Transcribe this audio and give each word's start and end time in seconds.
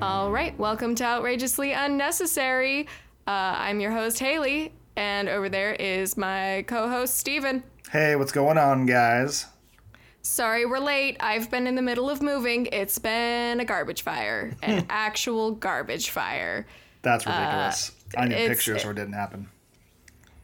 All 0.00 0.30
right, 0.30 0.56
welcome 0.58 0.94
to 0.96 1.04
Outrageously 1.04 1.72
Unnecessary. 1.72 2.86
Uh, 3.26 3.54
I'm 3.58 3.80
your 3.80 3.90
host, 3.90 4.18
Haley, 4.20 4.72
and 4.96 5.28
over 5.28 5.48
there 5.48 5.72
is 5.74 6.16
my 6.16 6.64
co 6.68 6.88
host, 6.88 7.16
Steven. 7.16 7.62
Hey, 7.90 8.14
what's 8.16 8.32
going 8.32 8.58
on, 8.58 8.86
guys? 8.86 9.46
Sorry 10.22 10.66
we're 10.66 10.78
late. 10.78 11.16
I've 11.20 11.50
been 11.50 11.66
in 11.66 11.74
the 11.74 11.82
middle 11.82 12.08
of 12.10 12.22
moving. 12.22 12.66
It's 12.66 12.98
been 12.98 13.60
a 13.60 13.64
garbage 13.64 14.02
fire, 14.02 14.54
an 14.62 14.86
actual 14.90 15.52
garbage 15.52 16.10
fire. 16.10 16.66
That's 17.02 17.26
ridiculous. 17.26 17.92
I 18.16 18.26
need 18.26 18.34
it's- 18.34 18.48
pictures 18.48 18.84
or 18.84 18.92
it 18.92 18.94
didn't 18.94 19.14
happen. 19.14 19.48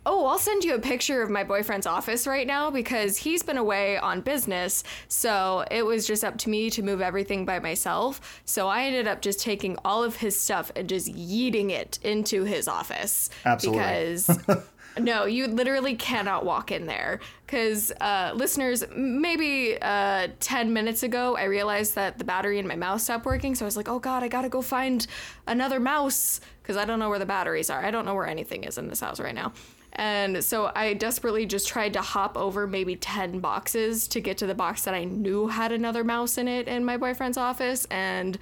Oh, 0.06 0.26
I'll 0.26 0.38
send 0.38 0.64
you 0.64 0.74
a 0.74 0.78
picture 0.78 1.22
of 1.22 1.30
my 1.30 1.44
boyfriend's 1.44 1.86
office 1.86 2.26
right 2.26 2.46
now 2.46 2.70
because 2.70 3.16
he's 3.16 3.42
been 3.42 3.56
away 3.56 3.96
on 3.96 4.20
business. 4.20 4.84
So 5.08 5.64
it 5.70 5.84
was 5.84 6.06
just 6.06 6.24
up 6.24 6.36
to 6.38 6.50
me 6.50 6.70
to 6.70 6.82
move 6.82 7.00
everything 7.00 7.44
by 7.44 7.58
myself. 7.58 8.42
So 8.44 8.68
I 8.68 8.84
ended 8.84 9.06
up 9.06 9.22
just 9.22 9.40
taking 9.40 9.78
all 9.84 10.04
of 10.04 10.16
his 10.16 10.38
stuff 10.38 10.70
and 10.77 10.88
just 10.88 11.12
yeeting 11.14 11.70
it 11.70 11.98
into 12.02 12.44
his 12.44 12.68
office. 12.68 13.30
Absolutely. 13.44 13.80
Because. 13.82 14.38
No, 14.96 15.24
you 15.24 15.48
literally 15.48 15.96
cannot 15.96 16.44
walk 16.44 16.70
in 16.70 16.86
there. 16.86 17.18
Because, 17.46 17.91
uh, 18.00 18.32
listeners, 18.34 18.84
maybe 18.94 19.77
uh, 19.82 20.28
10 20.41 20.72
minutes 20.72 21.02
ago, 21.02 21.36
I 21.36 21.44
realized 21.44 21.96
that 21.96 22.18
the 22.18 22.24
battery 22.24 22.58
in 22.58 22.66
my 22.66 22.77
mouse 22.77 23.05
stopped 23.05 23.27
working. 23.27 23.55
So 23.55 23.64
I 23.64 23.66
was 23.66 23.77
like, 23.77 23.88
oh 23.88 23.98
God, 23.98 24.22
I 24.22 24.28
gotta 24.28 24.48
go 24.48 24.62
find 24.62 25.06
another 25.46 25.80
mouse. 25.80 26.41
Because 26.62 26.77
I 26.77 26.84
don't 26.84 26.98
know 26.98 27.10
where 27.10 27.19
the 27.19 27.27
batteries 27.27 27.69
are. 27.70 27.84
I 27.84 27.91
don't 27.91 28.06
know 28.06 28.14
where 28.14 28.27
anything 28.27 28.64
is 28.64 28.78
in 28.78 28.88
this 28.88 29.00
house 29.00 29.20
right 29.20 29.34
now. 29.34 29.52
And 29.97 30.42
so 30.42 30.73
I 30.75 30.95
desperately 30.95 31.47
just 31.47 31.69
tried 31.69 31.92
to 31.92 32.00
hop 32.00 32.37
over 32.37 32.67
maybe 32.67 32.97
10 32.97 33.41
boxes 33.41 34.09
to 34.09 34.20
get 34.20 34.39
to 34.39 34.47
the 34.47 34.55
box 34.55 34.83
that 34.83 34.95
I 34.95 35.05
knew 35.05 35.48
had 35.48 35.73
another 35.73 36.03
mouse 36.03 36.37
in 36.37 36.48
it 36.48 36.67
in 36.67 36.84
my 36.84 36.97
boyfriend's 36.97 37.39
office. 37.39 37.87
And 37.91 38.39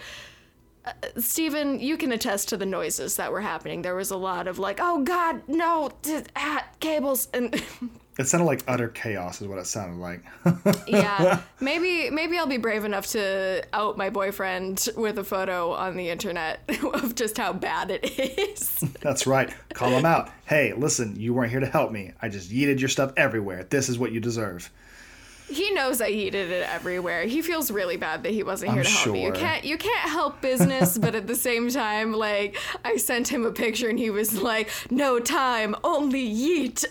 uh, 0.85 0.93
Steven, 1.19 1.79
you 1.79 1.97
can 1.97 2.13
attest 2.13 2.49
to 2.49 2.57
the 2.57 2.67
noises 2.67 3.17
that 3.17 3.31
were 3.31 3.43
happening. 3.43 3.83
There 3.83 3.95
was 3.95 4.11
a 4.11 4.17
lot 4.17 4.49
of 4.49 4.59
like, 4.59 4.79
oh 4.81 5.03
God, 5.03 5.43
no, 5.47 5.91
t- 6.03 6.21
ah, 6.35 6.67
cables. 6.81 7.29
And 7.35 7.63
It 8.19 8.29
sounded 8.29 8.45
like 8.45 8.63
utter 8.69 8.89
chaos, 8.89 9.41
is 9.41 9.49
what 9.49 9.59
it 9.59 9.67
sounded 9.67 9.99
like. 9.99 10.23
yeah, 10.87 11.41
maybe 11.61 12.11
maybe 12.11 12.37
I'll 12.37 12.47
be 12.47 12.59
brave 12.59 12.85
enough 12.85 13.07
to 13.09 13.65
out 13.73 13.97
my 13.97 14.11
boyfriend 14.11 14.89
with 14.97 15.19
a 15.19 15.25
photo 15.25 15.73
on 15.73 15.97
the 15.97 16.11
internet 16.11 16.61
of 16.95 17.15
just 17.15 17.39
how 17.39 17.55
bad 17.55 17.91
it 17.91 18.19
is. 18.19 18.81
That's 19.01 19.27
right. 19.27 19.53
Call 19.73 19.91
him 19.91 20.05
out. 20.05 20.31
Hey, 20.45 20.75
listen, 20.75 21.19
you 21.19 21.33
weren't 21.33 21.51
here 21.51 21.61
to 21.61 21.67
help 21.67 21.91
me. 21.91 22.13
I 22.21 22.29
just 22.29 22.51
yeeted 22.51 22.81
your 22.81 22.91
stuff 22.91 23.13
everywhere. 23.17 23.65
This 23.65 23.89
is 23.89 23.99
what 23.99 24.13
you 24.13 24.21
deserve. 24.21 24.71
He 25.53 25.71
knows 25.73 26.01
I 26.01 26.11
heated 26.11 26.51
it 26.51 26.67
everywhere. 26.69 27.25
He 27.25 27.43
feels 27.43 27.71
really 27.71 27.97
bad 27.97 28.23
that 28.23 28.33
he 28.33 28.43
wasn't 28.43 28.73
here 28.73 28.81
I'm 28.81 28.87
to 28.87 28.91
help 28.91 29.13
me. 29.13 29.25
You 29.25 29.33
can't 29.33 29.65
you 29.65 29.77
can't 29.77 30.11
help 30.11 30.41
business, 30.41 30.97
but 30.99 31.15
at 31.15 31.27
the 31.27 31.35
same 31.35 31.69
time, 31.69 32.13
like 32.13 32.57
I 32.85 32.97
sent 32.97 33.29
him 33.29 33.45
a 33.45 33.53
picture 33.53 33.89
and 33.89 33.99
he 33.99 34.11
was 34.11 34.41
like, 34.41 34.71
"No 34.91 35.21
time, 35.21 35.77
only 35.85 36.27
yeet." 36.27 36.85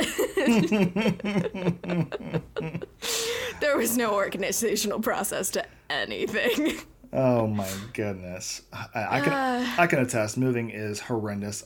there 3.60 3.78
was 3.78 3.98
no 3.98 4.14
organizational 4.14 5.00
process 5.00 5.50
to 5.52 5.66
anything. 5.90 6.78
Oh 7.14 7.48
my 7.48 7.70
goodness. 7.94 8.62
I, 8.72 9.18
I 9.18 9.22
can 9.22 9.34
uh. 9.34 9.76
I 9.78 9.88
can 9.88 10.00
attest. 10.00 10.38
Moving 10.38 10.70
is 10.70 11.00
horrendous. 11.00 11.64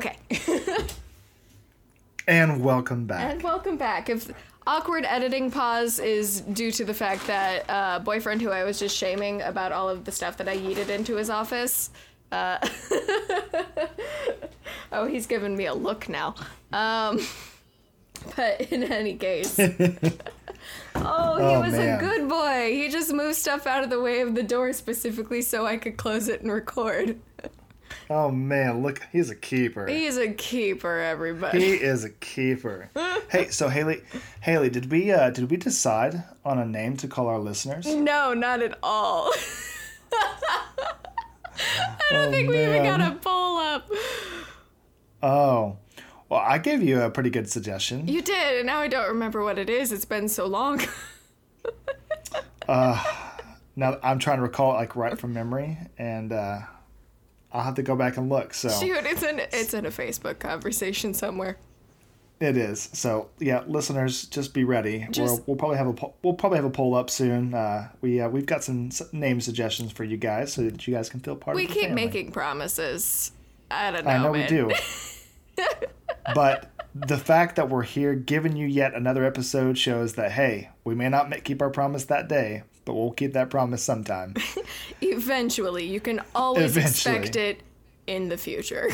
Okay. 0.00 0.18
And 2.26 2.64
welcome 2.64 3.06
back. 3.06 3.32
And 3.32 3.42
welcome 3.42 3.76
back. 3.76 4.08
If 4.08 4.30
awkward 4.66 5.04
editing 5.04 5.50
pause 5.50 5.98
is 5.98 6.40
due 6.40 6.70
to 6.72 6.84
the 6.84 6.94
fact 6.94 7.26
that 7.26 7.64
uh, 7.68 7.98
boyfriend 8.00 8.42
who 8.42 8.50
I 8.50 8.64
was 8.64 8.78
just 8.78 8.96
shaming 8.96 9.42
about 9.42 9.72
all 9.72 9.88
of 9.88 10.04
the 10.04 10.12
stuff 10.12 10.36
that 10.38 10.48
I 10.48 10.56
yeeted 10.56 10.88
into 10.88 11.16
his 11.16 11.30
office. 11.30 11.90
Uh, 12.32 12.58
oh, 14.92 15.06
he's 15.06 15.26
giving 15.26 15.56
me 15.56 15.66
a 15.66 15.74
look 15.74 16.08
now. 16.08 16.34
Um, 16.72 17.20
but 18.36 18.60
in 18.72 18.82
any 18.84 19.14
case. 19.14 19.58
Oh, 20.96 21.36
he 21.36 21.56
Oh, 21.56 21.60
was 21.60 21.72
man. 21.72 21.98
a 21.98 22.00
good 22.00 22.28
boy. 22.28 22.70
He 22.72 22.88
just 22.88 23.12
moved 23.12 23.34
stuff 23.34 23.66
out 23.66 23.82
of 23.84 23.90
the 23.90 24.00
way 24.00 24.20
of 24.20 24.34
the 24.34 24.42
door 24.44 24.72
specifically 24.72 25.42
so 25.42 25.66
I 25.66 25.76
could 25.76 25.96
close 25.96 26.28
it 26.28 26.40
and 26.40 26.50
record. 26.50 27.18
Oh 28.10 28.30
man, 28.30 28.82
look, 28.82 29.00
he's 29.12 29.30
a 29.30 29.34
keeper. 29.34 29.86
He's 29.86 30.16
a 30.16 30.32
keeper, 30.32 30.98
everybody. 30.98 31.60
He 31.60 31.72
is 31.74 32.04
a 32.04 32.10
keeper. 32.10 32.90
hey, 33.30 33.48
so 33.48 33.68
Haley, 33.68 34.02
Haley, 34.40 34.70
did 34.70 34.90
we 34.90 35.10
uh, 35.12 35.30
did 35.30 35.50
we 35.50 35.56
decide 35.56 36.22
on 36.44 36.58
a 36.58 36.66
name 36.66 36.96
to 36.98 37.08
call 37.08 37.28
our 37.28 37.38
listeners? 37.38 37.86
No, 37.86 38.34
not 38.34 38.62
at 38.62 38.78
all. 38.82 39.30
I 40.12 40.38
don't 42.10 42.28
Oh, 42.28 42.30
think 42.30 42.48
we 42.48 42.62
even 42.64 42.82
got 42.84 43.00
a 43.00 43.14
poll 43.16 43.58
up. 43.58 43.88
Oh, 45.22 45.76
well, 46.28 46.40
I 46.40 46.58
gave 46.58 46.82
you 46.82 47.00
a 47.00 47.10
pretty 47.10 47.30
good 47.30 47.48
suggestion. 47.48 48.06
You 48.08 48.22
did, 48.22 48.58
and 48.58 48.66
now 48.66 48.80
I 48.80 48.88
don't 48.88 49.08
remember 49.08 49.42
what 49.42 49.58
it 49.58 49.70
is. 49.70 49.92
It's 49.92 50.04
been 50.04 50.28
so 50.28 50.46
long. 50.46 50.80
uh, 52.68 53.02
Now 53.76 53.98
I'm 54.02 54.18
trying 54.18 54.38
to 54.38 54.42
recall 54.42 54.72
it 54.72 54.74
like 54.74 54.96
right 54.96 55.18
from 55.18 55.32
memory, 55.32 55.78
and 55.98 56.32
uh, 56.32 56.58
I'll 57.54 57.62
have 57.62 57.76
to 57.76 57.82
go 57.82 57.96
back 57.96 58.16
and 58.18 58.28
look. 58.28 58.52
So 58.52 58.68
Shoot, 58.68 59.06
it's 59.06 59.22
in 59.22 59.38
it's 59.38 59.72
in 59.72 59.86
a 59.86 59.90
Facebook 59.90 60.38
conversation 60.40 61.14
somewhere. 61.14 61.56
it 62.40 62.56
is. 62.56 62.90
So 62.92 63.30
yeah, 63.38 63.62
listeners, 63.66 64.26
just 64.26 64.52
be 64.52 64.64
ready. 64.64 65.06
Just- 65.10 65.34
we'll, 65.36 65.44
we'll 65.46 65.56
probably 65.56 65.76
have 65.78 65.86
a 65.86 65.92
po- 65.92 66.14
we'll 66.22 66.34
probably 66.34 66.56
have 66.58 66.64
a 66.64 66.70
poll 66.70 66.94
up 66.94 67.08
soon. 67.08 67.54
Uh, 67.54 67.88
we 68.00 68.20
uh, 68.20 68.28
we've 68.28 68.44
got 68.44 68.64
some 68.64 68.90
name 69.12 69.40
suggestions 69.40 69.92
for 69.92 70.04
you 70.04 70.16
guys, 70.16 70.52
so 70.52 70.62
that 70.62 70.86
you 70.86 70.92
guys 70.94 71.08
can 71.08 71.20
feel 71.20 71.36
part 71.36 71.56
We 71.56 71.64
of 71.64 71.70
We 71.70 71.74
keep 71.74 71.84
family. 71.88 72.04
making 72.06 72.32
promises. 72.32 73.30
I 73.70 73.90
don't 73.92 74.04
know. 74.04 74.10
I 74.10 74.18
know 74.18 74.30
we 74.32 74.46
do. 74.46 74.70
but 76.34 76.70
the 76.94 77.18
fact 77.18 77.56
that 77.56 77.68
we're 77.68 77.82
here 77.82 78.14
giving 78.14 78.56
you 78.56 78.66
yet 78.66 78.94
another 78.94 79.24
episode 79.24 79.78
shows 79.78 80.14
that 80.14 80.32
hey, 80.32 80.70
we 80.84 80.94
may 80.94 81.08
not 81.08 81.32
keep 81.44 81.60
our 81.62 81.70
promise 81.70 82.04
that 82.06 82.28
day, 82.28 82.62
but 82.84 82.94
we'll 82.94 83.12
keep 83.12 83.32
that 83.32 83.50
promise 83.50 83.82
sometime. 83.82 84.34
Eventually, 85.00 85.86
you 85.86 86.00
can 86.00 86.20
always 86.34 86.76
Eventually. 86.76 87.16
expect 87.16 87.36
it 87.36 87.62
in 88.06 88.28
the 88.28 88.36
future. 88.36 88.90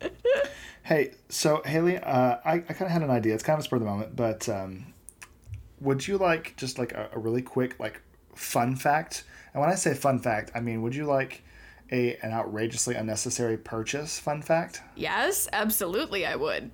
hey, 0.82 1.12
so 1.28 1.62
Haley, 1.64 1.98
uh, 1.98 2.36
I, 2.44 2.54
I 2.54 2.60
kind 2.60 2.82
of 2.82 2.90
had 2.90 3.02
an 3.02 3.10
idea. 3.10 3.34
It's 3.34 3.42
kind 3.42 3.58
of 3.58 3.64
spur 3.64 3.76
of 3.76 3.82
the 3.82 3.88
moment, 3.88 4.16
but 4.16 4.48
um, 4.48 4.92
would 5.80 6.06
you 6.06 6.18
like 6.18 6.56
just 6.56 6.78
like 6.78 6.92
a, 6.92 7.10
a 7.12 7.18
really 7.18 7.42
quick 7.42 7.78
like 7.78 8.00
fun 8.34 8.76
fact? 8.76 9.24
And 9.52 9.60
when 9.60 9.70
I 9.70 9.74
say 9.74 9.94
fun 9.94 10.18
fact, 10.18 10.50
I 10.54 10.60
mean 10.60 10.82
would 10.82 10.94
you 10.94 11.04
like 11.06 11.42
a 11.92 12.16
an 12.16 12.32
outrageously 12.32 12.94
unnecessary 12.94 13.56
purchase 13.56 14.18
fun 14.18 14.42
fact? 14.42 14.82
yes, 14.96 15.48
absolutely, 15.52 16.26
I 16.26 16.36
would. 16.36 16.70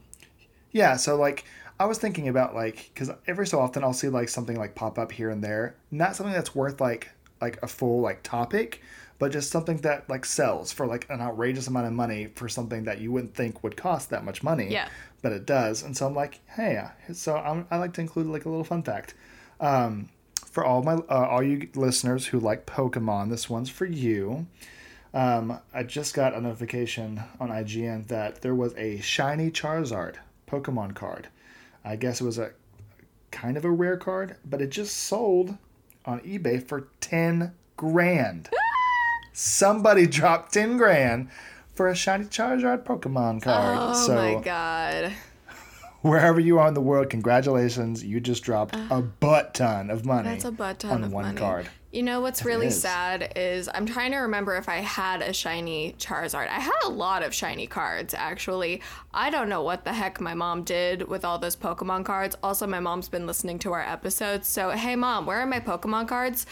Yeah, 0.73 0.97
so 0.97 1.17
like 1.17 1.45
I 1.81 1.87
was 1.87 1.99
thinking 1.99 2.29
about 2.29 2.55
like 2.55 2.91
because 2.93 3.11
every 3.27 3.47
so 3.47 3.59
often 3.59 3.83
I'll 3.83 3.93
see 3.93 4.09
like 4.09 4.29
something 4.29 4.57
like 4.57 4.75
pop 4.75 4.99
up 4.99 5.13
here 5.13 5.31
and 5.31 5.43
there, 5.43 5.77
not 5.91 6.17
something 6.17 6.35
that's 6.35 6.55
worth 6.55 6.81
like 6.81 7.11
like 7.41 7.61
a 7.63 7.67
full 7.67 8.01
like 8.01 8.23
topic, 8.23 8.83
but 9.19 9.33
just 9.33 9.51
something 9.51 9.79
that 9.79 10.09
like 10.09 10.25
sells 10.25 10.73
for 10.73 10.87
like 10.87 11.09
an 11.11 11.21
outrageous 11.21 11.67
amount 11.67 11.87
of 11.87 11.93
money 11.93 12.29
for 12.35 12.49
something 12.49 12.85
that 12.85 13.01
you 13.01 13.11
wouldn't 13.11 13.35
think 13.35 13.63
would 13.63 13.77
cost 13.77 14.11
that 14.11 14.25
much 14.25 14.43
money. 14.43 14.69
Yeah. 14.71 14.89
but 15.23 15.33
it 15.33 15.47
does, 15.47 15.83
and 15.83 15.97
so 15.97 16.07
I'm 16.07 16.15
like, 16.15 16.41
hey, 16.47 16.77
uh, 16.77 17.13
so 17.15 17.37
I'm, 17.37 17.67
I 17.71 17.79
like 17.79 17.93
to 17.95 18.01
include 18.01 18.27
like 18.27 18.45
a 18.45 18.49
little 18.49 18.65
fun 18.65 18.83
fact. 18.83 19.15
Um, 19.61 20.09
for 20.51 20.65
all 20.65 20.83
my 20.83 20.95
uh, 20.95 21.27
all 21.31 21.43
you 21.43 21.69
listeners 21.75 22.27
who 22.27 22.39
like 22.39 22.67
Pokemon, 22.67 23.31
this 23.31 23.49
one's 23.49 23.71
for 23.71 23.87
you. 23.87 24.47
Um, 25.15 25.59
I 25.75 25.83
just 25.83 26.15
got 26.15 26.35
a 26.35 26.41
notification 26.41 27.23
on 27.39 27.51
IGN 27.51 28.07
that 28.09 28.41
there 28.43 28.55
was 28.55 28.75
a 28.77 28.99
shiny 29.01 29.51
Charizard 29.51 30.17
Pokemon 30.49 30.95
card. 30.95 31.29
I 31.85 31.97
guess 31.97 32.21
it 32.21 32.25
was 32.25 32.39
a 32.39 32.53
kind 33.31 33.57
of 33.57 33.65
a 33.65 33.71
rare 33.71 33.97
card, 33.97 34.37
but 34.45 34.61
it 34.63 34.71
just 34.71 34.97
sold 34.97 35.57
on 36.05 36.21
eBay 36.21 36.63
for 36.67 36.89
10 37.01 37.53
grand. 37.77 38.49
Somebody 39.33 40.07
dropped 40.07 40.53
10 40.53 40.77
grand 40.77 41.29
for 41.75 41.89
a 41.89 41.95
shiny 41.95 42.25
Charizard 42.27 42.85
Pokemon 42.85 43.43
card. 43.43 43.79
Oh 43.81 44.07
so 44.07 44.15
my 44.15 44.43
god. 44.43 45.13
wherever 46.03 46.39
you 46.39 46.59
are 46.59 46.69
in 46.69 46.75
the 46.75 46.81
world, 46.83 47.09
congratulations. 47.11 48.05
You 48.05 48.21
just 48.21 48.43
dropped 48.43 48.77
a 48.77 49.01
butt 49.01 49.55
ton 49.55 49.91
of 49.91 50.05
money 50.05 50.29
Uh, 50.29 50.33
That's 50.33 50.45
a 50.45 50.53
butt 50.53 50.79
ton 50.81 50.91
on 50.93 51.05
of 51.05 51.13
one 51.13 51.25
money. 51.25 51.39
card. 51.39 51.69
You 51.93 52.03
know 52.03 52.23
what's 52.23 52.43
really 52.43 52.69
is. 52.69 52.81
sad 52.81 53.35
is 53.37 53.69
I'm 53.73 53.85
trying 53.85 54.13
to 54.13 54.17
remember 54.19 54.57
if 54.57 54.67
I 54.67 54.77
had 54.77 55.21
a 55.21 55.35
shiny 55.35 55.95
Charizard. 55.99 56.49
I 56.49 56.59
had 56.59 56.73
a 56.85 56.89
lot 56.89 57.23
of 57.23 57.35
shiny 57.35 57.67
cards 57.67 58.15
actually. 58.15 58.81
I 59.13 59.29
don't 59.29 59.51
know 59.51 59.63
what 59.63 59.85
the 59.85 59.93
heck 59.93 60.19
my 60.19 60.33
mom 60.33 60.65
did 60.65 61.07
with 61.07 61.23
all 61.23 61.39
those 61.39 61.55
Pokemon 61.55 62.07
cards. 62.07 62.35
Also, 62.43 62.67
my 62.67 62.81
mom's 62.81 63.11
been 63.11 63.27
listening 63.27 63.59
to 63.61 63.73
our 63.73 63.83
episodes, 63.83 64.49
so 64.49 64.71
hey 64.71 64.97
mom, 64.97 65.27
where 65.27 65.39
are 65.41 65.47
my 65.47 65.61
Pokemon 65.61 66.09
cards? 66.09 66.47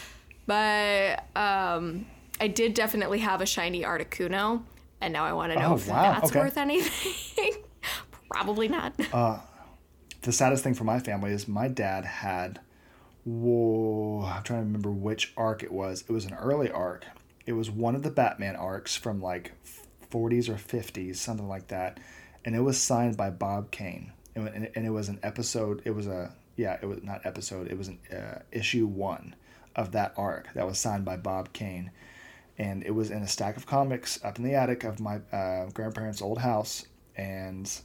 But 0.47 1.25
um, 1.35 2.05
I 2.39 2.49
did 2.49 2.75
definitely 2.75 3.21
have 3.21 3.41
a 3.41 3.47
shiny 3.47 3.83
Articuno, 3.83 4.63
and 5.01 5.11
now 5.13 5.25
I 5.25 5.33
want 5.33 5.53
to 5.55 5.59
know 5.59 5.69
Oh, 5.73 5.75
if 5.77 5.89
wow, 5.89 6.03
that's 6.03 6.31
okay. 6.33 6.41
worth 6.41 6.59
anything. 6.59 7.53
Probably 8.31 8.69
not. 8.69 8.93
the 8.97 10.33
saddest 10.33 10.63
thing 10.65 10.75
for 10.75 10.85
my 10.85 10.99
family 10.99 11.33
is 11.33 11.49
my 11.49 11.67
dad 11.67 12.05
had 12.05 12.61
whoa 13.25 14.25
i'm 14.25 14.43
trying 14.43 14.61
to 14.61 14.67
remember 14.67 14.91
which 14.91 15.33
arc 15.37 15.63
it 15.63 15.73
was 15.73 16.05
it 16.09 16.13
was 16.13 16.25
an 16.25 16.35
early 16.35 16.71
arc 16.71 17.05
it 17.47 17.55
was 17.55 17.71
one 17.71 17.97
of 17.97 18.03
the 18.03 18.11
Batman 18.11 18.57
arcs 18.57 18.97
from 18.97 19.21
like 19.21 19.53
40s 20.11 20.49
or 20.49 20.55
50s, 20.55 21.17
something 21.17 21.49
like 21.49 21.69
that, 21.69 21.99
and 22.45 22.55
it 22.55 22.61
was 22.61 22.81
signed 22.81 23.17
by 23.17 23.31
Bob 23.31 23.71
Kane, 23.71 24.13
and, 24.35 24.71
and 24.75 24.87
it 24.87 24.91
was 24.91 25.09
an 25.09 25.19
episode. 25.23 25.83
It 25.85 25.91
was 25.91 26.07
a 26.07 26.33
yeah, 26.57 26.79
it 26.81 26.87
was 26.87 27.03
not 27.03 27.25
episode. 27.25 27.69
It 27.69 27.79
was 27.79 27.89
an 27.89 27.99
uh, 28.13 28.41
issue 28.53 28.87
one 28.87 29.35
of 29.75 29.93
that 29.93 30.15
arc 30.17 30.53
that 30.55 30.67
was 30.67 30.79
signed 30.79 31.05
by 31.05 31.17
Bob 31.17 31.53
Kane, 31.53 31.91
and 32.59 32.85
it 32.85 32.93
was 32.93 33.11
in 33.11 33.23
a 33.23 33.29
stack 33.29 33.57
of 33.57 33.67
comics 33.67 34.23
up 34.25 34.39
in 34.39 34.45
the 34.45 34.55
attic 34.55 34.85
of 34.85 35.01
my 35.01 35.21
uh, 35.33 35.67
grandparents' 35.75 36.23
old 36.23 36.39
house, 36.39 36.87
and 37.17 37.81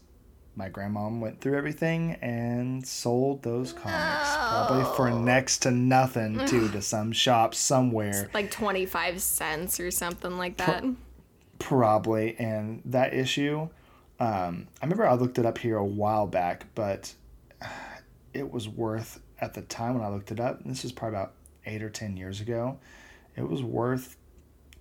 my 0.55 0.69
grandmom 0.69 1.19
went 1.19 1.41
through 1.41 1.57
everything 1.57 2.13
and 2.21 2.85
sold 2.87 3.43
those 3.43 3.73
comics 3.73 4.35
probably 4.37 4.83
for 4.95 5.11
next 5.11 5.59
to 5.63 5.71
nothing 5.71 6.45
too 6.47 6.69
to 6.69 6.81
some 6.81 7.11
shop 7.11 7.53
somewhere 7.53 8.29
Like 8.33 8.51
25 8.51 9.21
cents 9.21 9.79
or 9.79 9.91
something 9.91 10.37
like 10.37 10.57
that. 10.57 10.83
probably 11.59 12.35
and 12.39 12.81
that 12.85 13.13
issue 13.13 13.67
um, 14.19 14.67
i 14.81 14.85
remember 14.85 15.05
i 15.07 15.13
looked 15.13 15.37
it 15.39 15.45
up 15.45 15.57
here 15.57 15.77
a 15.77 15.85
while 15.85 16.27
back 16.27 16.65
but 16.75 17.13
it 18.33 18.51
was 18.51 18.67
worth 18.67 19.19
at 19.39 19.53
the 19.53 19.61
time 19.61 19.95
when 19.95 20.03
i 20.03 20.09
looked 20.09 20.31
it 20.31 20.39
up 20.39 20.61
and 20.61 20.69
this 20.71 20.85
is 20.85 20.91
probably 20.91 21.17
about 21.17 21.33
eight 21.65 21.81
or 21.83 21.89
ten 21.89 22.15
years 22.17 22.39
ago 22.41 22.77
it 23.35 23.47
was 23.49 23.61
worth 23.63 24.15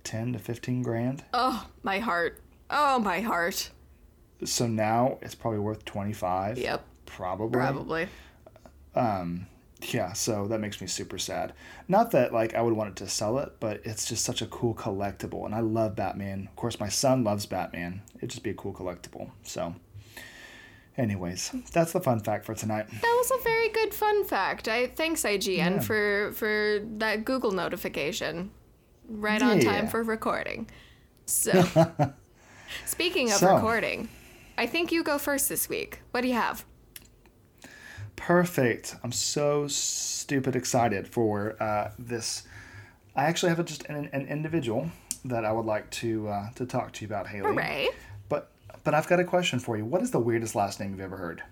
10 0.05 0.35
to 0.35 0.38
15 0.38 0.82
grand 0.82 1.25
Oh, 1.32 1.67
my 1.82 1.99
heart. 1.99 2.38
Oh, 2.69 2.99
my 2.99 3.21
heart. 3.21 3.71
So 4.44 4.67
now 4.67 5.19
it's 5.23 5.35
probably 5.35 5.61
worth 5.61 5.85
25 5.85 6.58
Yep, 6.58 6.85
probably 7.06 7.50
probably. 7.58 8.08
Um, 8.94 9.46
yeah 9.88 10.12
so 10.12 10.46
that 10.49 10.61
makes 10.61 10.81
me 10.81 10.87
super 10.87 11.19
sad 11.19 11.52
not 11.88 12.11
that 12.12 12.32
like 12.32 12.55
i 12.55 12.62
would 12.62 12.73
want 12.75 12.91
it 12.91 12.96
to 12.96 13.08
sell 13.08 13.38
it 13.38 13.52
but 13.61 13.81
it's 13.85 14.06
just 14.06 14.25
such 14.25 14.41
a 14.41 14.46
cool 14.46 14.75
collectible 14.75 15.44
and 15.44 15.55
i 15.55 15.61
love 15.61 15.94
batman 15.94 16.46
of 16.49 16.56
course 16.56 16.81
my 16.81 16.88
son 16.88 17.23
loves 17.23 17.44
batman 17.44 18.00
it'd 18.17 18.31
just 18.31 18.43
be 18.43 18.50
a 18.50 18.55
cool 18.55 18.73
collectible 18.73 19.31
so 19.43 19.75
anyways 20.97 21.50
that's 21.73 21.93
the 21.93 22.00
fun 22.00 22.20
fact 22.20 22.47
for 22.47 22.55
tonight 22.55 22.87
That 22.88 23.14
was 23.19 23.31
a 23.38 23.43
very 23.43 23.69
good 23.70 23.93
fun 23.93 24.25
fact. 24.25 24.69
I 24.69 24.87
thanks 24.87 25.23
IGN 25.23 25.56
Yeah. 25.56 25.79
for 25.81 26.32
for 26.35 26.79
that 26.99 27.25
Google 27.25 27.50
notification. 27.50 28.50
Right 29.08 29.43
on 29.43 29.61
time 29.61 29.87
for 29.88 30.02
recording. 30.02 30.70
So, 31.26 31.52
speaking 32.87 33.31
of 33.31 33.37
So. 33.38 33.55
recording, 33.55 34.08
I 34.56 34.67
think 34.67 34.93
you 34.93 35.03
go 35.03 35.19
first 35.19 35.49
this 35.49 35.69
week. 35.69 36.01
What 36.11 36.23
do 36.23 36.29
you 36.29 36.35
have? 36.35 36.65
perfect 38.17 38.95
i'm 39.03 39.11
so 39.11 39.67
stupid 39.67 40.55
excited 40.55 41.09
for 41.09 41.61
uh, 41.61 41.91
this 41.99 42.45
i 43.17 43.25
actually 43.25 43.49
have 43.49 43.59
a, 43.59 43.65
just 43.65 43.85
an, 43.87 44.09
an 44.12 44.27
individual 44.29 44.89
that 45.25 45.45
i 45.45 45.51
would 45.51 45.67
like 45.67 45.91
to 45.91 46.29
uh, 46.29 46.49
to 46.55 46.65
talk 46.65 46.93
to 46.93 47.03
you 47.03 47.09
about 47.09 47.27
haley 47.27 47.53
Hooray! 47.53 47.89
but 48.29 48.53
but 48.85 48.95
i've 48.95 49.09
got 49.09 49.19
a 49.19 49.25
question 49.25 49.59
for 49.59 49.77
you 49.77 49.85
what 49.85 50.01
is 50.01 50.12
the 50.12 50.21
weirdest 50.21 50.55
last 50.55 50.79
name 50.79 50.91
you've 50.91 51.00
ever 51.00 51.17
heard 51.17 51.43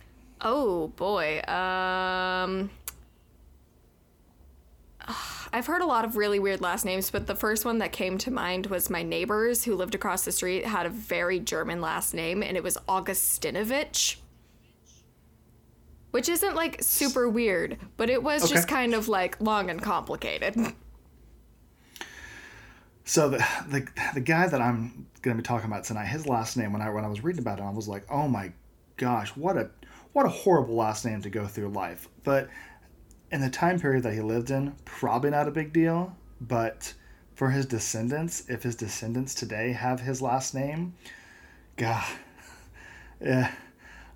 Oh 0.45 0.89
boy. 0.97 1.41
Um 1.47 2.71
I've 5.53 5.67
heard 5.67 5.83
a 5.83 5.87
lot 5.87 6.05
of 6.05 6.17
really 6.17 6.39
weird 6.39 6.61
last 6.61 6.85
names, 6.85 7.11
but 7.11 7.27
the 7.27 7.35
first 7.35 7.65
one 7.65 7.79
that 7.79 7.93
came 7.93 8.19
to 8.19 8.31
mind 8.31 8.67
was 8.67 8.89
my 8.89 9.03
neighbors 9.03 9.65
who 9.65 9.75
lived 9.75 9.95
across 9.95 10.25
the 10.25 10.33
street 10.33 10.65
had 10.65 10.87
a 10.87 10.91
very 10.91 11.39
German 11.41 11.81
last 11.81 12.15
name 12.15 12.43
and 12.43 12.57
it 12.57 12.63
was 12.63 12.79
Augustinovich. 12.89 14.17
Which 16.11 16.29
isn't 16.29 16.55
like 16.55 16.83
super 16.83 17.29
weird, 17.29 17.79
but 17.97 18.11
it 18.11 18.23
was 18.23 18.51
just 18.51 18.69
kind 18.69 18.93
of 18.93 19.09
like 19.09 19.41
long 19.41 19.71
and 19.71 19.81
complicated. 19.81 20.55
So 23.05 23.31
the, 23.31 23.39
the 23.69 23.87
the 24.15 24.21
guy 24.21 24.47
that 24.47 24.61
I'm 24.61 25.07
going 25.23 25.37
to 25.37 25.43
be 25.43 25.47
talking 25.47 25.67
about 25.67 25.85
tonight, 25.85 26.07
his 26.07 26.27
last 26.27 26.57
name 26.57 26.73
when 26.73 26.83
I 26.83 26.91
when 26.91 27.05
I 27.05 27.09
was 27.09 27.25
reading 27.25 27.41
about 27.41 27.59
it, 27.59 27.63
I 27.63 27.71
was 27.71 27.89
like, 27.89 28.05
oh 28.11 28.29
my 28.29 28.53
gosh, 28.97 29.31
what 29.37 29.57
a 29.57 29.71
what 30.13 30.27
a 30.27 30.29
horrible 30.29 30.77
last 30.77 31.05
name 31.05 31.23
to 31.23 31.31
go 31.31 31.47
through 31.47 31.69
life. 31.69 32.09
But 32.25 32.49
in 33.33 33.41
the 33.41 33.51
time 33.51 33.81
period 33.81 34.05
that 34.05 34.15
he 34.15 34.21
lived 34.21 34.51
in, 34.51 34.77
probably 34.85 35.31
not 35.31 35.49
a 35.49 35.51
big 35.51 35.73
deal. 35.73 36.17
But 36.41 36.95
for 37.35 37.51
his 37.51 37.67
descendants, 37.67 38.49
if 38.49 38.63
his 38.63 38.77
descendants 38.77 39.35
today 39.35 39.73
have 39.73 40.01
his 40.01 40.23
last 40.23 40.55
name, 40.55 40.95
God, 41.77 42.07
yeah, 43.21 43.49
eh, 43.49 43.51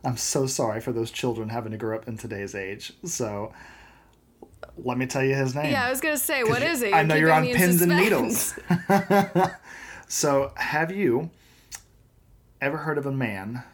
I'm 0.04 0.16
so 0.16 0.46
sorry 0.46 0.80
for 0.80 0.92
those 0.92 1.10
children 1.10 1.48
having 1.48 1.72
to 1.72 1.78
grow 1.78 1.96
up 1.96 2.06
in 2.06 2.16
today's 2.16 2.54
age. 2.54 2.92
So 3.04 3.52
let 4.76 4.98
me 4.98 5.06
tell 5.06 5.24
you 5.24 5.34
his 5.34 5.54
name. 5.54 5.72
yeah, 5.72 5.86
I 5.86 5.90
was 5.90 6.00
gonna 6.00 6.16
say, 6.16 6.44
what 6.44 6.62
is 6.62 6.82
it? 6.82 6.92
I 6.92 7.02
know 7.02 7.14
you're 7.16 7.32
on 7.32 7.44
pins 7.46 7.82
and 7.82 7.96
needles. 7.96 8.56
So, 10.08 10.52
have 10.54 10.92
you 10.92 11.30
ever 12.60 12.76
heard 12.78 12.96
of 12.96 13.06
a 13.06 13.12
man 13.12 13.64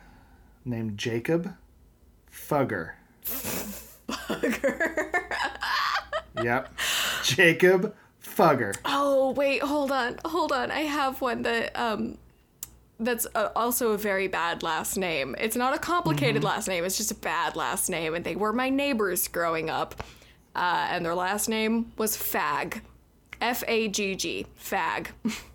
named 0.65 0.97
Jacob 0.97 1.55
Fugger? 2.33 2.93
Yep. 6.43 6.75
Jacob 7.23 7.95
Fugger. 8.23 8.77
Oh 8.85 9.33
wait, 9.33 9.63
hold 9.63 9.93
on, 9.93 10.19
hold 10.25 10.53
on. 10.53 10.71
I 10.71 10.81
have 10.81 11.21
one 11.21 11.43
that 11.43 11.79
um, 11.79 12.19
that's 12.99 13.27
uh 13.35 13.51
also 13.55 13.93
a 13.93 13.99
very 13.99 14.29
bad 14.29 14.63
last 14.63 14.97
name. 14.97 15.37
It's 15.39 15.57
not 15.57 15.75
a 15.75 15.79
complicated 15.79 16.43
last 16.43 16.69
name. 16.69 16.85
It's 16.85 16.97
just 16.97 17.11
a 17.11 17.17
bad 17.17 17.57
last 17.57 17.91
name, 17.91 18.15
and 18.15 18.25
they 18.25 18.37
were 18.37 18.53
my 18.53 18.71
neighbors 18.71 19.29
growing 19.29 19.71
up, 19.71 20.03
uh, 20.57 20.89
and 20.91 21.05
their 21.05 21.15
last 21.15 21.49
name 21.49 21.93
was 21.99 22.17
Fag, 22.17 22.81
F 23.41 23.63
A 23.69 23.89
G 23.89 24.15
G, 24.15 24.47
Fag. 24.59 25.09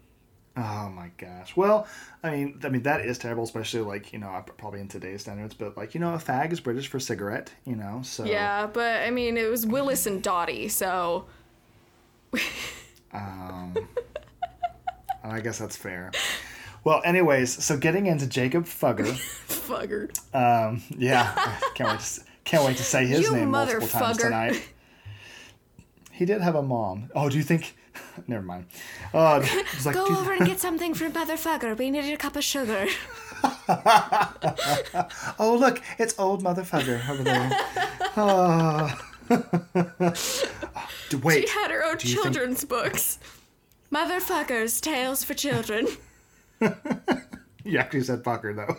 Oh 0.57 0.89
my 0.89 1.11
gosh. 1.17 1.55
Well, 1.55 1.87
I 2.23 2.31
mean, 2.31 2.59
I 2.63 2.69
mean 2.69 2.81
that 2.83 3.01
is 3.01 3.19
terrible, 3.19 3.43
especially 3.43 3.81
like 3.81 4.11
you 4.11 4.19
know 4.19 4.43
probably 4.57 4.79
in 4.79 4.87
today's 4.87 5.21
standards. 5.21 5.53
But 5.53 5.77
like 5.77 5.93
you 5.93 5.99
know, 5.99 6.13
a 6.13 6.17
fag 6.17 6.51
is 6.51 6.59
British 6.59 6.87
for 6.87 6.99
cigarette. 6.99 7.51
You 7.65 7.75
know, 7.75 8.01
so 8.03 8.25
yeah, 8.25 8.65
but 8.65 9.03
I 9.03 9.11
mean, 9.11 9.37
it 9.37 9.49
was 9.49 9.65
Willis 9.67 10.07
and 10.07 10.21
Dottie, 10.23 10.67
so 10.67 11.25
Um, 13.13 13.75
I 15.23 15.39
guess 15.39 15.59
that's 15.59 15.75
fair. 15.75 16.11
Well, 16.83 17.01
anyways, 17.03 17.63
so 17.63 17.77
getting 17.77 18.07
into 18.07 18.27
Jacob 18.27 18.65
Fugger. 18.65 19.07
fugger. 19.47 20.09
Um, 20.33 20.81
yeah, 20.97 21.59
can't 21.75 21.91
wait. 21.91 21.99
To, 21.99 22.21
can't 22.45 22.63
wait 22.65 22.77
to 22.77 22.83
say 22.83 23.05
his 23.05 23.21
You 23.21 23.33
name 23.33 23.51
multiple 23.51 23.87
times 23.87 24.17
tonight. 24.17 24.61
He 26.11 26.25
did 26.25 26.41
have 26.41 26.55
a 26.55 26.63
mom. 26.63 27.09
Oh, 27.13 27.29
do 27.29 27.37
you 27.37 27.43
think? 27.43 27.76
Never 28.27 28.43
mind. 28.43 28.65
It's 29.13 29.85
like, 29.85 29.95
Go 29.95 30.05
over 30.05 30.33
and 30.33 30.45
get 30.45 30.59
something 30.59 30.93
for 30.93 31.09
Motherfucker. 31.09 31.77
We 31.77 31.89
need 31.91 32.11
a 32.13 32.17
cup 32.17 32.35
of 32.35 32.43
sugar. 32.43 32.87
oh, 35.39 35.57
look, 35.59 35.81
it's 35.99 36.17
old 36.19 36.43
motherfucker 36.43 37.07
over 37.09 37.23
there. 37.23 37.51
Oh. 38.19 38.91
Wait, 41.21 41.47
She 41.47 41.53
had 41.53 41.69
her 41.71 41.83
own 41.85 41.91
you 41.93 41.97
think- 41.99 42.23
children's 42.23 42.65
books. 42.65 43.19
Motherfuckers, 43.93 44.81
Tales 44.81 45.23
for 45.23 45.33
Children. 45.35 45.87
you 47.63 47.77
actually 47.77 48.01
said 48.01 48.23
fucker 48.23 48.55
though. 48.55 48.75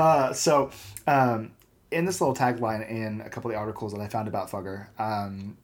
uh, 0.00 0.32
so, 0.32 0.70
um, 1.06 1.50
in 1.90 2.04
this 2.04 2.20
little 2.20 2.34
tagline 2.36 2.88
in 2.88 3.20
a 3.22 3.28
couple 3.28 3.50
of 3.50 3.54
the 3.54 3.58
articles 3.58 3.92
that 3.92 4.00
I 4.00 4.06
found 4.08 4.28
about 4.28 4.48
Fugger, 4.50 4.86
um, 5.00 5.56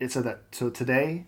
it 0.00 0.12
said 0.12 0.24
that 0.24 0.42
so 0.52 0.70
today, 0.70 1.26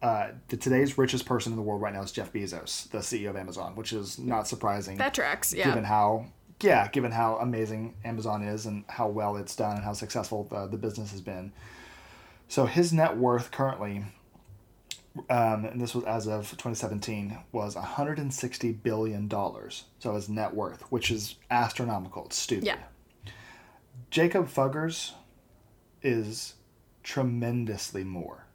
uh, 0.00 0.28
the 0.48 0.56
today's 0.56 0.98
richest 0.98 1.26
person 1.26 1.52
in 1.52 1.56
the 1.56 1.62
world 1.62 1.80
right 1.80 1.92
now 1.92 2.02
is 2.02 2.12
Jeff 2.12 2.32
Bezos, 2.32 2.88
the 2.90 2.98
CEO 2.98 3.30
of 3.30 3.36
Amazon, 3.36 3.76
which 3.76 3.92
is 3.92 4.18
not 4.18 4.48
surprising. 4.48 4.96
That 4.98 5.14
tracks, 5.14 5.52
yeah. 5.54 5.66
given 5.66 5.84
how 5.84 6.26
yeah 6.60 6.86
given 6.88 7.10
how 7.10 7.36
amazing 7.38 7.94
amazon 8.04 8.42
is 8.42 8.66
and 8.66 8.84
how 8.88 9.08
well 9.08 9.36
it's 9.36 9.56
done 9.56 9.76
and 9.76 9.84
how 9.84 9.92
successful 9.92 10.46
the, 10.50 10.66
the 10.68 10.76
business 10.76 11.10
has 11.10 11.20
been 11.20 11.52
so 12.46 12.66
his 12.66 12.92
net 12.92 13.16
worth 13.16 13.50
currently 13.50 14.04
um, 15.28 15.64
and 15.64 15.80
this 15.80 15.94
was 15.94 16.04
as 16.04 16.26
of 16.28 16.50
2017 16.52 17.36
was 17.50 17.74
160 17.74 18.72
billion 18.72 19.26
dollars 19.28 19.84
so 19.98 20.14
his 20.14 20.28
net 20.28 20.54
worth 20.54 20.82
which 20.92 21.10
is 21.10 21.34
astronomical 21.50 22.26
it's 22.26 22.38
stupid 22.38 22.64
Yeah. 22.64 22.78
jacob 24.10 24.46
fuggers 24.48 25.12
is 26.00 26.54
tremendously 27.02 28.04
more 28.04 28.46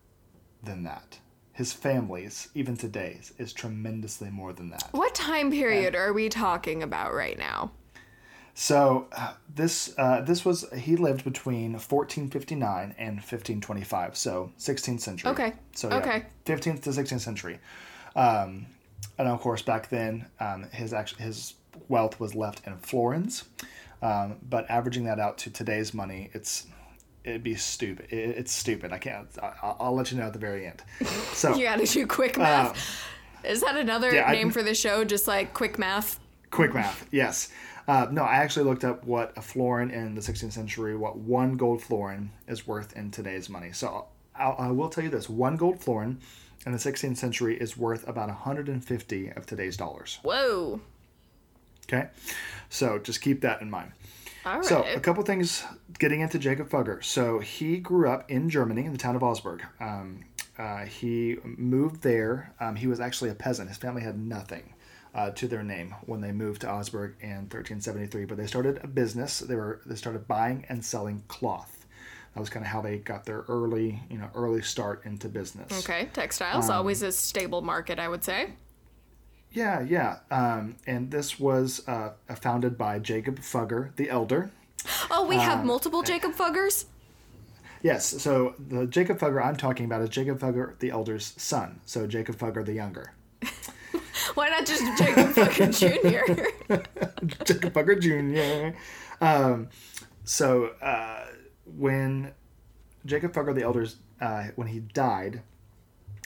than 0.63 0.83
that 0.83 1.19
his 1.53 1.73
family's 1.73 2.49
even 2.53 2.77
today's 2.77 3.33
is 3.37 3.51
tremendously 3.53 4.29
more 4.29 4.53
than 4.53 4.69
that 4.69 4.87
What 4.91 5.15
time 5.15 5.51
period 5.51 5.95
are 5.95 6.13
we 6.13 6.29
talking 6.29 6.83
about 6.83 7.13
right 7.13 7.37
now? 7.37 7.71
So 8.59 9.05
uh, 9.15 9.33
this 9.53 9.93
uh, 9.99 10.21
this 10.21 10.43
was 10.43 10.65
he 10.75 10.95
lived 10.95 11.23
between 11.23 11.73
1459 11.73 12.95
and 12.97 13.17
1525, 13.17 14.17
so 14.17 14.51
16th 14.57 14.99
century. 14.99 15.29
Okay. 15.29 15.53
So 15.75 15.89
yeah, 15.89 15.97
Okay. 15.97 16.25
15th 16.47 16.81
to 16.81 16.89
16th 16.89 17.19
century, 17.19 17.59
um, 18.15 18.65
and 19.19 19.27
of 19.27 19.41
course 19.41 19.61
back 19.61 19.89
then 19.89 20.25
um, 20.39 20.63
his 20.71 20.91
actually 20.91 21.23
his 21.23 21.53
wealth 21.87 22.19
was 22.19 22.33
left 22.33 22.65
in 22.65 22.75
florins, 22.77 23.43
um, 24.01 24.37
but 24.49 24.67
averaging 24.71 25.03
that 25.03 25.19
out 25.19 25.37
to 25.39 25.51
today's 25.51 25.93
money, 25.93 26.31
it's 26.33 26.65
it'd 27.27 27.43
be 27.43 27.55
stupid. 27.55 28.07
It, 28.09 28.37
it's 28.37 28.51
stupid. 28.51 28.91
I 28.91 28.97
can't. 28.97 29.27
I, 29.41 29.75
I'll 29.79 29.93
let 29.95 30.11
you 30.11 30.17
know 30.17 30.25
at 30.25 30.33
the 30.33 30.39
very 30.39 30.65
end. 30.65 30.81
So 31.33 31.55
You 31.55 31.65
gotta 31.65 31.85
do 31.85 32.07
quick 32.07 32.37
math. 32.37 33.05
Is 33.43 33.61
that 33.61 33.77
another 33.77 34.13
yeah, 34.13 34.27
I- 34.27 34.31
name 34.33 34.49
for 34.51 34.63
the 34.63 34.73
show? 34.73 35.03
Just 35.03 35.27
like 35.27 35.53
quick 35.53 35.77
math? 35.77 36.19
quick 36.49 36.73
math. 36.73 37.05
Yes. 37.11 37.49
Uh, 37.87 38.07
no, 38.11 38.23
I 38.23 38.35
actually 38.37 38.65
looked 38.65 38.83
up 38.83 39.05
what 39.05 39.31
a 39.37 39.41
florin 39.41 39.91
in 39.91 40.15
the 40.15 40.21
16th 40.21 40.51
century, 40.51 40.95
what 40.97 41.17
one 41.17 41.55
gold 41.55 41.81
florin 41.81 42.31
is 42.47 42.65
worth 42.67 42.95
in 42.97 43.11
today's 43.11 43.47
money. 43.49 43.71
So 43.71 44.07
I'll, 44.35 44.55
I 44.57 44.71
will 44.71 44.89
tell 44.89 45.03
you 45.03 45.09
this: 45.09 45.29
one 45.29 45.55
gold 45.57 45.79
florin 45.81 46.19
in 46.65 46.71
the 46.71 46.77
16th 46.77 47.17
century 47.17 47.55
is 47.57 47.77
worth 47.77 48.07
about 48.07 48.27
150 48.29 49.29
of 49.31 49.45
today's 49.45 49.77
dollars. 49.77 50.19
Whoa. 50.23 50.81
Okay, 51.85 52.07
so 52.69 52.99
just 52.99 53.21
keep 53.21 53.39
that 53.41 53.61
in 53.61 53.69
mind. 53.69 53.91
Right. 54.55 54.65
So, 54.65 54.83
a 54.95 54.99
couple 54.99 55.23
things 55.23 55.63
getting 55.99 56.21
into 56.21 56.39
Jacob 56.39 56.69
Fugger. 56.69 57.03
So, 57.03 57.39
he 57.39 57.77
grew 57.77 58.09
up 58.09 58.29
in 58.29 58.49
Germany, 58.49 58.85
in 58.85 58.91
the 58.91 58.97
town 58.97 59.15
of 59.15 59.23
Augsburg. 59.23 59.63
Um, 59.79 60.23
uh, 60.57 60.85
he 60.85 61.37
moved 61.43 62.01
there. 62.01 62.53
Um, 62.59 62.75
he 62.75 62.87
was 62.87 62.99
actually 62.99 63.29
a 63.29 63.35
peasant. 63.35 63.69
His 63.69 63.77
family 63.77 64.01
had 64.01 64.17
nothing 64.19 64.73
uh, 65.13 65.29
to 65.31 65.47
their 65.47 65.63
name 65.63 65.93
when 66.05 66.21
they 66.21 66.31
moved 66.31 66.61
to 66.61 66.69
Augsburg 66.69 67.15
in 67.21 67.47
1373. 67.49 68.25
But 68.25 68.37
they 68.37 68.47
started 68.47 68.79
a 68.83 68.87
business. 68.87 69.39
They 69.39 69.55
were 69.55 69.81
they 69.85 69.95
started 69.95 70.27
buying 70.27 70.65
and 70.69 70.83
selling 70.83 71.23
cloth. 71.27 71.85
That 72.33 72.39
was 72.39 72.49
kind 72.49 72.65
of 72.65 72.71
how 72.71 72.81
they 72.81 72.97
got 72.99 73.25
their 73.25 73.45
early, 73.47 73.99
you 74.11 74.17
know, 74.19 74.29
early 74.35 74.61
start 74.61 75.05
into 75.05 75.27
business. 75.27 75.71
okay, 75.83 76.09
textiles, 76.13 76.69
Um, 76.69 76.77
always 76.77 77.01
a 77.01 77.11
stable 77.11 77.61
market, 77.61 77.97
I 77.97 78.07
would 78.07 78.23
say. 78.23 78.53
Yeah, 79.57 79.81
yeah. 79.81 80.19
Um, 80.29 80.75
and 80.85 81.09
this 81.09 81.39
was 81.39 81.81
uh, 81.87 82.11
founded 82.35 82.77
by 82.77 82.99
Jacob 82.99 83.39
Fugger 83.39 83.95
the 83.95 84.07
Elder. 84.07 84.51
Oh, 85.09 85.25
we 85.25 85.35
Um, 85.37 85.41
have 85.41 85.65
multiple 85.65 86.03
Jacob 86.03 86.33
Fuggers? 86.33 86.85
Yes, 87.81 88.05
so 88.05 88.53
the 88.59 88.85
Jacob 88.85 89.17
Fugger 89.17 89.43
I'm 89.43 89.55
talking 89.55 89.85
about 89.87 90.01
is 90.03 90.09
Jacob 90.09 90.39
Fugger 90.39 90.77
the 90.77 90.91
elder's 90.91 91.33
son. 91.37 91.79
So 91.85 92.05
Jacob 92.05 92.35
Fugger 92.35 92.63
the 92.63 92.73
younger. 92.73 93.13
Why 94.35 94.49
not 94.49 94.67
just 94.67 94.83
Jacob 94.95 95.29
Fugger 95.29 95.71
Jr.? 95.79 96.73
Jacob 97.43 97.73
Fugger 97.73 97.99
Jr. 97.99 98.77
Um, 99.25 99.69
so 100.23 100.67
uh, 100.83 101.25
when 101.65 102.31
Jacob 103.07 103.33
Fugger 103.33 103.55
the 103.55 103.63
elder's 103.63 103.95
uh, 104.21 104.49
when 104.55 104.67
he 104.67 104.81
died, 104.81 105.41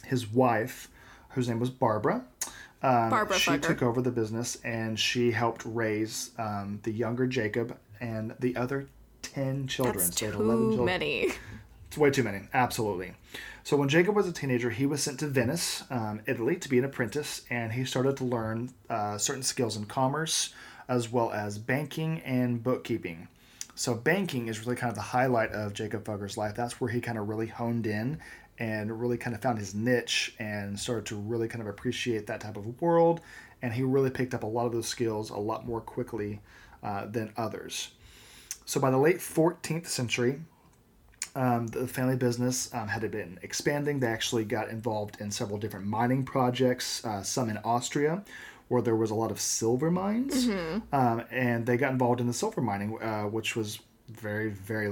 his 0.05 0.27
wife, 0.29 0.89
whose 1.29 1.47
name 1.47 1.61
was 1.61 1.69
Barbara, 1.69 2.25
um, 2.83 3.09
Barbara 3.09 3.38
she 3.38 3.51
Fugger. 3.51 3.61
took 3.61 3.81
over 3.83 4.01
the 4.01 4.11
business 4.11 4.57
and 4.63 5.00
she 5.00 5.31
helped 5.31 5.63
raise 5.65 6.31
um, 6.38 6.79
the 6.83 6.91
younger 6.91 7.27
Jacob 7.27 7.77
and 8.00 8.33
the 8.39 8.55
other 8.55 8.88
ten 9.21 9.67
children. 9.67 9.97
That's 9.97 10.19
so 10.19 10.31
too 10.31 10.41
11 10.41 10.63
children. 10.69 10.85
many. 10.85 11.31
It's 11.88 11.97
way 11.97 12.09
too 12.09 12.23
many, 12.23 12.43
absolutely. 12.53 13.13
So 13.63 13.75
when 13.75 13.89
Jacob 13.89 14.15
was 14.15 14.25
a 14.25 14.31
teenager, 14.31 14.69
he 14.69 14.85
was 14.85 15.03
sent 15.03 15.19
to 15.19 15.27
Venice, 15.27 15.83
um, 15.89 16.21
Italy, 16.25 16.55
to 16.55 16.69
be 16.69 16.79
an 16.79 16.85
apprentice, 16.85 17.41
and 17.50 17.73
he 17.73 17.83
started 17.83 18.15
to 18.17 18.23
learn 18.23 18.73
uh, 18.89 19.17
certain 19.17 19.43
skills 19.43 19.75
in 19.75 19.85
commerce, 19.85 20.53
as 20.88 21.11
well 21.11 21.31
as 21.31 21.57
banking 21.57 22.21
and 22.21 22.63
bookkeeping. 22.63 23.27
So 23.75 23.93
banking 23.93 24.47
is 24.47 24.65
really 24.65 24.75
kind 24.75 24.89
of 24.89 24.95
the 24.95 25.01
highlight 25.01 25.51
of 25.51 25.73
Jacob 25.73 26.05
Fugger's 26.05 26.38
life. 26.38 26.55
That's 26.55 26.79
where 26.79 26.89
he 26.89 27.01
kind 27.01 27.17
of 27.17 27.27
really 27.27 27.47
honed 27.47 27.85
in 27.85 28.19
and 28.62 29.01
really 29.01 29.18
kind 29.18 29.36
of 29.36 29.41
found 29.41 29.58
his 29.58 29.74
niche 29.74 30.36
and 30.38 30.80
started 30.80 31.03
to 31.03 31.15
really 31.15 31.48
kind 31.48 31.63
of 31.63 31.68
appreciate 31.68 32.27
that 32.27 32.39
type 32.39 32.58
of 32.58 32.80
world. 32.80 33.20
And 33.63 33.74
he 33.74 33.82
really 33.82 34.12
picked 34.12 34.36
up 34.36 34.44
a 34.44 34.48
lot 34.48 34.68
of 34.68 34.72
those 34.72 34.88
skills 34.88 35.32
a 35.32 35.38
lot 35.38 35.65
more 35.65 35.82
quickly 35.82 36.41
uh, 36.84 37.08
than 37.08 37.34
others. 37.36 37.89
So 38.65 38.80
by 38.80 38.91
the 38.91 39.00
late 39.00 39.18
14th 39.18 39.88
century, 39.88 40.41
um, 41.36 41.68
the 41.68 41.88
family 41.88 42.15
business 42.15 42.72
um, 42.75 42.88
had 42.88 43.10
been 43.10 43.39
expanding. 43.41 44.00
They 44.00 44.08
actually 44.08 44.46
got 44.46 44.70
involved 44.70 45.20
in 45.20 45.32
several 45.32 45.58
different 45.58 45.88
mining 45.88 46.24
projects, 46.24 47.03
uh, 47.03 47.24
some 47.24 47.50
in 47.50 47.58
Austria, 47.65 48.24
where 48.68 48.84
there 48.84 48.96
was 48.96 49.10
a 49.10 49.15
lot 49.15 49.32
of 49.32 49.41
silver 49.41 49.89
mines. 49.89 50.46
Um, 50.91 51.24
and 51.32 51.65
they 51.65 51.77
got 51.77 51.91
involved 51.94 52.22
in 52.22 52.27
the 52.27 52.34
silver 52.34 52.62
mining, 52.62 53.01
uh, 53.01 53.24
which 53.24 53.56
was 53.56 53.80
very, 54.08 54.51
very 54.51 54.88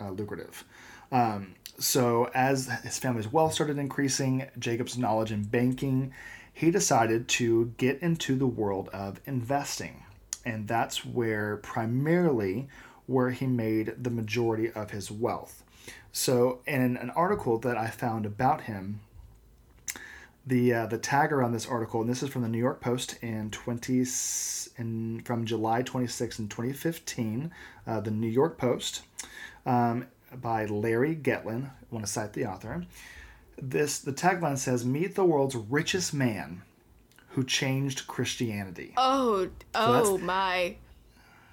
uh, 0.00 0.10
lucrative. 0.10 0.64
Um, 1.12 1.54
so, 1.80 2.30
as 2.34 2.68
his 2.82 2.98
family's 2.98 3.32
wealth 3.32 3.54
started 3.54 3.78
increasing, 3.78 4.46
Jacob's 4.58 4.98
knowledge 4.98 5.32
in 5.32 5.44
banking, 5.44 6.12
he 6.52 6.70
decided 6.70 7.26
to 7.28 7.72
get 7.78 8.00
into 8.02 8.36
the 8.36 8.46
world 8.46 8.90
of 8.92 9.18
investing. 9.24 10.04
And 10.44 10.68
that's 10.68 11.06
where 11.06 11.56
primarily 11.56 12.68
where 13.06 13.30
he 13.30 13.46
made 13.46 13.94
the 13.98 14.10
majority 14.10 14.70
of 14.70 14.90
his 14.90 15.10
wealth. 15.10 15.64
So, 16.12 16.60
in 16.66 16.98
an 16.98 17.10
article 17.10 17.58
that 17.58 17.78
I 17.78 17.88
found 17.88 18.26
about 18.26 18.62
him, 18.62 19.00
the 20.46 20.74
uh, 20.74 20.86
the 20.86 20.98
tagger 20.98 21.44
on 21.44 21.52
this 21.52 21.66
article, 21.66 22.00
and 22.00 22.10
this 22.10 22.22
is 22.22 22.28
from 22.28 22.42
the 22.42 22.48
New 22.48 22.58
York 22.58 22.80
Post 22.80 23.16
in 23.22 23.50
twenty 23.50 24.04
in 24.76 25.22
from 25.24 25.46
July 25.46 25.82
twenty 25.82 26.06
sixth 26.06 26.38
in 26.38 26.48
twenty 26.48 26.72
fifteen, 26.72 27.52
uh, 27.86 28.00
the 28.00 28.10
New 28.10 28.28
York 28.28 28.58
Post, 28.58 29.02
um, 29.64 30.06
by 30.34 30.64
Larry 30.66 31.16
Getlen. 31.16 31.66
I 31.66 31.70
want 31.90 32.06
to 32.06 32.10
cite 32.10 32.32
the 32.32 32.46
author. 32.46 32.84
This 33.60 33.98
the 33.98 34.12
tagline 34.12 34.58
says, 34.58 34.84
"Meet 34.84 35.14
the 35.14 35.24
world's 35.24 35.56
richest 35.56 36.14
man, 36.14 36.62
who 37.30 37.44
changed 37.44 38.06
Christianity." 38.06 38.94
Oh, 38.96 39.48
oh 39.74 40.18
my. 40.18 40.76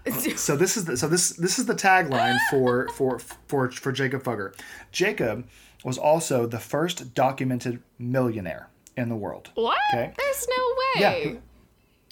so 0.36 0.56
this 0.56 0.78
is 0.78 0.86
the, 0.86 0.96
so 0.96 1.08
this 1.08 1.32
this 1.32 1.60
is 1.60 1.66
the 1.66 1.76
tagline 1.76 2.38
for 2.50 2.88
for 2.90 3.20
for 3.20 3.70
for 3.72 3.92
Jacob 3.92 4.24
Fugger. 4.24 4.54
Jacob 4.92 5.48
was 5.84 5.98
also 5.98 6.46
the 6.46 6.60
first 6.60 7.14
documented 7.14 7.82
millionaire 8.00 8.70
in 8.96 9.10
the 9.10 9.16
world. 9.16 9.52
What? 9.56 9.78
Okay. 9.94 10.14
There's 10.18 10.48
no 10.48 10.76
way. 10.78 11.02
Yeah. 11.02 11.40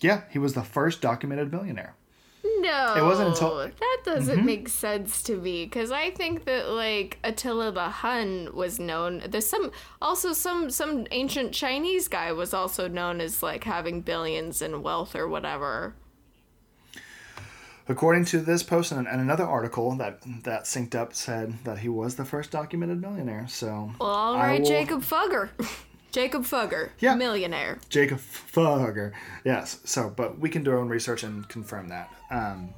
Yeah, 0.02 0.22
he 0.30 0.40
was 0.40 0.54
the 0.54 0.64
first 0.64 1.02
documented 1.02 1.52
millionaire. 1.52 1.96
No. 2.66 2.96
It 2.98 3.04
wasn't 3.04 3.30
until- 3.30 3.58
that 3.58 3.98
doesn't 4.04 4.38
mm-hmm. 4.38 4.46
make 4.46 4.70
sense 4.70 5.22
to 5.24 5.38
me 5.38 5.66
because 5.66 5.92
I 5.92 6.10
think 6.10 6.46
that 6.46 6.70
like 6.70 7.20
Attila 7.24 7.72
the 7.72 7.90
Hun 7.90 8.50
was 8.54 8.80
known. 8.80 9.22
There's 9.28 9.46
some 9.46 9.72
also 10.02 10.34
some 10.34 10.72
some 10.72 11.06
ancient 11.12 11.54
Chinese 11.54 12.08
guy 12.08 12.32
was 12.32 12.54
also 12.54 12.88
known 12.88 13.22
as 13.22 13.44
like 13.44 13.64
having 13.66 14.02
billions 14.02 14.64
in 14.64 14.82
wealth 14.82 15.16
or 15.16 15.28
whatever. 15.28 15.94
According 17.88 18.26
to 18.26 18.40
this 18.40 18.64
post 18.64 18.92
and, 18.92 19.08
and 19.08 19.22
another 19.22 19.46
article 19.46 19.96
that 19.98 20.22
that 20.44 20.64
synced 20.64 20.96
up 20.96 21.14
said 21.14 21.54
that 21.66 21.78
he 21.78 21.90
was 21.90 22.16
the 22.16 22.26
first 22.26 22.50
documented 22.50 23.00
millionaire. 23.00 23.46
So 23.48 23.92
Well, 24.00 24.10
all 24.10 24.38
right, 24.38 24.62
will- 24.62 24.68
Jacob 24.68 25.02
Fugger. 25.02 25.50
Jacob 26.16 26.44
Fugger, 26.44 26.92
Yeah. 27.00 27.14
millionaire. 27.16 27.78
Jacob 27.90 28.20
Fugger. 28.20 29.12
Yes. 29.44 29.80
So, 29.84 30.10
but 30.10 30.40
we 30.40 30.50
can 30.50 30.64
do 30.64 30.72
our 30.72 30.78
own 30.78 30.88
research 30.88 31.24
and 31.24 31.46
confirm 31.50 31.90
that. 31.90 32.10
Um, 32.32 32.70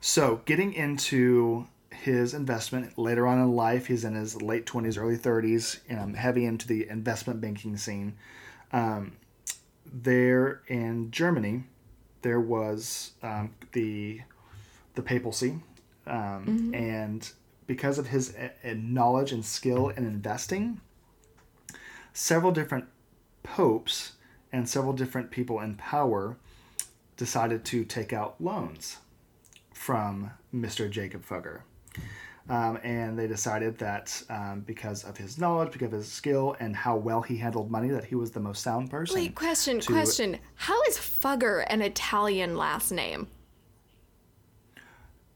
so, 0.00 0.40
getting 0.44 0.72
into 0.72 1.68
his 1.92 2.34
investment 2.34 2.98
later 2.98 3.28
on 3.28 3.38
in 3.38 3.52
life, 3.52 3.86
he's 3.86 4.04
in 4.04 4.16
his 4.16 4.42
late 4.42 4.66
20s, 4.66 4.98
early 4.98 5.16
30s, 5.16 5.78
um, 5.96 6.14
heavy 6.14 6.44
into 6.46 6.66
the 6.66 6.88
investment 6.88 7.40
banking 7.40 7.76
scene. 7.76 8.14
Um, 8.72 9.12
there 9.84 10.62
in 10.66 11.12
Germany, 11.12 11.62
there 12.22 12.40
was 12.40 13.12
um, 13.22 13.54
the 13.70 14.20
the 14.96 15.02
papacy, 15.02 15.60
um, 16.08 16.72
and 16.74 17.30
because 17.68 17.98
of 17.98 18.08
his 18.08 18.34
uh, 18.34 18.48
uh, 18.64 18.74
knowledge 18.74 19.30
and 19.30 19.44
skill 19.44 19.90
in 19.90 20.04
investing, 20.04 20.80
several 22.16 22.50
different 22.50 22.86
popes 23.42 24.12
and 24.50 24.66
several 24.66 24.94
different 24.94 25.30
people 25.30 25.60
in 25.60 25.74
power 25.74 26.38
decided 27.18 27.62
to 27.62 27.84
take 27.84 28.12
out 28.12 28.34
loans 28.40 28.96
from 29.74 30.30
Mr. 30.54 30.90
Jacob 30.90 31.24
Fugger. 31.26 31.60
Um, 32.48 32.78
and 32.82 33.18
they 33.18 33.26
decided 33.26 33.76
that 33.78 34.22
um, 34.30 34.60
because 34.66 35.04
of 35.04 35.16
his 35.16 35.36
knowledge, 35.36 35.72
because 35.72 35.92
of 35.92 35.98
his 35.98 36.10
skill, 36.10 36.56
and 36.58 36.74
how 36.74 36.96
well 36.96 37.20
he 37.20 37.36
handled 37.36 37.70
money, 37.70 37.88
that 37.88 38.04
he 38.04 38.14
was 38.14 38.30
the 38.30 38.40
most 38.40 38.62
sound 38.62 38.88
person. 38.90 39.16
Wait, 39.16 39.34
question, 39.34 39.80
to- 39.80 39.92
question. 39.92 40.38
How 40.54 40.80
is 40.84 40.96
Fugger 40.96 41.66
an 41.68 41.82
Italian 41.82 42.56
last 42.56 42.92
name? 42.92 43.26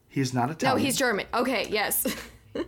He's 0.08 0.32
not 0.32 0.50
Italian. 0.50 0.78
No, 0.78 0.84
he's 0.84 0.96
German. 0.96 1.26
Okay, 1.34 1.66
yes. 1.68 2.06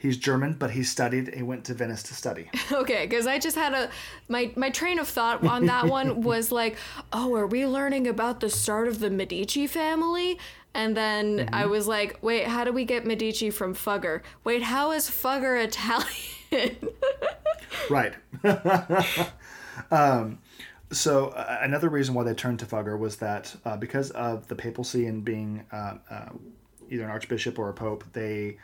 He's 0.00 0.16
German, 0.16 0.54
but 0.54 0.70
he 0.70 0.82
studied. 0.82 1.34
He 1.34 1.42
went 1.42 1.66
to 1.66 1.74
Venice 1.74 2.02
to 2.04 2.14
study. 2.14 2.50
Okay, 2.72 3.06
because 3.06 3.26
I 3.26 3.38
just 3.38 3.56
had 3.56 3.74
a 3.74 3.90
my 4.28 4.52
my 4.56 4.70
train 4.70 4.98
of 4.98 5.08
thought 5.08 5.44
on 5.44 5.66
that 5.66 5.86
one 5.86 6.22
was 6.32 6.50
like, 6.50 6.76
oh, 7.12 7.34
are 7.34 7.46
we 7.46 7.66
learning 7.66 8.06
about 8.06 8.40
the 8.40 8.48
start 8.48 8.88
of 8.88 9.00
the 9.00 9.10
Medici 9.10 9.66
family? 9.66 10.38
And 10.72 10.96
then 10.96 11.50
I 11.52 11.66
was 11.66 11.86
like, 11.86 12.18
wait, 12.22 12.46
how 12.46 12.64
do 12.64 12.72
we 12.72 12.84
get 12.84 13.04
Medici 13.04 13.50
from 13.50 13.74
Fugger? 13.74 14.22
Wait, 14.44 14.62
how 14.62 14.92
is 14.92 15.10
Fugger 15.10 15.62
Italian? 15.62 16.88
right. 17.90 18.14
um, 19.90 20.38
so 20.92 21.28
uh, 21.28 21.58
another 21.60 21.88
reason 21.88 22.14
why 22.14 22.24
they 22.24 22.34
turned 22.34 22.60
to 22.60 22.66
Fugger 22.66 22.98
was 22.98 23.16
that 23.16 23.54
uh, 23.64 23.76
because 23.76 24.10
of 24.12 24.46
the 24.48 24.54
papacy 24.54 25.06
and 25.06 25.24
being 25.24 25.66
uh, 25.72 25.96
uh, 26.08 26.28
either 26.88 27.04
an 27.04 27.10
archbishop 27.10 27.58
or 27.58 27.68
a 27.68 27.74
pope, 27.74 28.04
they 28.12 28.56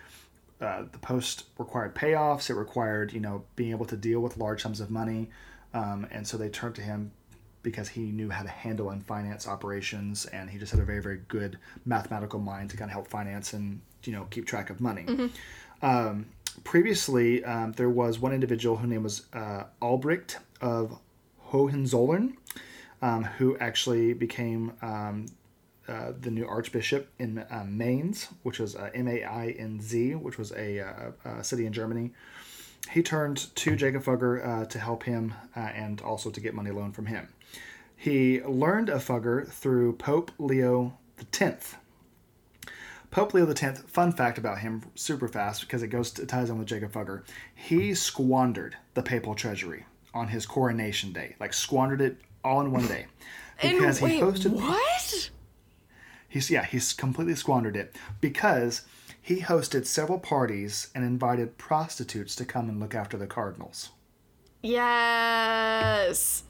uh, 0.60 0.84
the 0.90 0.98
post 0.98 1.44
required 1.58 1.94
payoffs. 1.94 2.50
It 2.50 2.54
required 2.54 3.12
you 3.12 3.20
know 3.20 3.44
being 3.56 3.70
able 3.70 3.86
to 3.86 3.96
deal 3.96 4.20
with 4.20 4.36
large 4.36 4.62
sums 4.62 4.80
of 4.80 4.90
money, 4.90 5.30
um, 5.74 6.06
and 6.10 6.26
so 6.26 6.36
they 6.36 6.48
turned 6.48 6.74
to 6.76 6.82
him 6.82 7.12
because 7.62 7.88
he 7.88 8.12
knew 8.12 8.30
how 8.30 8.42
to 8.42 8.48
handle 8.48 8.90
and 8.90 9.04
finance 9.04 9.48
operations, 9.48 10.24
and 10.26 10.48
he 10.48 10.58
just 10.58 10.70
had 10.72 10.80
a 10.80 10.84
very 10.84 11.02
very 11.02 11.20
good 11.28 11.58
mathematical 11.84 12.38
mind 12.38 12.70
to 12.70 12.76
kind 12.76 12.90
of 12.90 12.92
help 12.92 13.08
finance 13.08 13.52
and 13.52 13.80
you 14.04 14.12
know 14.12 14.26
keep 14.30 14.46
track 14.46 14.70
of 14.70 14.80
money. 14.80 15.30
Um, 15.82 16.26
previously, 16.64 17.44
um, 17.44 17.72
there 17.72 17.90
was 17.90 18.18
one 18.18 18.32
individual 18.32 18.76
whose 18.76 18.88
name 18.88 19.02
was 19.02 19.26
uh, 19.32 19.64
Albrecht 19.82 20.38
of 20.60 20.98
Hohenzollern, 21.52 22.36
um, 23.02 23.24
who 23.24 23.56
actually 23.58 24.12
became 24.14 24.72
um, 24.82 25.26
uh, 25.88 26.12
the 26.20 26.30
new 26.30 26.46
archbishop 26.46 27.08
in 27.18 27.38
uh, 27.38 27.64
Mainz, 27.66 28.28
which 28.42 28.58
was 28.58 28.76
uh, 28.76 28.90
M 28.94 29.08
A 29.08 29.22
I 29.24 29.48
N 29.58 29.80
Z, 29.80 30.14
which 30.14 30.38
was 30.38 30.52
a, 30.52 30.80
uh, 31.24 31.42
city 31.42 31.66
in 31.66 31.72
Germany. 31.72 32.12
He 32.90 33.02
turned 33.02 33.54
to 33.56 33.76
Jacob 33.76 34.04
Fugger 34.04 34.46
uh, 34.46 34.64
to 34.66 34.78
help 34.78 35.02
him 35.04 35.34
uh, 35.56 35.60
and 35.60 36.00
also 36.00 36.30
to 36.30 36.40
get 36.40 36.54
money 36.54 36.70
loan 36.70 36.92
from 36.92 37.06
him. 37.06 37.28
He 37.96 38.42
learned 38.42 38.90
of 38.90 39.04
Fugger 39.06 39.48
through 39.48 39.94
Pope 39.94 40.30
Leo 40.38 40.96
X. 41.40 41.76
Pope 43.10 43.34
Leo 43.34 43.50
X, 43.50 43.80
fun 43.86 44.12
fact 44.12 44.38
about 44.38 44.58
him, 44.58 44.82
super 44.94 45.26
fast 45.26 45.62
because 45.62 45.82
it 45.82 45.88
goes 45.88 46.18
it 46.18 46.28
ties 46.28 46.50
in 46.50 46.58
with 46.58 46.68
Jacob 46.68 46.92
Fugger. 46.92 47.22
He 47.54 47.94
squandered 47.94 48.76
the 48.94 49.02
papal 49.02 49.34
treasury 49.34 49.86
on 50.12 50.28
his 50.28 50.46
coronation 50.46 51.12
day, 51.12 51.36
like 51.40 51.54
squandered 51.54 52.00
it 52.00 52.18
all 52.44 52.60
in 52.60 52.70
one 52.72 52.86
day, 52.86 53.06
because 53.60 54.02
and 54.02 54.12
he 54.12 54.22
wait, 54.22 54.34
hosted. 54.34 54.52
what? 54.52 55.30
He's 56.36 56.50
yeah, 56.50 56.66
he's 56.66 56.92
completely 56.92 57.34
squandered 57.34 57.76
it 57.76 57.96
because 58.20 58.82
he 59.22 59.40
hosted 59.40 59.86
several 59.86 60.18
parties 60.18 60.88
and 60.94 61.02
invited 61.02 61.56
prostitutes 61.56 62.36
to 62.36 62.44
come 62.44 62.68
and 62.68 62.78
look 62.78 62.94
after 62.94 63.16
the 63.16 63.26
cardinals. 63.26 63.88
Yes. 64.62 66.42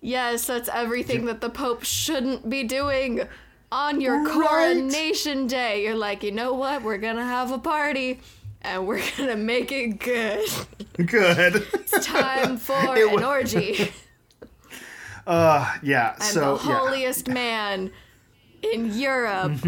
Yes, 0.00 0.46
that's 0.46 0.70
everything 0.72 1.26
that 1.26 1.42
the 1.42 1.50
Pope 1.50 1.84
shouldn't 1.84 2.48
be 2.48 2.64
doing 2.64 3.28
on 3.70 4.00
your 4.00 4.22
Right. 4.24 4.32
coronation 4.32 5.46
day. 5.46 5.84
You're 5.84 5.96
like, 5.96 6.22
you 6.22 6.32
know 6.32 6.54
what? 6.54 6.82
We're 6.82 6.96
gonna 6.96 7.22
have 7.22 7.52
a 7.52 7.58
party 7.58 8.20
and 8.62 8.86
we're 8.86 9.02
gonna 9.18 9.36
make 9.36 9.70
it 9.70 9.98
good. 9.98 10.48
Good. 10.96 11.56
It's 11.74 12.06
time 12.06 12.56
for 12.68 12.96
It 12.96 13.06
an 13.06 13.20
wa- 13.20 13.28
orgy. 13.28 13.92
uh, 15.26 15.74
yeah. 15.82 16.14
I'm 16.18 16.22
so 16.22 16.56
the 16.56 16.68
yeah. 16.70 16.78
Holiest 16.78 17.28
man 17.28 17.90
in 18.62 18.98
Europe, 18.98 19.64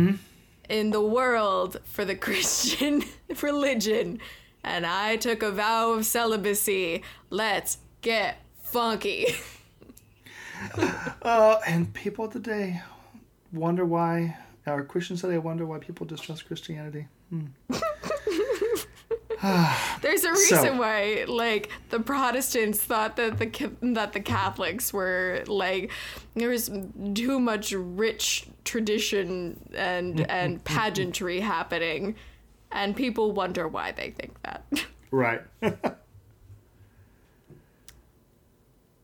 in 0.68 0.90
the 0.90 1.00
world, 1.00 1.80
for 1.85 2.04
the 2.04 2.14
Christian 2.26 3.02
religion. 3.42 4.21
And 4.64 4.85
I 4.85 5.16
took 5.16 5.42
a 5.42 5.50
vow 5.50 5.92
of 5.92 6.04
celibacy. 6.04 7.02
Let's 7.30 7.78
get 8.02 8.42
funky. 8.62 9.26
Uh, 11.23 11.61
and 11.68 11.95
people 11.95 12.26
today 12.26 12.83
wonder 13.52 13.85
why, 13.85 14.37
or 14.66 14.83
Christians 14.83 15.21
today 15.21 15.38
wonder 15.38 15.64
why 15.64 15.78
people 15.78 16.04
distrust 16.04 16.47
Christianity. 16.47 17.07
There's 20.02 20.25
a 20.25 20.35
So- 20.37 20.57
reason 20.57 20.78
why, 20.78 21.25
like, 21.28 21.71
the 21.90 22.00
Protestants 22.00 22.80
thought 22.83 23.16
that 23.16 23.38
the 23.38 23.71
that 23.83 24.12
the 24.12 24.21
Catholics 24.21 24.92
were 24.92 25.45
like 25.47 25.90
there 26.35 26.49
was 26.49 26.71
too 27.15 27.39
much 27.39 27.73
rich 27.73 28.47
tradition 28.65 29.58
and 29.75 30.17
mm, 30.17 30.21
mm, 30.21 30.26
and 30.28 30.58
mm, 30.58 30.65
pageantry 30.65 31.41
happening, 31.41 32.17
and 32.73 32.97
people 32.97 33.30
wonder 33.32 33.69
why 33.69 33.93
they 33.93 34.10
think 34.10 34.41
that. 34.43 34.65
Right. 35.10 35.41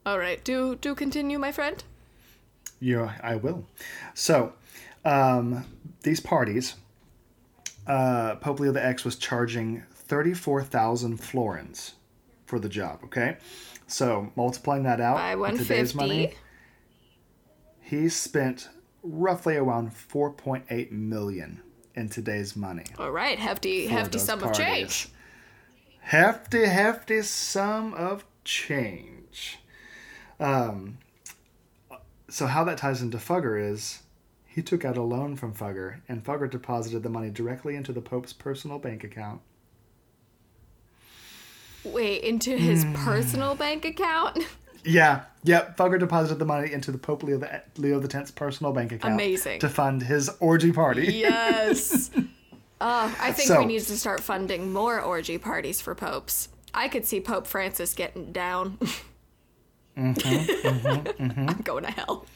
All 0.07 0.19
right, 0.19 0.43
do 0.45 0.77
do 0.77 0.95
continue, 0.95 1.39
my 1.39 1.51
friend. 1.53 1.83
Yeah, 2.81 3.15
I 3.23 3.37
will. 3.37 3.65
So, 4.13 4.53
um, 5.05 5.65
these 6.03 6.21
parties, 6.21 6.75
uh, 7.87 8.35
Pope 8.37 8.61
Leo 8.61 8.73
the 8.73 8.85
X 8.85 9.03
was 9.05 9.17
charging 9.17 9.83
34,000 10.07 11.19
florins 11.19 11.95
for 12.47 12.59
the 12.59 12.69
job, 12.69 13.01
okay? 13.05 13.39
So, 13.87 14.33
multiplying 14.37 14.85
that 14.85 15.01
out 15.01 15.17
By 15.17 15.35
with 15.35 15.59
today's 15.59 15.95
money, 15.95 16.35
he 17.81 18.09
spent 18.09 18.69
roughly 19.03 19.57
around 19.57 19.91
4.8 19.93 20.91
million 20.91 21.61
in 21.95 22.09
today's 22.09 22.57
money. 22.57 22.85
All 22.99 23.11
right, 23.11 23.39
hefty 23.39 23.87
hefty 23.87 24.19
sum 24.19 24.43
of 24.43 24.53
change. 24.53 25.09
Hefty, 26.01 26.67
hefty 26.67 27.23
sum 27.23 27.95
of 27.95 28.25
change. 28.45 29.59
Um, 30.41 30.99
so 32.29 32.47
how 32.47 32.65
that 32.65 32.79
ties 32.79 33.01
into 33.01 33.19
Fugger 33.19 33.61
is 33.61 34.03
he 34.47 34.63
took 34.63 34.85
out 34.85 34.97
a 34.97 35.03
loan 35.03 35.37
from 35.37 35.55
Fugger, 35.55 36.01
and 36.09 36.25
Fugger 36.25 36.51
deposited 36.51 37.03
the 37.03 37.09
money 37.09 37.31
directly 37.31 37.75
into 37.77 37.93
the 37.93 38.01
Pope's 38.01 38.33
personal 38.33 38.79
bank 38.79 39.05
account. 39.05 39.41
Wait, 41.85 42.23
into 42.23 42.57
his 42.57 42.83
Hmm. 42.85 42.95
personal 42.95 43.55
bank 43.55 43.85
account? 43.85 44.39
Yeah, 44.87 45.23
yep. 45.45 45.79
Fugger 45.79 45.99
deposited 45.99 46.39
the 46.39 46.45
money 46.45 46.71
into 46.71 46.93
the 46.93 46.99
Pope 46.99 47.23
Leo 47.23 47.39
the 47.39 47.63
Leo 47.79 47.99
the 48.01 48.07
Tenth's 48.09 48.31
personal 48.31 48.71
bank 48.71 48.93
account. 48.93 49.15
Amazing. 49.15 49.61
To 49.61 49.69
fund 49.71 50.03
his 50.03 50.29
orgy 50.41 50.73
party. 50.73 51.07
yes. 51.07 52.11
Uh, 52.83 53.11
I 53.19 53.33
think 53.33 53.49
So- 53.49 53.61
we 53.61 53.65
need 53.65 53.81
to 53.81 53.97
start 53.97 54.21
funding 54.21 54.75
more 54.75 55.01
orgy 55.01 55.39
parties 55.39 55.81
for 55.81 55.95
popes. 55.95 56.51
I 56.75 56.89
could 56.89 57.07
see 57.07 57.19
Pope 57.21 57.47
Francis 57.47 57.95
getting 57.95 58.31
down. 58.33 58.79
Mm-hmm, 59.97 61.49
I'm 61.49 61.61
going 61.63 61.85
to 61.85 61.91
hell. 61.93 62.27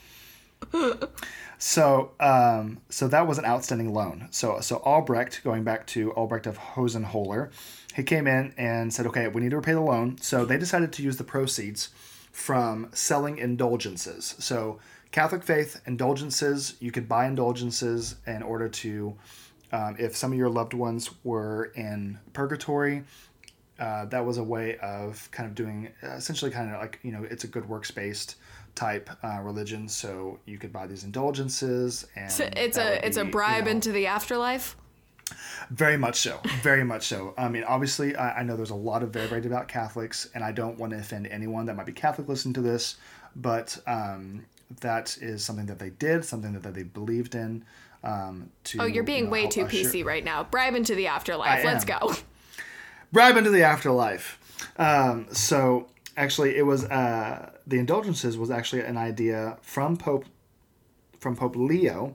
So, 1.59 2.13
um, 2.21 2.79
so 2.89 3.09
that 3.09 3.27
was 3.27 3.39
an 3.39 3.45
outstanding 3.45 3.93
loan. 3.93 4.29
So, 4.31 4.61
so 4.61 4.77
Albrecht, 4.85 5.43
going 5.43 5.65
back 5.65 5.87
to 5.89 6.13
Albrecht 6.13 6.47
of 6.47 6.57
Hosenholer, 6.57 7.51
he 7.99 8.05
came 8.05 8.29
in 8.29 8.55
and 8.57 8.95
said, 8.95 9.07
"Okay, 9.09 9.27
we 9.27 9.41
need 9.43 9.51
to 9.51 9.57
repay 9.57 9.73
the 9.73 9.81
loan." 9.81 10.19
So 10.21 10.45
they 10.45 10.57
decided 10.57 10.93
to 10.95 11.03
use 11.03 11.17
the 11.17 11.25
proceeds 11.25 11.89
from 12.31 12.89
selling 12.93 13.39
indulgences. 13.39 14.37
So, 14.39 14.79
Catholic 15.11 15.43
faith 15.43 15.81
indulgences, 15.85 16.77
you 16.79 16.93
could 16.93 17.09
buy 17.09 17.27
indulgences 17.27 18.15
in 18.25 18.43
order 18.43 18.69
to, 18.69 19.17
um, 19.73 19.97
if 19.99 20.15
some 20.17 20.31
of 20.31 20.39
your 20.39 20.49
loved 20.49 20.75
ones 20.75 21.11
were 21.25 21.73
in 21.75 22.21
purgatory, 22.35 23.03
uh, 23.81 24.05
that 24.05 24.25
was 24.25 24.39
a 24.39 24.45
way 24.45 24.77
of 24.79 25.29
kind 25.33 25.49
of 25.49 25.57
doing 25.57 25.89
uh, 26.05 26.11
essentially 26.11 26.53
kind 26.53 26.73
of 26.73 26.81
like 26.81 27.01
you 27.03 27.11
know 27.11 27.25
it's 27.29 27.43
a 27.43 27.49
good 27.49 27.69
works 27.69 27.91
based 27.91 28.37
type 28.77 29.11
uh, 29.25 29.41
religion 29.43 29.89
so 29.89 30.39
you 30.47 30.57
could 30.57 30.73
buy 30.73 30.87
these 30.87 31.03
indulgences 31.03 32.07
and 32.15 32.31
So 32.31 32.49
it's 32.57 32.79
a 32.79 32.85
would 32.85 33.05
it's 33.05 33.17
a 33.17 33.23
be, 33.23 33.27
you 33.27 33.33
bribe 33.33 33.65
know, 33.65 33.73
into 33.73 33.91
the 33.91 34.07
afterlife. 34.07 34.77
Very 35.71 35.97
much 35.97 36.17
so 36.21 36.41
very 36.63 36.85
much 36.85 37.07
so 37.07 37.35
i 37.37 37.49
mean 37.49 37.65
obviously 37.65 38.17
I, 38.17 38.41
I 38.41 38.43
know 38.43 38.57
there's 38.57 38.71
a 38.71 38.75
lot 38.75 39.03
of 39.03 39.11
very 39.11 39.27
very 39.27 39.41
devout 39.41 39.69
catholics 39.69 40.29
and 40.35 40.43
i 40.43 40.53
don't 40.53 40.79
want 40.79 40.93
to 40.93 40.99
offend 40.99 41.27
anyone 41.27 41.67
that 41.67 41.77
might 41.77 41.87
be 41.87 41.93
catholic 41.93 42.29
listening 42.29 42.55
to 42.55 42.63
this 42.63 42.97
but 43.37 43.79
um, 43.87 44.45
that 44.81 45.17
is 45.21 45.45
something 45.45 45.67
that 45.67 45.79
they 45.79 45.91
did 45.91 46.25
something 46.25 46.53
that, 46.55 46.63
that 46.63 46.75
they 46.75 46.83
believed 46.83 47.35
in 47.35 47.65
um, 48.05 48.51
to 48.65 48.81
Oh, 48.83 48.85
you're 48.87 49.03
being 49.03 49.19
you 49.21 49.25
know, 49.27 49.31
way 49.33 49.47
too 49.49 49.63
usher- 49.65 49.77
PC 49.77 50.05
right 50.05 50.23
now. 50.25 50.45
Bribe 50.45 50.75
into 50.77 50.95
the 50.95 51.09
afterlife. 51.09 51.65
I 51.65 51.65
Let's 51.65 51.85
am. 51.89 51.99
go. 52.01 52.15
bribe 53.13 53.37
into 53.37 53.51
the 53.51 53.65
afterlife. 53.65 54.39
Um, 54.77 55.27
so 55.33 55.89
actually, 56.17 56.57
it 56.57 56.63
was 56.65 56.85
uh, 56.85 57.51
the 57.67 57.79
indulgences 57.79 58.39
was 58.39 58.51
actually 58.53 58.83
an 58.83 58.97
idea 58.97 59.59
from 59.63 59.97
Pope 59.97 60.25
from 61.19 61.35
Pope 61.37 61.57
Leo, 61.57 62.15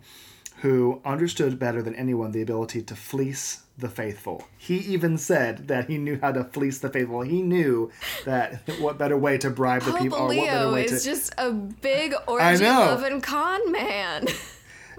who 0.64 1.02
understood 1.04 1.60
better 1.60 1.82
than 1.82 1.94
anyone 1.96 2.32
the 2.32 2.42
ability 2.42 2.82
to 2.82 2.96
fleece 2.96 3.64
the 3.78 3.90
faithful. 3.90 4.48
He 4.58 4.78
even 4.78 5.18
said 5.18 5.68
that 5.68 5.90
he 5.90 5.98
knew 5.98 6.18
how 6.22 6.32
to 6.32 6.46
fleece 6.46 6.80
the 6.80 6.88
faithful. 6.88 7.20
He 7.20 7.42
knew 7.42 7.92
that 8.24 8.62
what 8.80 8.98
better 8.98 9.18
way 9.18 9.38
to 9.40 9.50
bribe 9.50 9.82
the 9.82 9.92
people, 9.92 10.20
or 10.20 10.28
what 10.28 10.38
better 10.38 10.66
Leo 10.66 10.74
way 10.74 10.86
is 10.86 11.04
to 11.04 11.10
just 11.10 11.36
a 11.38 11.52
big 11.52 12.14
orgy 12.28 12.64
loving 12.64 13.20
con 13.20 13.72
man. 13.72 14.26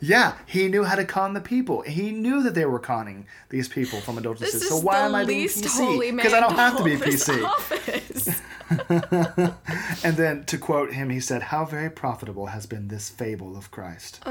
Yeah, 0.00 0.34
he 0.44 0.68
knew 0.68 0.84
how 0.84 0.96
to 0.96 1.04
con 1.06 1.32
the 1.32 1.40
people. 1.40 1.80
He 1.80 2.10
knew 2.10 2.42
that 2.42 2.54
they 2.54 2.66
were 2.66 2.80
conning 2.80 3.26
these 3.48 3.68
people 3.68 4.00
from 4.00 4.18
indulgences. 4.18 4.68
So 4.68 4.76
why 4.76 4.98
am 4.98 5.14
I 5.14 5.24
being 5.24 5.46
PC? 5.48 6.14
Because 6.14 6.34
I 6.34 6.40
don't 6.40 6.56
have 6.56 6.76
to 6.76 6.84
be 6.84 6.96
PC. 6.96 7.40
And 10.04 10.16
then 10.16 10.44
to 10.46 10.58
quote 10.58 10.92
him, 10.92 11.08
he 11.08 11.20
said, 11.20 11.42
"How 11.42 11.64
very 11.64 11.88
profitable 11.88 12.46
has 12.46 12.66
been 12.66 12.88
this 12.88 13.08
fable 13.08 13.56
of 13.56 13.70
Christ." 13.70 14.22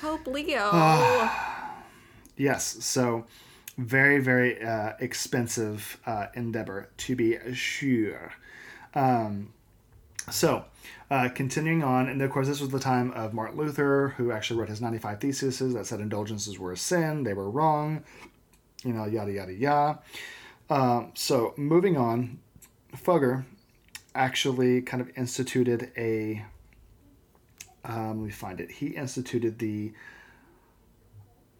Pope 0.00 0.26
Leo. 0.26 0.70
Ah. 0.72 1.46
Yes, 2.36 2.82
so 2.82 3.26
very 3.76 4.18
very 4.18 4.62
uh, 4.64 4.92
expensive 4.98 5.98
uh, 6.06 6.26
endeavor 6.34 6.88
to 6.98 7.14
be 7.16 7.36
sure. 7.54 8.32
Um, 8.94 9.52
so. 10.30 10.64
Uh, 11.10 11.28
continuing 11.28 11.82
on, 11.82 12.08
and 12.08 12.22
of 12.22 12.30
course, 12.30 12.46
this 12.46 12.60
was 12.60 12.68
the 12.70 12.78
time 12.78 13.10
of 13.14 13.34
Martin 13.34 13.58
Luther, 13.58 14.14
who 14.16 14.30
actually 14.30 14.60
wrote 14.60 14.68
his 14.68 14.80
95 14.80 15.20
Theses 15.20 15.58
that 15.74 15.84
said 15.84 15.98
indulgences 15.98 16.56
were 16.56 16.70
a 16.70 16.76
sin, 16.76 17.24
they 17.24 17.34
were 17.34 17.50
wrong. 17.50 18.04
you 18.84 18.92
know, 18.92 19.06
yada 19.06 19.32
yada 19.32 19.52
yada. 19.52 19.98
Um, 20.70 21.10
so 21.14 21.52
moving 21.56 21.96
on, 21.96 22.38
Fugger 22.96 23.44
actually 24.14 24.82
kind 24.82 25.00
of 25.00 25.10
instituted 25.16 25.90
a. 25.96 26.44
Um, 27.84 28.20
let 28.20 28.26
me 28.26 28.30
find 28.30 28.60
it. 28.60 28.70
He 28.70 28.88
instituted 28.88 29.58
the. 29.58 29.92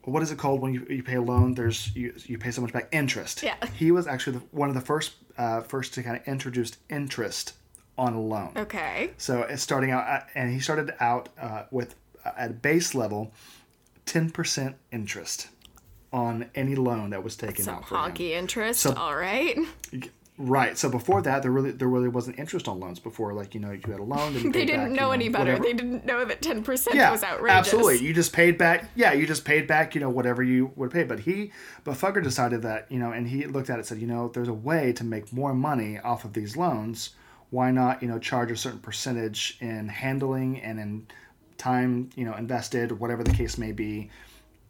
What 0.05 0.23
is 0.23 0.31
it 0.31 0.39
called 0.39 0.61
when 0.63 0.73
you, 0.73 0.87
you 0.89 1.03
pay 1.03 1.17
a 1.17 1.23
loan? 1.23 1.55
There's 1.55 1.95
you, 1.95 2.15
you 2.25 2.39
pay 2.39 2.51
so 2.51 2.63
much 2.63 2.73
back 2.73 2.89
interest. 2.91 3.43
Yeah. 3.43 3.57
He 3.77 3.91
was 3.93 4.07
actually 4.07 4.39
the, 4.39 4.45
one 4.51 4.69
of 4.69 4.75
the 4.75 4.81
first 4.81 5.13
uh, 5.37 5.61
first 5.61 5.95
to 5.95 6.03
kind 6.03 6.17
of 6.17 6.27
introduce 6.27 6.73
interest 6.89 7.55
on 7.99 8.15
a 8.15 8.21
loan. 8.21 8.53
Okay. 8.57 9.11
So 9.19 9.43
it's 9.43 9.63
starting 9.63 9.91
out, 9.91 10.07
at, 10.09 10.29
and 10.35 10.51
he 10.53 10.59
started 10.61 10.95
out 11.01 11.29
uh, 11.39 11.65
with 11.71 11.97
uh, 12.25 12.31
at 12.37 12.63
base 12.63 12.95
level, 12.95 13.33
ten 14.07 14.31
percent 14.31 14.77
interest 14.91 15.49
on 16.13 16.51
any 16.55 16.75
loan 16.75 17.11
that 17.11 17.23
was 17.23 17.37
taken 17.37 17.65
Some 17.65 17.77
out 17.77 17.89
for 17.89 17.97
him. 17.97 18.17
interest. 18.17 18.81
So- 18.81 18.95
All 18.95 19.15
right. 19.17 19.57
Right. 20.43 20.79
So 20.79 20.89
before 20.89 21.21
that, 21.23 21.43
there 21.43 21.51
really 21.51 21.71
there 21.71 21.89
really 21.89 22.09
wasn't 22.09 22.39
interest 22.39 22.67
on 22.67 22.81
loans 22.81 22.99
before. 22.99 23.35
Like 23.35 23.55
you 23.55 23.61
know, 23.61 23.73
you 23.73 23.81
had 23.83 24.01
a 24.01 24.03
loan. 24.03 24.33
They 24.53 24.65
didn't 24.65 24.89
back, 24.89 24.99
know 24.99 25.09
you 25.09 25.13
any 25.13 25.29
better. 25.29 25.53
whatever. 25.53 25.63
They 25.63 25.75
didn't 25.75 26.07
know 26.07 26.25
that 26.25 26.41
10% 26.41 26.95
yeah, 26.95 27.11
was 27.11 27.23
outrageous. 27.23 27.59
absolutely. 27.59 27.99
You 27.99 28.15
just 28.15 28.33
paid 28.33 28.57
back. 28.57 28.91
Yeah, 28.95 29.13
you 29.13 29.27
just 29.27 29.45
paid 29.45 29.67
back. 29.67 29.95
You 29.95 30.01
know, 30.01 30.09
whatever 30.09 30.43
you 30.43 30.73
would 30.77 30.91
pay. 30.91 31.05
But 31.05 31.21
he, 31.21 31.53
but 31.85 31.95
Fugger 31.95 32.23
decided 32.23 32.63
that 32.63 32.91
you 32.91 32.99
know, 32.99 33.13
and 33.13 33.29
he 33.29 33.45
looked 33.47 33.69
at 33.69 33.75
it 33.75 33.81
and 33.81 33.87
said, 33.87 33.99
you 33.99 34.07
know, 34.07 34.29
there's 34.29 34.49
a 34.49 34.55
way 34.55 34.95
to 34.95 35.05
make 35.05 35.31
more 35.31 35.53
money 35.53 35.99
off 35.99 36.25
of 36.25 36.33
these 36.33 36.57
loans. 36.57 37.11
Why 37.51 37.71
not, 37.71 38.01
you 38.01 38.09
know, 38.09 38.19
charge 38.19 38.51
a 38.51 38.57
certain 38.57 38.79
percentage 38.79 39.59
in 39.61 39.89
handling 39.89 40.63
and 40.63 40.81
in 40.81 41.07
time, 41.59 42.09
you 42.17 42.25
know, 42.25 42.35
invested, 42.35 42.99
whatever 42.99 43.23
the 43.23 43.33
case 43.33 43.59
may 43.59 43.73
be, 43.73 44.09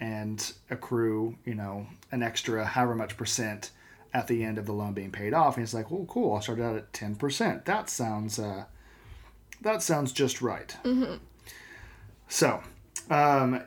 and 0.01 0.53
accrue, 0.69 1.37
you 1.45 1.55
know, 1.55 1.87
an 2.11 2.25
extra 2.25 2.65
however 2.65 2.97
much 2.97 3.17
percent 3.17 3.71
at 4.13 4.27
the 4.27 4.43
end 4.45 4.59
of 4.59 4.67
the 4.67 4.73
loan 4.73 4.93
being 4.93 5.13
paid 5.13 5.33
off. 5.33 5.57
And 5.57 5.65
he's 5.65 5.75
like, 5.75 5.91
well, 5.91 6.05
cool. 6.07 6.35
I'll 6.35 6.43
start 6.43 6.61
out 6.61 6.77
at 6.77 6.93
ten 6.93 7.15
percent. 7.15 7.65
That 7.65 7.89
sounds, 7.89 8.39
uh, 8.39 8.65
that 9.61 9.83
sounds 9.83 10.13
just 10.13 10.41
right. 10.43 10.77
So, 12.29 12.63
um, 13.09 13.63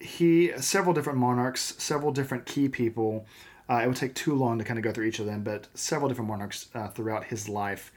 he 0.00 0.52
several 0.58 0.94
different 0.94 1.18
monarchs, 1.18 1.74
several 1.78 2.12
different 2.12 2.46
key 2.46 2.68
people. 2.68 3.26
Uh, 3.68 3.80
it 3.82 3.86
would 3.86 3.96
take 3.96 4.14
too 4.14 4.34
long 4.34 4.58
to 4.58 4.64
kind 4.64 4.78
of 4.78 4.84
go 4.84 4.92
through 4.92 5.06
each 5.06 5.18
of 5.18 5.26
them, 5.26 5.42
but 5.42 5.66
several 5.74 6.08
different 6.08 6.28
monarchs 6.28 6.68
uh, 6.74 6.88
throughout 6.88 7.24
his 7.24 7.48
life. 7.48 7.92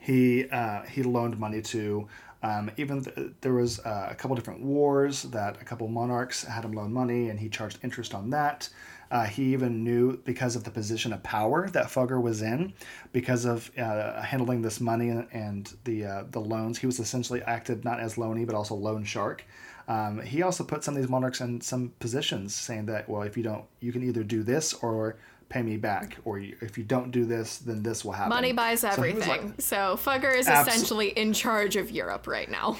He 0.00 0.48
uh, 0.48 0.82
he 0.82 1.02
loaned 1.02 1.38
money 1.38 1.62
to. 1.62 2.08
Um, 2.44 2.72
even 2.76 3.04
th- 3.04 3.30
there 3.40 3.52
was 3.52 3.78
uh, 3.80 4.08
a 4.10 4.16
couple 4.16 4.34
different 4.34 4.62
wars 4.62 5.22
that 5.24 5.60
a 5.60 5.64
couple 5.64 5.86
monarchs 5.86 6.42
had 6.42 6.64
him 6.64 6.72
loan 6.72 6.92
money, 6.92 7.28
and 7.28 7.38
he 7.38 7.48
charged 7.48 7.78
interest 7.84 8.14
on 8.14 8.30
that. 8.30 8.68
Uh, 9.12 9.24
he 9.24 9.52
even 9.52 9.84
knew 9.84 10.16
because 10.24 10.56
of 10.56 10.64
the 10.64 10.70
position 10.70 11.12
of 11.12 11.22
power 11.22 11.68
that 11.68 11.84
Fugger 11.86 12.20
was 12.20 12.40
in, 12.40 12.72
because 13.12 13.44
of 13.44 13.70
uh, 13.78 14.22
handling 14.22 14.62
this 14.62 14.80
money 14.80 15.10
and, 15.10 15.28
and 15.32 15.74
the 15.84 16.06
uh, 16.06 16.24
the 16.30 16.40
loans. 16.40 16.78
He 16.78 16.86
was 16.86 16.98
essentially 16.98 17.42
acted 17.42 17.84
not 17.84 18.00
as 18.00 18.14
loany 18.16 18.46
but 18.46 18.54
also 18.54 18.74
loan 18.74 19.04
shark. 19.04 19.44
Um, 19.86 20.20
he 20.22 20.42
also 20.42 20.64
put 20.64 20.82
some 20.82 20.96
of 20.96 21.02
these 21.02 21.10
monarchs 21.10 21.42
in 21.42 21.60
some 21.60 21.92
positions, 22.00 22.54
saying 22.54 22.86
that 22.86 23.06
well, 23.08 23.20
if 23.22 23.36
you 23.36 23.42
don't, 23.42 23.64
you 23.80 23.92
can 23.92 24.02
either 24.02 24.24
do 24.24 24.42
this 24.42 24.72
or 24.72 25.16
pay 25.50 25.60
me 25.60 25.76
back, 25.76 26.16
or 26.24 26.38
if 26.38 26.78
you 26.78 26.84
don't 26.84 27.10
do 27.10 27.26
this, 27.26 27.58
then 27.58 27.82
this 27.82 28.06
will 28.06 28.12
happen. 28.12 28.30
Money 28.30 28.52
buys 28.52 28.80
So 28.80 28.88
everything. 28.88 29.28
like- 29.28 29.60
So 29.60 29.98
Fugger 30.02 30.34
is 30.34 30.46
Abso- 30.46 30.68
essentially 30.68 31.08
in 31.10 31.34
charge 31.34 31.76
of 31.76 31.90
Europe 31.90 32.26
right 32.26 32.50
now. 32.50 32.78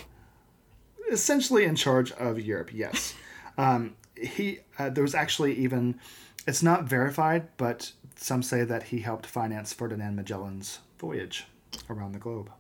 essentially 1.10 1.64
in 1.64 1.76
charge 1.76 2.12
of 2.12 2.40
Europe. 2.40 2.70
Yes, 2.72 3.14
um, 3.58 3.94
he. 4.22 4.60
Uh, 4.78 4.90
there 4.90 5.02
was 5.02 5.14
actually 5.14 5.54
even. 5.54 5.98
It's 6.46 6.62
not 6.62 6.84
verified, 6.84 7.48
but 7.56 7.92
some 8.16 8.42
say 8.42 8.64
that 8.64 8.84
he 8.84 9.00
helped 9.00 9.26
finance 9.26 9.72
Ferdinand 9.72 10.16
Magellan's 10.16 10.80
voyage 10.98 11.46
around 11.88 12.12
the 12.12 12.18
globe. 12.18 12.50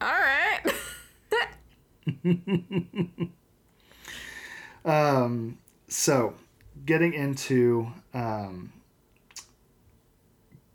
All 0.00 0.08
right. 0.08 0.62
um, 4.84 5.58
So, 5.88 6.34
getting 6.84 7.12
into 7.12 7.88
um, 8.14 8.72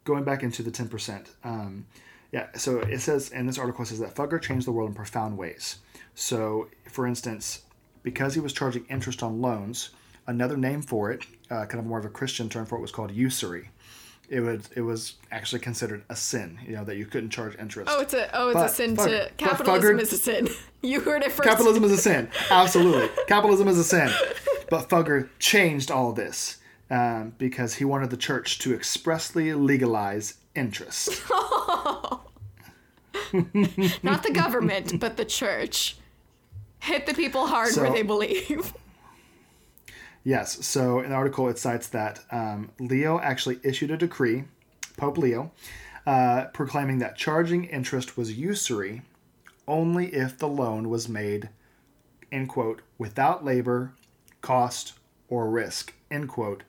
going 0.04 0.24
back 0.24 0.44
into 0.44 0.64
the 0.64 0.72
ten 0.72 0.88
percent. 0.88 1.30
Um, 1.44 1.86
yeah. 2.32 2.48
So 2.56 2.80
it 2.80 3.00
says 3.00 3.30
in 3.30 3.46
this 3.46 3.58
article 3.58 3.84
it 3.84 3.88
says 3.88 4.00
that 4.00 4.16
Fugger 4.16 4.42
changed 4.42 4.68
the 4.68 4.72
world 4.72 4.90
in 4.90 4.96
profound 4.96 5.38
ways. 5.38 5.78
So, 6.16 6.68
for 6.90 7.08
instance, 7.08 7.62
because 8.04 8.34
he 8.34 8.40
was 8.40 8.54
charging 8.54 8.86
interest 8.90 9.24
on 9.24 9.42
loans, 9.42 9.92
another 10.28 10.58
name 10.58 10.82
for 10.82 11.12
it, 11.12 11.26
uh, 11.50 11.66
kind 11.66 11.80
of 11.80 11.86
more 11.86 12.00
of 12.00 12.06
a 12.06 12.10
Christian 12.10 12.50
term 12.50 12.66
for 12.66 12.78
it, 12.78 12.82
was 12.82 12.92
called 12.92 13.12
usury. 13.12 13.70
It 14.30 14.40
was 14.40 14.70
it 14.76 14.82
was 14.82 15.16
actually 15.32 15.60
considered 15.60 16.04
a 16.10 16.16
sin. 16.16 16.58
You 16.66 16.76
know 16.78 16.84
that 16.86 16.96
you 16.96 17.06
couldn't 17.06 17.32
charge 17.32 17.58
interest. 17.58 17.92
Oh, 17.94 18.00
it's 18.00 18.14
a 18.14 18.30
oh, 18.34 18.50
it's 18.50 18.56
But 18.56 18.66
a 18.66 18.70
sin 18.70 18.96
to 18.96 19.30
capitalism 19.36 19.98
Fugger- 19.98 20.02
is 20.02 20.14
a 20.14 20.18
sin. 20.18 20.48
You 20.84 21.00
heard 21.02 21.22
it 21.22 21.32
first. 21.32 21.48
Capitalism 21.48 21.84
is 21.84 21.92
a 21.92 21.98
sin. 21.98 22.28
Absolutely. 22.50 23.08
Capitalism 23.28 23.68
is 23.68 23.78
a 23.78 23.84
sin. 23.84 24.10
But 24.70 24.88
Fugger 24.90 25.28
changed 25.38 25.92
all 25.92 26.14
this 26.14 26.58
um, 26.90 27.34
because 27.38 27.76
he 27.76 27.84
wanted 27.86 28.10
the 28.10 28.18
church 28.18 28.58
to 28.60 28.74
expressly 28.74 29.54
legalize 29.54 30.36
interest. 30.56 31.22
Not 33.34 34.24
the 34.24 34.32
government, 34.34 35.00
but 35.00 35.18
the 35.18 35.26
church. 35.26 35.98
Hit 36.80 37.06
the 37.06 37.14
people 37.14 37.48
hard 37.48 37.76
where 37.76 37.92
they 37.92 38.02
believe. 38.02 38.74
Yes. 40.24 40.66
So 40.66 41.00
in 41.00 41.10
the 41.10 41.16
article, 41.16 41.50
it 41.50 41.58
cites 41.58 41.88
that 41.90 42.20
um, 42.32 42.70
Leo 42.80 43.20
actually 43.20 43.60
issued 43.64 43.92
a 43.92 43.98
decree, 43.98 44.44
Pope 44.98 45.18
Leo, 45.18 45.52
uh, 46.06 46.46
proclaiming 46.54 47.00
that 47.00 47.16
charging 47.18 47.66
interest 47.66 48.18
was 48.18 48.38
usury 48.38 49.02
only 49.68 50.08
if 50.14 50.38
the 50.38 50.48
loan 50.48 50.90
was 50.90 51.08
made, 51.08 51.50
end 52.32 52.50
quote, 52.50 52.82
without 52.98 53.44
labor, 53.46 53.94
cost, 54.42 54.94
or 55.28 55.50
risk, 55.50 55.94
end 56.10 56.28
quote, 56.28 56.64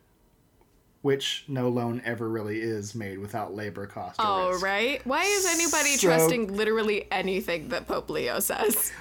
which 1.01 1.45
no 1.49 1.69
loan 1.69 2.01
ever 2.05 2.29
really 2.29 2.61
is 2.61 2.95
made 2.95 3.19
without 3.19 3.55
labor, 3.55 3.87
cost, 3.87 4.21
or 4.21 4.25
risk. 4.25 4.39
Oh, 4.47 4.49
risk. 4.53 4.65
right. 4.65 5.07
Why 5.07 5.25
is 5.25 5.47
anybody 5.47 5.97
So- 5.97 6.09
trusting 6.09 6.55
literally 6.57 7.09
anything 7.11 7.69
that 7.69 7.87
Pope 7.87 8.09
Leo 8.09 8.39
says? 8.41 8.93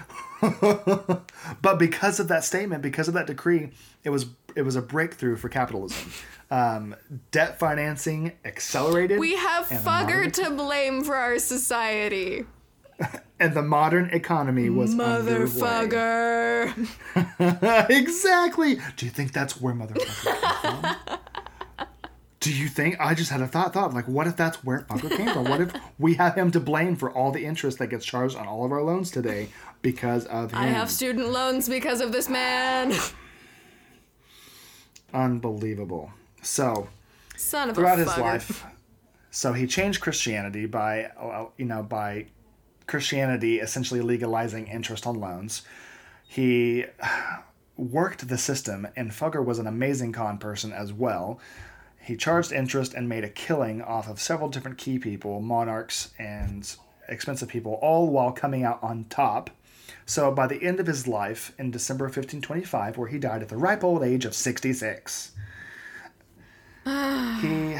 But 1.61 1.77
because 1.77 2.19
of 2.19 2.27
that 2.29 2.43
statement, 2.43 2.81
because 2.81 3.07
of 3.07 3.13
that 3.13 3.27
decree, 3.27 3.69
it 4.03 4.09
was 4.09 4.25
it 4.55 4.63
was 4.63 4.75
a 4.75 4.81
breakthrough 4.81 5.35
for 5.35 5.49
capitalism. 5.49 6.11
Um, 6.49 6.95
debt 7.31 7.59
financing 7.59 8.33
accelerated. 8.43 9.19
We 9.19 9.35
have 9.35 9.67
Fugger 9.67 10.31
to 10.33 10.49
blame 10.51 11.03
for 11.03 11.15
our 11.15 11.39
society. 11.39 12.45
and 13.39 13.53
the 13.53 13.61
modern 13.61 14.09
economy 14.11 14.69
was. 14.69 14.93
Motherfucker. 14.95 16.73
exactly. 17.89 18.79
Do 18.95 19.05
you 19.05 19.11
think 19.11 19.33
that's 19.33 19.59
where 19.59 19.73
motherfucker 19.73 20.61
came 20.61 20.81
from? 20.81 20.95
Do 22.39 22.51
you 22.51 22.67
think 22.67 22.97
I 22.99 23.13
just 23.13 23.29
had 23.29 23.41
a 23.41 23.47
thought 23.47 23.71
thought 23.73 23.93
like 23.93 24.07
what 24.07 24.25
if 24.25 24.35
that's 24.35 24.63
where 24.63 24.79
fucker 24.89 25.15
came 25.15 25.31
from? 25.31 25.43
What 25.45 25.61
if 25.61 25.71
we 25.99 26.15
have 26.15 26.33
him 26.35 26.49
to 26.51 26.59
blame 26.59 26.95
for 26.95 27.11
all 27.11 27.31
the 27.31 27.45
interest 27.45 27.77
that 27.77 27.87
gets 27.87 28.03
charged 28.03 28.35
on 28.35 28.47
all 28.47 28.65
of 28.65 28.71
our 28.71 28.81
loans 28.81 29.11
today 29.11 29.49
because 29.83 30.25
of 30.25 30.51
him? 30.51 30.59
I 30.59 30.65
have 30.65 30.89
student 30.89 31.29
loans 31.29 31.69
because 31.69 32.01
of 32.01 32.11
this 32.11 32.29
man. 32.29 32.93
Unbelievable. 35.13 36.11
So 36.41 36.89
Son 37.35 37.69
of 37.69 37.75
throughout 37.75 37.99
his 37.99 38.17
life. 38.17 38.65
So 39.29 39.53
he 39.53 39.65
changed 39.65 40.01
Christianity 40.01 40.65
by, 40.65 41.11
you 41.57 41.65
know, 41.65 41.83
by 41.83 42.27
Christianity 42.87 43.59
essentially 43.59 44.01
legalizing 44.01 44.67
interest 44.67 45.07
on 45.07 45.19
loans. 45.19 45.61
He 46.27 46.85
worked 47.77 48.27
the 48.27 48.37
system, 48.37 48.87
and 48.95 49.11
Fugger 49.11 49.43
was 49.43 49.59
an 49.59 49.67
amazing 49.67 50.11
con 50.11 50.37
person 50.37 50.73
as 50.73 50.91
well. 50.91 51.39
He 51.99 52.17
charged 52.17 52.51
interest 52.51 52.93
and 52.93 53.07
made 53.07 53.23
a 53.23 53.29
killing 53.29 53.81
off 53.81 54.09
of 54.09 54.19
several 54.19 54.49
different 54.49 54.77
key 54.77 54.99
people, 54.99 55.39
monarchs, 55.39 56.11
and 56.19 56.75
expensive 57.07 57.47
people, 57.47 57.73
all 57.81 58.07
while 58.07 58.31
coming 58.31 58.63
out 58.63 58.79
on 58.81 59.05
top. 59.09 59.49
So 60.05 60.31
by 60.31 60.47
the 60.47 60.61
end 60.63 60.79
of 60.79 60.87
his 60.87 61.07
life, 61.07 61.53
in 61.57 61.71
December 61.71 62.05
of 62.05 62.09
1525, 62.15 62.97
where 62.97 63.07
he 63.07 63.17
died 63.19 63.41
at 63.41 63.49
the 63.49 63.57
ripe 63.57 63.83
old 63.83 64.03
age 64.03 64.25
of 64.25 64.33
66, 64.33 65.31
he 66.85 67.77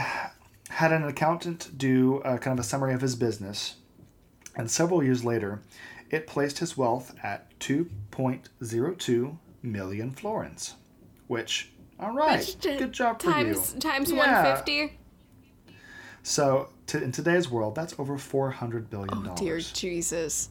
had 0.70 0.94
an 0.94 1.04
accountant 1.04 1.78
do 1.78 2.18
a, 2.20 2.38
kind 2.38 2.58
of 2.58 2.64
a 2.64 2.68
summary 2.68 2.94
of 2.94 3.02
his 3.02 3.16
business, 3.16 3.76
and 4.56 4.70
several 4.70 5.04
years 5.04 5.26
later, 5.26 5.62
it 6.10 6.28
placed 6.28 6.60
his 6.60 6.78
wealth 6.78 7.16
at 7.24 7.58
2.02 7.60 9.38
million 9.64 10.12
florins, 10.12 10.76
which, 11.28 11.72
all 12.00 12.14
right, 12.14 12.40
Which, 12.40 12.62
good 12.80 12.92
job 12.92 13.22
for 13.22 13.32
times 13.32 13.74
you. 13.74 13.80
times 13.80 14.12
Yeah. 14.12 14.18
150. 14.18 14.98
So, 16.24 16.70
to, 16.88 17.02
in 17.02 17.12
today's 17.12 17.50
world, 17.50 17.74
that's 17.76 17.96
over 17.98 18.18
400 18.18 18.90
billion 18.90 19.24
dollars. 19.24 19.40
Oh, 19.42 19.44
Dear 19.44 19.60
Jesus. 19.60 20.50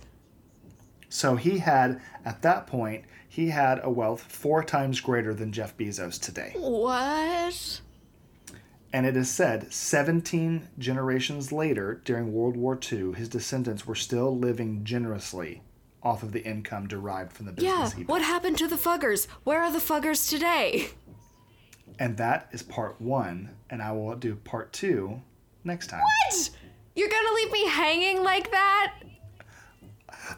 So 1.11 1.37
he 1.37 1.59
had, 1.59 2.01
at 2.25 2.41
that 2.43 2.67
point, 2.67 3.05
he 3.29 3.51
had 3.51 3.81
a 3.83 3.91
wealth 3.91 4.23
four 4.23 4.65
times 4.65 5.01
greater 5.01 5.35
than 5.35 5.53
Jeff 5.53 5.77
Bezos 5.77 6.19
today. 6.19 6.53
What? 6.57 7.81
And 8.93 9.07
it 9.07 9.17
is 9.17 9.29
said 9.31 9.73
17 9.73 10.69
generations 10.79 11.53
later, 11.53 12.01
during 12.05 12.33
World 12.33 12.57
War 12.57 12.79
II, 12.91 13.13
his 13.13 13.29
descendants 13.29 13.87
were 13.87 13.95
still 13.95 14.37
living 14.37 14.85
generously 14.85 15.63
off 16.03 16.23
of 16.23 16.33
the 16.33 16.43
income 16.45 16.89
derived 16.89 17.33
from 17.33 17.47
the 17.47 17.53
business 17.53 17.95
Yeah. 17.97 18.05
What 18.05 18.23
happened 18.23 18.57
to 18.59 18.67
the 18.69 18.77
Fuggers? 18.77 19.27
Where 19.45 19.63
are 19.63 19.71
the 19.71 19.79
Fuggers 19.79 20.29
today? 20.31 20.91
And 21.99 22.17
that 22.17 22.49
is 22.53 22.63
part 22.63 23.01
one. 23.01 23.51
And 23.69 23.83
I 23.83 23.93
will 23.93 24.17
do 24.17 24.35
part 24.37 24.73
two 24.73 25.21
next 25.65 25.89
time. 25.89 26.01
What? 26.01 26.51
You're 26.97 27.11
gonna 27.11 27.35
leave 27.35 27.53
me 27.53 27.67
hanging 27.67 28.23
like 28.23 28.51
that? 28.51 28.95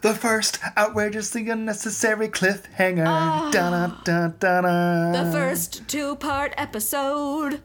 The 0.01 0.13
first 0.13 0.59
outrageously 0.77 1.49
unnecessary 1.49 2.27
cliffhanger. 2.27 3.05
Da 3.05 3.51
da 3.51 3.87
da 4.03 4.27
da 4.29 4.61
da. 4.61 4.67
Ah. 4.67 5.23
The 5.23 5.31
first 5.31 5.87
two 5.87 6.15
part 6.17 6.53
episode. 6.57 7.61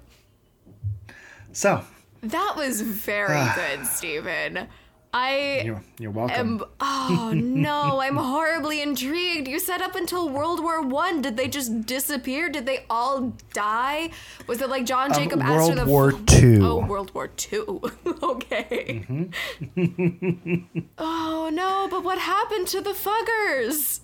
So, 1.52 1.82
That 2.22 2.54
was 2.56 2.80
very 2.82 3.44
good, 3.54 3.86
Steven. 3.86 4.68
I 5.12 5.62
you're, 5.64 5.82
you're 5.98 6.10
welcome. 6.10 6.60
am. 6.60 6.64
Oh 6.80 7.32
no, 7.34 8.00
I'm 8.02 8.16
horribly 8.16 8.82
intrigued. 8.82 9.48
You 9.48 9.58
said 9.58 9.80
up 9.80 9.94
until 9.94 10.28
World 10.28 10.62
War 10.62 10.82
One, 10.82 11.22
did 11.22 11.36
they 11.36 11.48
just 11.48 11.86
disappear? 11.86 12.50
Did 12.50 12.66
they 12.66 12.84
all 12.90 13.32
die? 13.54 14.10
Was 14.46 14.60
it 14.60 14.68
like 14.68 14.84
John 14.84 15.14
Jacob 15.14 15.40
Astor? 15.40 15.80
Um, 15.80 15.88
World 15.88 15.88
the 15.88 15.90
War 15.90 16.12
Two. 16.26 16.60
Oh, 16.62 16.84
World 16.84 17.14
War 17.14 17.28
Two. 17.28 17.80
okay. 18.22 19.06
Mm-hmm. 19.08 20.80
oh 20.98 21.50
no, 21.52 21.88
but 21.90 22.04
what 22.04 22.18
happened 22.18 22.66
to 22.68 22.82
the 22.82 22.90
Fuggers? 22.92 24.00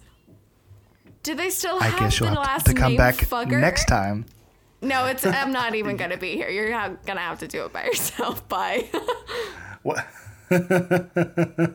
Do 1.23 1.35
they 1.35 1.51
still 1.51 1.79
I 1.83 1.89
have 1.89 1.99
guess 1.99 2.19
the 2.19 2.25
you'll 2.25 2.35
have 2.35 2.47
last 2.47 2.67
to, 2.67 2.73
to 2.75 2.81
come 2.81 2.93
name 2.93 2.99
back 2.99 3.17
Fugger? 3.17 3.61
next 3.61 3.85
time. 3.87 4.25
No, 4.81 5.07
it's. 5.07 5.25
I'm 5.27 5.53
not 5.53 5.75
even 5.75 5.97
gonna 5.97 6.17
be 6.19 6.33
here. 6.33 6.49
You're 6.49 6.71
gonna 6.71 7.21
have 7.21 7.39
to 7.41 7.49
do 7.49 7.65
it 7.67 7.73
by 7.75 7.85
yourself. 7.85 8.47
Bye. 8.49 8.89
What? 9.83 10.07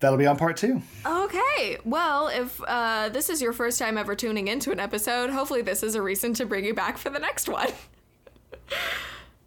That'll 0.00 0.18
be 0.18 0.26
on 0.26 0.36
part 0.36 0.56
two. 0.56 0.82
Okay. 1.04 1.78
Well, 1.84 2.28
if 2.28 2.60
uh, 2.66 3.08
this 3.08 3.30
is 3.30 3.40
your 3.40 3.52
first 3.52 3.78
time 3.78 3.96
ever 3.96 4.14
tuning 4.14 4.48
into 4.48 4.70
an 4.70 4.78
episode, 4.80 5.30
hopefully 5.30 5.62
this 5.62 5.82
is 5.82 5.94
a 5.94 6.02
reason 6.02 6.34
to 6.34 6.44
bring 6.46 6.64
you 6.64 6.74
back 6.74 6.98
for 6.98 7.10
the 7.10 7.18
next 7.18 7.48
one. 7.48 7.70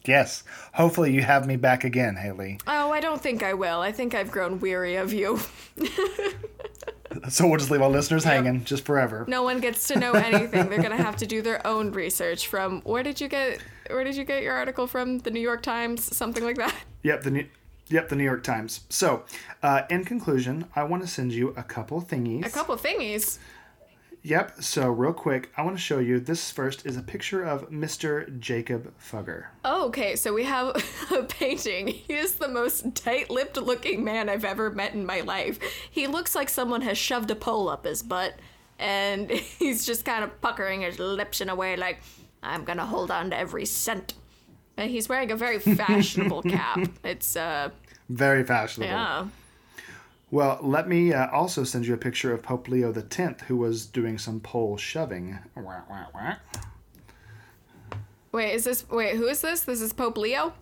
Yes. 0.06 0.44
Hopefully 0.74 1.14
you 1.14 1.22
have 1.22 1.46
me 1.46 1.56
back 1.58 1.84
again, 1.84 2.16
Haley. 2.16 2.58
Oh, 2.66 2.90
I 2.90 3.00
don't 3.00 3.22
think 3.22 3.44
I 3.44 3.54
will. 3.54 3.82
I 3.82 3.92
think 3.92 4.16
I've 4.16 4.32
grown 4.32 4.60
weary 4.60 4.96
of 4.96 5.14
you. 5.14 5.40
So 7.30 7.48
we'll 7.48 7.58
just 7.58 7.72
leave 7.72 7.82
our 7.82 7.90
listeners 7.90 8.24
hanging 8.24 8.64
just 8.64 8.86
forever. 8.86 9.26
No 9.28 9.42
one 9.42 9.60
gets 9.60 9.88
to 9.88 9.98
know 10.00 10.12
anything. 10.14 10.70
They're 10.70 10.82
gonna 10.82 10.96
have 10.96 11.18
to 11.18 11.26
do 11.26 11.42
their 11.42 11.66
own 11.66 11.92
research. 11.92 12.48
From 12.48 12.82
where 12.82 13.02
did 13.02 13.20
you 13.20 13.28
get? 13.28 13.60
Where 13.90 14.04
did 14.04 14.16
you 14.16 14.24
get 14.24 14.44
your 14.44 14.54
article 14.54 14.88
from? 14.88 15.20
The 15.20 15.32
New 15.32 15.40
York 15.40 15.62
Times, 15.62 16.16
something 16.16 16.44
like 16.44 16.58
that. 16.58 16.76
Yep, 17.02 17.24
the 17.24 17.32
New, 17.32 17.48
yep, 17.88 18.10
the 18.10 18.18
New 18.18 18.26
York 18.26 18.44
Times. 18.44 18.82
So, 18.90 19.24
uh, 19.64 19.84
in 19.90 20.04
conclusion, 20.04 20.66
I 20.76 20.84
want 20.84 21.02
to 21.02 21.08
send 21.08 21.32
you 21.32 21.54
a 21.56 21.64
couple 21.64 22.02
thingies. 22.02 22.46
A 22.46 22.50
couple 22.50 22.76
thingies. 22.76 23.40
Yep. 24.24 24.62
So 24.62 24.90
real 24.90 25.14
quick, 25.14 25.50
I 25.56 25.62
want 25.62 25.78
to 25.78 25.82
show 25.82 26.00
you. 26.00 26.20
This 26.20 26.52
first 26.52 26.86
is 26.86 26.98
a 26.98 27.02
picture 27.02 27.44
of 27.44 27.70
Mr. 27.70 28.38
Jacob 28.40 28.94
Fugger. 29.00 29.46
Oh, 29.64 29.88
okay, 29.88 30.16
so 30.16 30.34
we 30.34 30.44
have 30.44 30.76
a 31.12 31.24
painting. 31.24 31.88
He 31.88 32.14
is 32.14 32.34
the 32.34 32.50
most 32.50 32.96
tight-lipped 32.96 33.58
looking 33.58 34.04
man 34.04 34.28
I've 34.28 34.46
ever 34.46 34.72
met 34.72 34.94
in 34.94 35.06
my 35.06 35.22
life. 35.22 35.60
He 35.90 36.08
looks 36.08 36.36
like 36.36 36.50
someone 36.50 36.82
has 36.82 36.98
shoved 36.98 37.32
a 37.32 37.36
pole 37.36 37.70
up 37.70 37.86
his 37.86 38.04
butt, 38.04 38.36
and 38.78 39.32
he's 39.32 39.86
just 39.86 40.04
kind 40.04 40.24
of 40.24 40.42
puckering 40.42 40.82
his 40.82 41.00
lips 41.00 41.40
in 41.40 41.48
a 41.48 41.56
way 41.56 41.78
like, 41.78 42.02
I'm 42.44 42.64
gonna 42.64 42.86
hold 42.86 43.12
on 43.12 43.30
to 43.32 43.38
every 43.38 43.66
cent. 43.66 44.14
And 44.78 44.90
he's 44.90 45.10
wearing 45.10 45.32
a 45.32 45.36
very 45.36 45.60
fashionable 45.60 46.44
cap. 46.44 46.80
It's, 47.04 47.36
uh, 47.36 47.70
Very 48.10 48.44
fashionable. 48.44 48.90
yeah. 48.92 49.28
Well, 50.32 50.60
let 50.62 50.88
me 50.88 51.12
uh, 51.12 51.28
also 51.32 51.64
send 51.64 51.86
you 51.88 51.94
a 51.96 51.98
picture 51.98 52.32
of 52.34 52.44
Pope 52.44 52.68
Leo 52.70 52.94
X, 52.94 53.42
who 53.48 53.58
was 53.58 53.86
doing 53.88 54.18
some 54.18 54.40
pole 54.40 54.78
shoving. 54.78 55.40
Wah, 55.56 55.82
wah, 55.90 56.06
wah. 56.14 56.36
Wait, 58.32 58.54
is 58.54 58.64
this, 58.64 58.88
wait, 58.90 59.16
who 59.16 59.26
is 59.28 59.42
this? 59.42 59.62
This 59.62 59.82
is 59.82 59.92
Pope 59.92 60.18
Leo? 60.18 60.54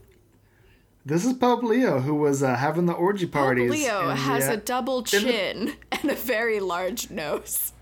This 1.05 1.25
is 1.25 1.33
Pope 1.33 1.63
Leo, 1.63 1.99
who 1.99 2.15
was 2.15 2.41
uh, 2.41 2.55
having 2.55 2.85
the 2.85 2.93
orgy 2.93 3.25
parties. 3.27 3.69
Pope. 3.69 3.77
Leo 3.79 4.01
in 4.01 4.07
the, 4.07 4.15
has 4.15 4.47
uh, 4.49 4.53
a 4.53 4.57
double 4.57 5.01
the- 5.01 5.09
chin 5.19 5.75
and 5.91 6.09
a 6.11 6.15
very 6.15 6.59
large 6.59 7.09
nose. 7.11 7.73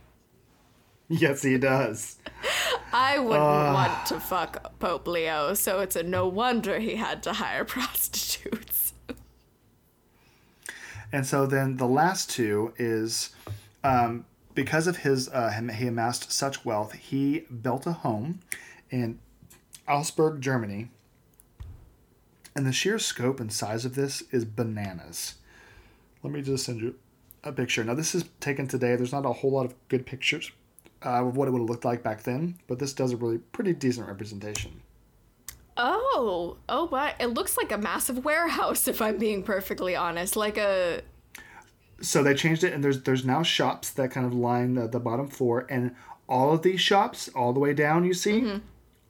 Yes, 1.09 1.43
he 1.43 1.57
does. 1.59 2.17
I 2.91 3.19
wouldn't 3.19 3.39
want 3.39 4.07
to 4.07 4.19
fuck 4.19 4.79
Pope 4.79 5.07
Leo, 5.07 5.53
so 5.53 5.79
it's 5.79 5.95
a 5.95 6.01
no 6.01 6.27
wonder 6.27 6.79
he 6.79 6.95
had 6.95 7.21
to 7.23 7.33
hire 7.33 7.63
prostitutes. 7.65 8.93
And 11.11 11.25
so 11.25 11.45
then 11.45 11.77
the 11.77 11.87
last 11.87 12.31
two 12.31 12.73
is 12.77 13.29
um, 13.83 14.25
because 14.55 14.87
of 14.87 14.97
his, 14.97 15.29
uh, 15.29 15.51
he 15.75 15.87
amassed 15.87 16.31
such 16.31 16.65
wealth, 16.65 16.93
he 16.93 17.41
built 17.61 17.85
a 17.85 17.93
home 17.93 18.39
in 18.89 19.19
Augsburg, 19.87 20.41
Germany. 20.41 20.89
And 22.55 22.65
the 22.65 22.73
sheer 22.73 22.97
scope 22.97 23.39
and 23.39 23.51
size 23.53 23.85
of 23.85 23.95
this 23.95 24.23
is 24.31 24.43
bananas. 24.43 25.35
Let 26.23 26.33
me 26.33 26.41
just 26.41 26.65
send 26.65 26.81
you 26.81 26.95
a 27.43 27.51
picture. 27.51 27.83
Now, 27.83 27.93
this 27.93 28.15
is 28.15 28.25
taken 28.39 28.67
today. 28.67 28.95
There's 28.95 29.11
not 29.11 29.25
a 29.25 29.33
whole 29.33 29.51
lot 29.51 29.65
of 29.65 29.75
good 29.89 30.05
pictures 30.05 30.51
uh, 31.05 31.25
of 31.25 31.37
what 31.37 31.47
it 31.47 31.51
would 31.51 31.59
have 31.61 31.69
looked 31.69 31.85
like 31.85 32.03
back 32.03 32.23
then, 32.23 32.57
but 32.67 32.79
this 32.79 32.93
does 32.93 33.11
a 33.13 33.17
really 33.17 33.37
pretty 33.37 33.73
decent 33.73 34.07
representation. 34.07 34.81
Oh, 35.77 36.57
oh, 36.69 36.87
what? 36.87 37.15
It 37.19 37.27
looks 37.27 37.57
like 37.57 37.71
a 37.71 37.77
massive 37.77 38.23
warehouse, 38.23 38.87
if 38.87 39.01
I'm 39.01 39.17
being 39.17 39.43
perfectly 39.43 39.95
honest. 39.95 40.35
Like 40.37 40.57
a. 40.57 41.01
so 42.01 42.23
they 42.23 42.33
changed 42.33 42.63
it 42.63 42.73
and 42.73 42.83
there's 42.83 43.01
there's 43.03 43.25
now 43.25 43.43
shops 43.43 43.89
that 43.91 44.11
kind 44.11 44.25
of 44.25 44.33
line 44.33 44.75
the, 44.75 44.87
the 44.87 44.99
bottom 44.99 45.27
floor 45.27 45.65
and 45.69 45.95
all 46.27 46.53
of 46.53 46.61
these 46.61 46.79
shops 46.81 47.29
all 47.35 47.53
the 47.53 47.59
way 47.59 47.73
down 47.73 48.03
you 48.03 48.13
see 48.13 48.41
Mm-hmm. 48.41 48.57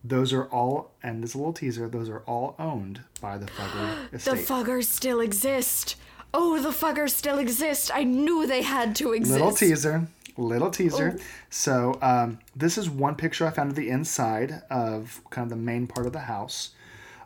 those 0.03 0.33
are 0.33 0.45
all 0.45 0.91
and 1.01 1.23
this 1.23 1.33
a 1.33 1.37
little 1.37 1.53
teaser 1.53 1.87
those 1.87 2.09
are 2.09 2.19
all 2.27 2.55
owned 2.59 3.01
by 3.21 3.37
the 3.37 3.45
Fugger 3.47 4.13
estate. 4.13 4.31
The 4.31 4.53
Fuggers 4.53 4.85
still 4.85 5.19
exist. 5.19 5.95
Oh, 6.33 6.59
the 6.61 6.69
Fuggers 6.69 7.11
still 7.11 7.39
exist. 7.39 7.89
I 7.93 8.03
knew 8.03 8.45
they 8.45 8.61
had 8.63 8.95
to 8.97 9.13
exist. 9.13 9.39
little 9.39 9.55
teaser 9.55 10.07
little 10.37 10.69
teaser 10.69 11.15
Oh. 11.17 11.23
so 11.49 11.97
um, 12.01 12.39
this 12.55 12.77
is 12.77 12.89
one 12.89 13.15
picture 13.15 13.45
i 13.47 13.51
found 13.51 13.69
of 13.71 13.75
the 13.75 13.89
inside 13.89 14.63
of 14.69 15.21
kind 15.29 15.45
of 15.45 15.49
the 15.57 15.63
main 15.63 15.87
part 15.87 16.05
of 16.05 16.13
the 16.13 16.19
house 16.19 16.71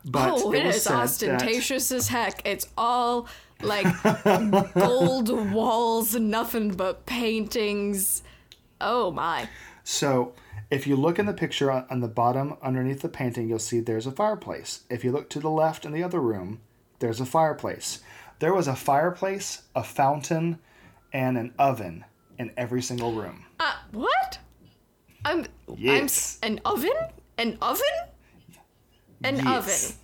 but 0.05 0.31
Oh, 0.31 0.53
it 0.53 0.59
it 0.63 0.65
was 0.67 0.83
that- 0.85 0.93
ostentatious 0.93 1.91
as 1.91 2.07
heck. 2.07 2.41
It's 2.45 2.67
all 2.77 3.27
like 3.61 3.85
gold 4.73 5.51
walls, 5.51 6.15
nothing 6.15 6.71
but 6.71 7.05
paintings. 7.05 8.23
Oh 8.79 9.11
my. 9.11 9.49
So, 9.83 10.31
if 10.71 10.87
you 10.87 10.95
look 10.95 11.19
in 11.19 11.25
the 11.25 11.33
picture 11.33 11.69
on 11.69 11.99
the 11.99 12.07
bottom 12.07 12.55
underneath 12.61 13.01
the 13.01 13.09
painting, 13.09 13.49
you'll 13.49 13.59
see 13.59 13.81
there's 13.81 14.07
a 14.07 14.11
fireplace. 14.11 14.83
If 14.89 15.03
you 15.03 15.11
look 15.11 15.29
to 15.31 15.39
the 15.41 15.49
left 15.49 15.83
in 15.85 15.91
the 15.91 16.01
other 16.03 16.21
room, 16.21 16.61
there's 16.99 17.19
a 17.19 17.25
fireplace. 17.25 17.99
There 18.39 18.53
was 18.53 18.69
a 18.69 18.75
fireplace, 18.77 19.63
a 19.75 19.83
fountain, 19.83 20.59
and 21.11 21.37
an 21.37 21.53
oven 21.59 22.05
in 22.39 22.51
every 22.57 22.81
single 22.81 23.11
room. 23.11 23.45
Uh, 23.59 23.73
what? 23.91 24.39
I'm. 25.25 25.45
I'm 25.67 25.75
Yes. 25.77 26.39
an 26.41 26.59
oven? 26.65 26.91
An 27.37 27.57
oven? 27.61 27.85
An 29.23 29.35
Yes. 29.35 29.45
oven. 29.45 29.97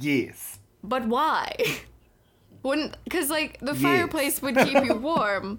Yes. 0.00 0.58
But 0.82 1.06
why? 1.06 1.54
Wouldn't 2.62 2.96
because 3.04 3.28
like 3.30 3.58
the 3.60 3.72
Yes. 3.74 3.82
fireplace 3.82 4.42
would 4.42 4.56
keep 4.56 4.84
you 4.84 4.94
warm. 5.10 5.58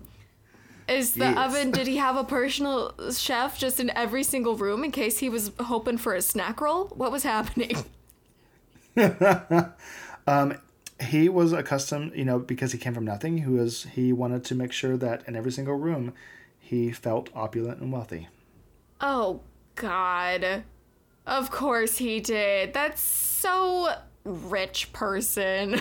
Is 0.87 1.11
the 1.13 1.25
Yes. 1.25 1.37
oven? 1.37 1.71
Did 1.71 1.85
he 1.87 1.97
have 1.97 2.15
a 2.15 2.23
personal 2.23 2.93
chef 3.11 3.57
just 3.59 3.79
in 3.79 3.89
every 3.95 4.23
single 4.23 4.55
room 4.55 4.83
in 4.83 4.91
case 4.91 5.19
he 5.19 5.29
was 5.29 5.51
hoping 5.59 5.97
for 5.97 6.15
a 6.15 6.21
snack 6.21 6.61
roll? 6.61 6.85
What 6.87 7.11
was 7.11 7.23
happening? 7.23 7.75
He 11.01 11.29
was 11.29 11.53
accustomed, 11.53 12.13
you 12.15 12.25
know, 12.25 12.39
because 12.39 12.71
he 12.73 12.77
came 12.77 12.93
from 12.93 13.05
nothing, 13.05 13.37
he 13.39 13.47
was 13.47 13.83
he 13.93 14.11
wanted 14.13 14.43
to 14.45 14.55
make 14.55 14.71
sure 14.71 14.97
that 14.97 15.27
in 15.27 15.35
every 15.35 15.51
single 15.51 15.75
room 15.75 16.13
he 16.59 16.91
felt 16.91 17.29
opulent 17.33 17.79
and 17.81 17.91
wealthy. 17.91 18.27
Oh 19.01 19.41
God! 19.75 20.63
Of 21.25 21.51
course 21.51 21.97
he 21.97 22.19
did. 22.19 22.73
That's 22.73 23.01
so 23.01 23.93
rich 24.25 24.91
person. 24.93 25.79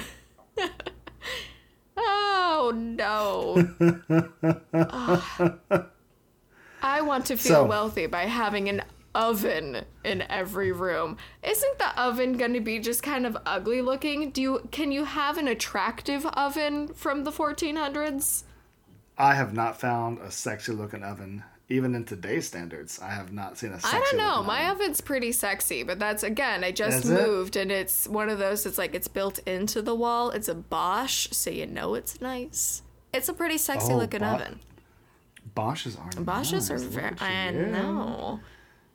oh 1.97 2.73
no. 2.75 3.69
Ugh. 3.81 4.31
Ah. 5.71 5.87
I 6.81 7.01
want 7.01 7.27
to 7.27 7.37
feel 7.37 7.55
So- 7.57 7.67
wealthy 7.67 8.07
by 8.07 8.23
having 8.27 8.69
an 8.69 8.83
oven 9.19 9.85
in 10.05 10.23
every 10.23 10.73
room. 10.73 11.17
Isn't 11.43 11.79
the 11.79 12.01
oven 12.01 12.37
going 12.39 12.53
to 12.55 12.61
be 12.61 12.79
just 12.79 13.03
kind 13.03 13.27
of 13.27 13.37
ugly 13.45 13.83
looking? 13.83 14.31
Do 14.31 14.41
you 14.41 14.69
can 14.71 14.93
you 14.93 15.05
have 15.05 15.37
an 15.37 15.49
attractive 15.49 16.25
oven 16.27 16.89
from 16.95 17.25
the 17.25 17.33
1400s? 17.33 18.45
I 19.19 19.35
have 19.35 19.53
not 19.53 19.81
found 19.81 20.19
a 20.21 20.31
sexy 20.31 20.73
looking 20.73 21.03
oven 21.03 21.43
even 21.71 21.95
in 21.95 22.03
today's 22.05 22.47
standards, 22.47 22.99
I 22.99 23.11
have 23.11 23.31
not 23.31 23.59
seen 23.59 23.73
a 23.73 23.79
sexy 23.81 23.95
I 23.95 24.01
don't 24.01 24.17
know. 24.17 24.43
My 24.43 24.71
oven. 24.71 24.85
oven's 24.85 25.03
pretty 25.03 25.33
sexy, 25.33 25.83
but 25.83 25.99
that's 25.99 26.23
again, 26.23 26.65
I 26.65 26.71
just 26.73 27.05
Is 27.05 27.11
it? 27.11 27.15
moved 27.27 27.57
and 27.57 27.71
it's 27.71 28.09
one 28.09 28.31
of 28.31 28.39
those 28.39 28.65
it's 28.65 28.79
like 28.79 28.95
it's 28.95 29.09
built 29.09 29.39
into 29.41 29.83
the 29.83 29.95
wall. 29.95 30.31
It's 30.31 30.49
a 30.49 30.55
Bosch, 30.55 31.29
so 31.33 31.51
you 31.51 31.67
know 31.67 31.95
it's 31.95 32.23
nice. 32.23 32.83
It's 33.13 33.29
a 33.29 33.35
pretty 33.35 33.59
sexy 33.59 33.93
Oh, 33.93 33.97
looking 33.99 34.21
Bo- 34.21 34.27
oven. 34.27 34.61
Bosch's 35.55 35.97
are 35.97 36.09
Bosches 36.13 36.71
are 36.71 36.79
very 36.79 37.17
I 37.21 37.51
know. 37.51 38.41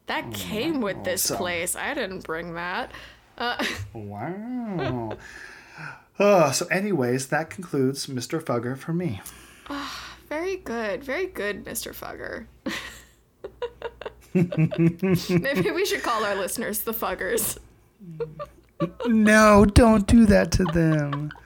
That 0.08 0.34
came 0.34 0.82
with 0.82 1.04
this 1.04 1.24
So- 1.24 1.38
place. 1.38 1.76
I 1.76 1.94
didn't 1.94 2.24
bring 2.26 2.54
that. 2.56 2.92
Uh, 3.38 3.64
Wow. 3.94 5.18
uh, 6.20 6.52
so, 6.52 6.66
anyways, 6.68 7.28
that 7.28 7.50
concludes 7.50 8.08
Mr. 8.08 8.42
Fugger 8.44 8.78
for 8.78 8.94
me. 8.94 9.22
very 10.30 10.58
good. 10.58 11.04
Very 11.04 11.28
good, 11.28 11.64
Mr. 11.66 11.94
Fugger. 11.96 12.46
Maybe 14.34 15.72
we 15.72 15.86
should 15.86 16.02
call 16.04 16.24
our 16.24 16.36
listeners 16.36 16.82
the 16.82 16.94
Fuggers. 16.94 17.58
No, 19.08 19.64
don't 19.66 20.08
do 20.08 20.26
that 20.26 20.52
to 20.54 20.66
them. 20.66 21.32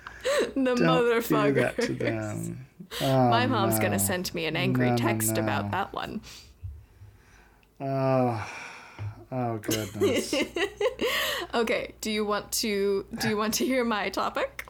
The 0.56 0.62
Don't 0.76 0.82
mother 0.84 1.22
do 1.22 1.54
that 1.54 1.78
to 1.84 1.94
them. 1.94 2.66
My 3.00 3.46
Oh, 3.46 3.48
mom's 3.48 3.76
no. 3.78 3.82
gonna 3.84 4.00
send 4.00 4.34
me 4.36 4.46
an 4.46 4.58
angry 4.58 4.90
no, 4.90 4.98
text 4.98 5.36
no. 5.36 5.42
about 5.42 5.72
that 5.72 5.94
one. 5.94 6.20
Oh, 7.80 8.50
oh 9.32 9.58
goodness. 9.58 10.34
Okay, 11.54 11.94
do 12.02 12.12
you 12.12 12.26
want 12.26 12.52
to 12.52 13.06
do 13.20 13.30
you 13.30 13.38
want 13.38 13.54
to 13.56 13.66
hear 13.66 13.86
my 13.86 14.10
topic? 14.10 14.68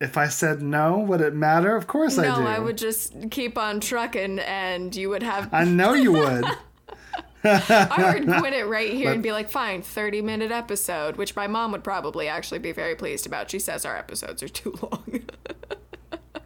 if 0.00 0.16
I 0.16 0.28
said 0.28 0.62
no, 0.62 0.98
would 0.98 1.20
it 1.20 1.34
matter? 1.34 1.76
Of 1.76 1.86
course 1.86 2.18
I 2.18 2.22
do. 2.22 2.42
no, 2.42 2.46
I 2.46 2.58
would 2.58 2.78
just 2.78 3.30
keep 3.30 3.58
on 3.58 3.80
trucking 3.80 4.38
and 4.40 4.96
you 4.96 5.10
would 5.10 5.22
have 5.22 5.52
I 5.52 5.64
know 5.64 5.92
you 5.92 6.12
would. 6.12 6.44
I 7.44 8.14
would 8.14 8.38
quit 8.38 8.52
it 8.52 8.66
right 8.66 8.92
here 8.92 9.12
and 9.12 9.22
be 9.22 9.32
like, 9.32 9.50
fine, 9.50 9.82
30 9.82 10.22
minute 10.22 10.50
episode, 10.50 11.16
which 11.16 11.36
my 11.36 11.46
mom 11.46 11.72
would 11.72 11.84
probably 11.84 12.28
actually 12.28 12.58
be 12.58 12.72
very 12.72 12.94
pleased 12.94 13.26
about. 13.26 13.50
She 13.50 13.58
says 13.58 13.84
our 13.84 13.96
episodes 13.96 14.42
are 14.42 14.48
too 14.48 14.74
long. 14.82 15.22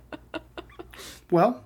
well, 1.31 1.63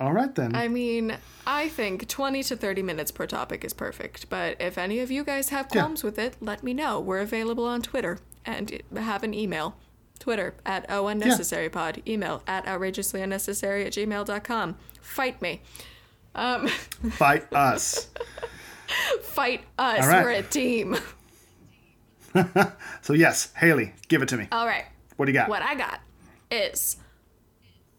all 0.00 0.12
right 0.12 0.34
then. 0.34 0.54
I 0.56 0.66
mean, 0.68 1.16
I 1.46 1.68
think 1.68 2.08
20 2.08 2.42
to 2.44 2.56
30 2.56 2.82
minutes 2.82 3.10
per 3.10 3.26
topic 3.26 3.64
is 3.64 3.72
perfect, 3.72 4.28
but 4.30 4.56
if 4.60 4.78
any 4.78 5.00
of 5.00 5.10
you 5.10 5.22
guys 5.24 5.50
have 5.50 5.66
Yeah. 5.72 5.82
qualms 5.82 6.02
with 6.02 6.18
it, 6.18 6.36
let 6.40 6.62
me 6.62 6.72
know. 6.74 6.98
We're 6.98 7.20
available 7.20 7.66
on 7.66 7.82
Twitter 7.82 8.18
and 8.46 8.82
have 8.96 9.22
an 9.22 9.34
email. 9.34 9.76
Twitter 10.18 10.54
at 10.66 10.84
O 10.90 11.06
Unnecessary 11.06 11.68
Pod. 11.70 12.02
Email 12.06 12.42
at 12.46 12.66
outrageously 12.66 13.22
unnecessary 13.22 13.86
at 13.86 13.92
gmail.com. 13.92 14.76
Fight 15.00 15.40
me. 15.40 15.62
Um, 16.34 16.68
Fight 17.12 17.50
us. 17.54 18.08
fight 19.22 19.62
us. 19.78 20.06
Right. 20.06 20.24
We're 20.24 20.30
a 20.32 20.42
team. 20.42 20.96
So 23.02 23.12
yes, 23.14 23.52
Haley, 23.56 23.92
give 24.08 24.22
it 24.22 24.28
to 24.28 24.36
me. 24.36 24.46
All 24.52 24.66
right. 24.66 24.84
What 25.16 25.26
do 25.26 25.32
you 25.32 25.38
got? 25.38 25.48
What 25.48 25.62
I 25.62 25.74
got 25.74 26.00
is 26.50 26.96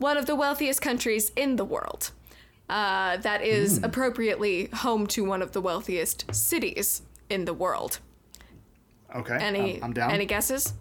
one 0.02 0.18
of 0.18 0.26
the 0.26 0.36
wealthiest 0.36 0.82
countries 0.82 1.32
in 1.36 1.56
the 1.58 1.64
world. 1.66 2.12
Uh, 2.68 3.18
that 3.18 3.42
is 3.44 3.78
Hmm. 3.78 3.84
appropriately 3.86 4.66
home 4.74 5.06
to 5.08 5.24
one 5.24 5.42
of 5.42 5.52
the 5.52 5.62
wealthiest 5.62 6.26
cities 6.34 7.04
in 7.30 7.46
the 7.46 7.54
world. 7.54 8.00
Okay, 9.16 9.38
Any 9.40 9.78
I'm, 9.78 9.84
I'm 9.86 9.94
down. 9.94 10.12
any 10.12 10.26
guesses? 10.26 10.74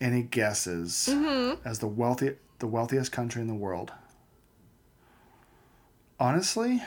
Any 0.00 0.22
guesses 0.22 1.08
Mm-hmm. 1.10 1.66
as 1.68 1.78
the 1.80 1.86
wealthy 1.88 2.36
the 2.58 2.66
wealthiest 2.66 3.12
country 3.12 3.40
in 3.42 3.48
the 3.48 3.54
world? 3.54 3.92
Honestly, 6.18 6.82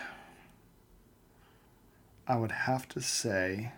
I 2.27 2.35
would 2.37 2.51
have 2.51 2.87
to 2.89 3.01
say 3.01 3.71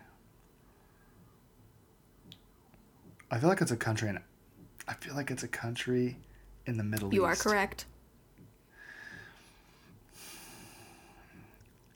I 3.31 3.39
feel 3.39 3.49
like 3.49 3.61
it's 3.61 3.71
a 3.71 3.77
country 3.77 4.07
in 4.09 4.19
I 4.87 4.93
feel 4.93 5.15
like 5.15 5.31
it's 5.31 5.43
a 5.43 5.47
country 5.47 6.17
in 6.65 6.77
the 6.77 6.83
Middle 6.83 7.07
East. 7.09 7.15
You 7.15 7.25
are 7.25 7.35
correct. 7.35 7.85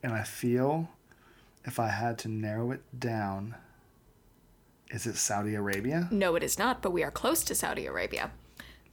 And 0.01 0.13
I 0.13 0.23
feel 0.23 0.89
if 1.65 1.79
I 1.79 1.89
had 1.89 2.17
to 2.19 2.27
narrow 2.29 2.71
it 2.71 2.81
down, 2.97 3.55
is 4.91 5.05
it 5.05 5.17
Saudi 5.17 5.55
Arabia? 5.55 6.07
No, 6.11 6.35
it 6.35 6.43
is 6.43 6.57
not, 6.57 6.81
but 6.81 6.91
we 6.91 7.03
are 7.03 7.11
close 7.11 7.43
to 7.43 7.55
Saudi 7.55 7.85
Arabia. 7.85 8.31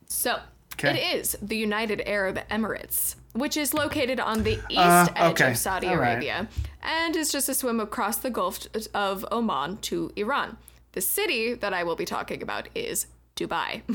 So, 0.07 0.41
Okay. 0.75 0.91
it 0.99 1.17
is 1.17 1.37
the 1.41 1.57
United 1.57 2.03
Arab 2.07 2.39
Emirates, 2.51 3.15
which 3.33 3.57
is 3.57 3.73
located 3.73 4.21
on 4.21 4.43
the 4.43 4.55
east 4.69 4.79
Uh, 4.79 5.07
edge 5.17 5.33
okay. 5.41 5.51
of 5.53 5.57
Saudi 5.57 5.87
All 5.87 5.97
right. 5.97 6.11
Arabia 6.13 6.49
and 6.83 7.17
is 7.17 7.33
just 7.33 7.49
a 7.49 7.55
swim 7.55 7.81
across 7.81 8.19
the 8.19 8.29
Gulf 8.31 8.67
of 8.93 9.25
Oman 9.33 9.79
to 9.79 10.13
Iran. 10.17 10.59
The 10.93 11.01
city 11.01 11.55
that 11.55 11.73
I 11.73 11.83
will 11.83 11.97
be 11.97 12.05
talking 12.05 12.43
about 12.43 12.69
is 12.75 13.07
Dubai. 13.37 13.83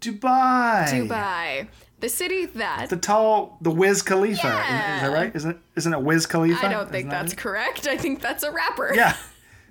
Dubai. 0.00 0.88
Dubai. 0.88 1.68
The 2.00 2.08
city 2.08 2.46
that 2.46 2.90
The 2.90 2.96
tall, 2.96 3.58
the 3.60 3.70
Wiz 3.70 4.02
Khalifa. 4.02 4.34
Is- 4.34 4.42
Is, 4.42 5.02
that 5.02 5.10
right? 5.12 5.34
Isn't 5.34 5.50
it, 5.52 5.58
isn't 5.76 5.92
it 5.94 6.02
Wiz 6.02 6.26
Khalifa? 6.26 6.66
I 6.66 6.70
don't 6.70 6.90
think 6.90 7.10
that 7.10 7.22
that's 7.22 7.32
it? 7.32 7.36
correct. 7.38 7.86
I 7.86 7.96
think 7.96 8.20
that's 8.20 8.42
a 8.42 8.50
rapper. 8.50 8.92
Yeah. 8.94 9.16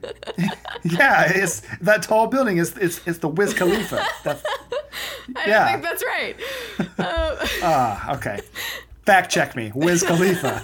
yeah, 0.84 1.32
it's 1.34 1.62
that 1.82 2.04
tall 2.04 2.28
building 2.28 2.58
is 2.58 2.78
it's 2.78 3.00
it's 3.08 3.20
the 3.20 3.28
Wiz 3.30 3.54
Khalifa. 3.56 4.06
That's, 4.24 4.44
I 5.36 5.48
yeah. 5.48 5.60
don't 5.72 5.72
think 5.72 5.84
that's 5.84 6.04
right. 6.04 6.36
Uh, 7.00 7.48
ah, 7.64 8.16
okay. 8.16 8.40
Fact 9.06 9.32
check 9.32 9.56
me, 9.56 9.72
Wiz 9.74 10.04
Khalifa. 10.04 10.62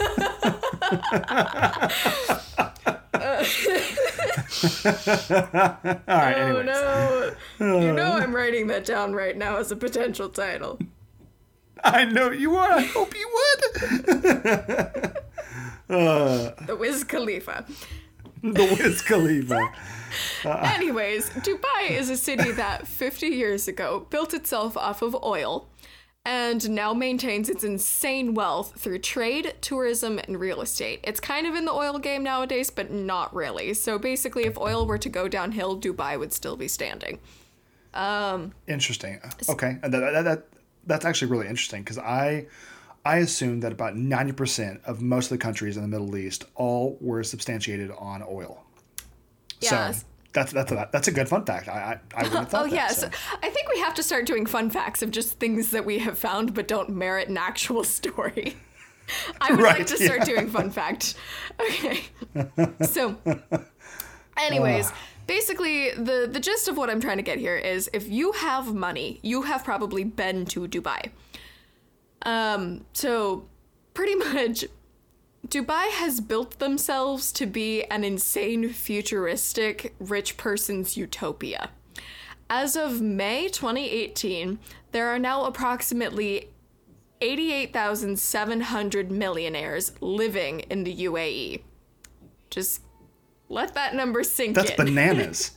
All 4.86 4.92
right. 6.08 6.36
oh 6.38 6.60
Anyways, 6.60 6.66
no. 6.66 7.80
You 7.80 7.94
know 7.94 8.12
uh. 8.14 8.20
I'm 8.22 8.36
writing 8.36 8.68
that 8.68 8.86
down 8.86 9.14
right 9.14 9.38
now 9.38 9.58
as 9.58 9.72
a 9.72 9.76
potential 9.76 10.30
title. 10.30 10.80
I 11.84 12.06
know 12.06 12.30
you 12.32 12.56
are. 12.56 12.72
I 12.74 12.82
hope 12.84 13.16
you 13.16 13.30
would. 13.34 15.14
Uh. 15.90 16.52
The 16.68 16.76
Wiz 16.78 17.04
Khalifa. 17.04 17.66
the 18.42 18.78
Wiz 18.80 19.02
Khalifa. 19.02 19.74
Anyways, 20.46 21.30
Dubai 21.32 21.90
is 21.92 22.10
a 22.10 22.16
city 22.16 22.52
that 22.54 22.88
50 22.88 23.28
years 23.28 23.68
ago 23.68 24.08
built 24.10 24.34
itself 24.34 24.78
off 24.78 25.02
of 25.02 25.16
oil 25.22 25.68
and 26.26 26.70
now 26.70 26.94
maintains 26.94 27.50
its 27.50 27.64
insane 27.64 28.34
wealth 28.34 28.74
through 28.78 29.00
trade, 29.00 29.56
tourism, 29.62 30.20
and 30.20 30.40
real 30.40 30.62
estate. 30.62 31.00
It's 31.04 31.20
kind 31.20 31.48
of 31.48 31.56
in 31.56 31.66
the 31.66 31.72
oil 31.72 31.98
game 31.98 32.24
nowadays, 32.24 32.70
but 32.70 32.92
not 32.92 33.34
really. 33.34 33.74
So 33.74 33.98
basically, 33.98 34.46
if 34.46 34.58
oil 34.58 34.86
were 34.86 35.00
to 35.00 35.10
go 35.10 35.28
downhill, 35.28 35.80
Dubai 35.80 36.20
would 36.20 36.32
still 36.32 36.56
be 36.56 36.68
standing. 36.68 37.20
Um, 37.94 38.54
Interesting. 38.68 39.20
Okay, 39.50 39.78
and 39.82 39.94
that, 39.94 40.00
that, 40.00 40.24
that 40.24 40.48
that's 40.86 41.06
actually 41.06 41.32
really 41.32 41.48
interesting 41.48 41.82
because 41.82 41.98
I 41.98 42.46
I 43.04 43.18
assumed 43.18 43.64
that 43.64 43.72
about 43.72 43.96
ninety 43.96 44.32
percent 44.32 44.82
of 44.86 45.02
most 45.02 45.26
of 45.26 45.38
the 45.38 45.44
countries 45.44 45.76
in 45.76 45.82
the 45.82 45.88
Middle 45.88 46.16
East 46.16 46.46
all 46.56 46.98
were 47.02 47.24
substantiated 47.24 47.92
on 47.98 48.24
oil. 48.24 48.64
Yes. 49.60 50.00
So 50.00 50.06
that's 50.34 50.52
that's 50.54 50.72
a, 50.72 50.90
that's 50.92 51.08
a 51.08 51.12
good 51.12 51.28
fun 51.28 51.46
fact. 51.46 51.68
I 51.68 52.00
I, 52.16 52.20
I 52.20 52.24
wouldn't 52.24 52.40
have 52.40 52.50
thought 52.50 52.52
that. 52.52 52.62
Oh, 52.62 52.70
that. 52.70 52.74
yes. 52.74 53.02
so. 53.02 53.10
I 53.44 53.50
think 53.50 53.70
we 53.70 53.80
have 53.80 53.94
to 53.96 54.04
start 54.04 54.26
doing 54.26 54.46
fun 54.46 54.70
facts 54.70 55.02
of 55.02 55.12
just 55.12 55.40
things 55.40 55.72
that 55.72 55.86
we 55.86 56.00
have 56.00 56.18
found 56.18 56.54
but 56.54 56.68
don't 56.68 56.90
merit 56.90 57.28
an 57.30 57.38
actual 57.38 57.84
story. 58.00 58.56
I 59.42 59.52
would 59.52 59.62
like 59.62 59.88
to 59.88 59.98
start 59.98 60.20
yeah. 60.20 60.26
doing 60.26 60.50
fun 60.50 60.72
fact. 60.72 61.16
Okay. 61.60 62.02
so, 62.82 63.18
anyways, 64.38 64.92
basically, 65.28 65.92
the, 65.92 66.30
the 66.32 66.40
gist 66.40 66.70
of 66.70 66.78
what 66.78 66.90
I'm 66.90 67.02
trying 67.02 67.18
to 67.18 67.24
get 67.24 67.38
here 67.38 67.58
is 67.58 67.90
if 67.92 68.08
you 68.08 68.32
have 68.32 68.74
money, 68.74 69.20
you 69.22 69.42
have 69.42 69.66
probably 69.66 70.06
been 70.06 70.46
to 70.46 70.68
Dubai. 70.68 71.12
Um, 72.22 72.86
so, 72.94 73.48
pretty 73.94 74.16
much, 74.16 74.64
Dubai 75.48 75.90
has 75.92 76.22
built 76.22 76.60
themselves 76.60 77.32
to 77.34 77.46
be 77.46 77.84
an 77.86 78.04
insane, 78.04 78.70
futuristic, 78.70 79.94
rich 80.00 80.38
person's 80.38 80.96
utopia. 80.96 81.72
As 82.50 82.76
of 82.76 83.02
May 83.02 83.48
2018, 83.48 84.60
there 84.92 85.08
are 85.08 85.20
now 85.20 85.46
approximately 85.46 86.50
88,700 87.22 89.12
millionaires 89.12 89.94
living 90.02 90.62
in 90.62 90.84
the 90.84 91.06
UAE. 91.06 91.62
Just 92.50 92.82
let 93.50 93.74
that 93.74 93.96
number 93.96 94.24
sink 94.24 94.56
That's 94.56 94.72
in. 94.72 94.76
That's 94.78 94.90
bananas. 94.92 95.52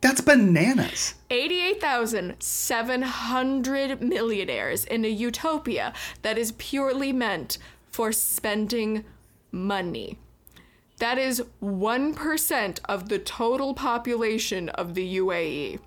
that's 0.00 0.20
bananas. 0.20 1.14
88,700 1.30 4.02
millionaires 4.02 4.84
in 4.84 5.04
a 5.04 5.08
utopia 5.08 5.92
that 6.22 6.38
is 6.38 6.52
purely 6.52 7.12
meant 7.12 7.58
for 7.92 8.10
spending 8.10 9.04
money. 9.52 10.18
That 10.98 11.18
is 11.18 11.42
1% 11.62 12.78
of 12.88 13.08
the 13.08 13.18
total 13.18 13.74
population 13.74 14.68
of 14.70 14.94
the 14.94 15.16
UAE. 15.18 15.78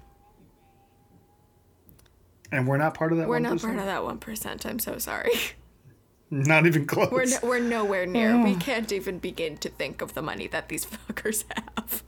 And 2.51 2.67
we're 2.67 2.77
not 2.77 2.93
part 2.93 3.11
of 3.11 3.17
that. 3.17 3.27
We're 3.27 3.39
1%? 3.39 3.41
not 3.41 3.61
part 3.61 3.79
of 3.79 3.85
that 3.85 4.03
one 4.03 4.17
percent. 4.19 4.65
I'm 4.65 4.79
so 4.79 4.97
sorry. 4.97 5.31
Not 6.31 6.65
even 6.65 6.85
close. 6.87 7.11
We're 7.11 7.25
no, 7.25 7.37
we're 7.43 7.59
nowhere 7.59 8.05
near. 8.07 8.41
We 8.43 8.55
can't 8.55 8.91
even 8.91 9.19
begin 9.19 9.57
to 9.57 9.69
think 9.69 10.01
of 10.01 10.15
the 10.15 10.23
money 10.23 10.47
that 10.47 10.69
these 10.69 10.83
fuckers 11.07 11.43
have. 11.55 12.03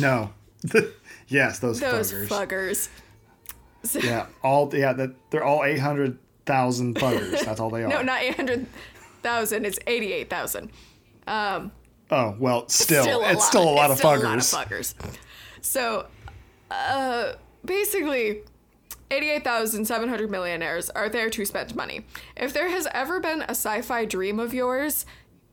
no. 0.00 0.30
yes, 1.28 1.58
those, 1.58 1.80
Those 1.80 2.12
fuckers. 2.12 2.28
fuckers. 2.28 2.88
So- 3.82 3.98
Yeah, 3.98 4.26
all 4.44 4.70
yeah, 4.72 4.92
that 4.92 5.10
they're 5.30 5.42
all 5.44 5.64
eight 5.64 5.80
hundred 5.80 6.18
thousand 6.46 6.94
buggers. 6.96 7.44
That's 7.44 7.58
all 7.58 7.68
they 7.68 7.82
are. 7.82 7.88
No, 7.88 8.00
not 8.00 8.22
eight 8.22 8.36
hundred 8.36 8.66
thousand. 9.22 9.64
It's 9.66 9.78
eighty-eight 9.86 10.30
thousand. 10.30 10.70
oh 11.26 11.70
well, 12.38 12.68
still, 12.68 13.02
Still 13.02 13.22
it's 13.24 13.40
lot. 13.40 13.42
still 13.48 13.62
a 13.62 13.70
lot 13.70 13.90
it's 13.90 13.92
of 13.92 13.98
still 13.98 14.10
fuggers. 14.12 14.52
A 14.52 14.56
lot 14.56 14.66
of 14.66 14.70
fuckers. 14.70 14.94
So, 15.60 16.06
uh, 16.70 17.32
basically, 17.64 18.42
88,700 19.10 20.30
millionaires 20.30 20.90
are 20.90 21.08
there 21.08 21.30
to 21.30 21.44
spend 21.44 21.74
money. 21.74 22.04
If 22.36 22.52
there 22.52 22.68
has 22.70 22.86
ever 22.92 23.20
been 23.20 23.42
a 23.42 23.50
sci 23.50 23.82
fi 23.82 24.04
dream 24.04 24.38
of 24.38 24.54
yours, 24.54 25.04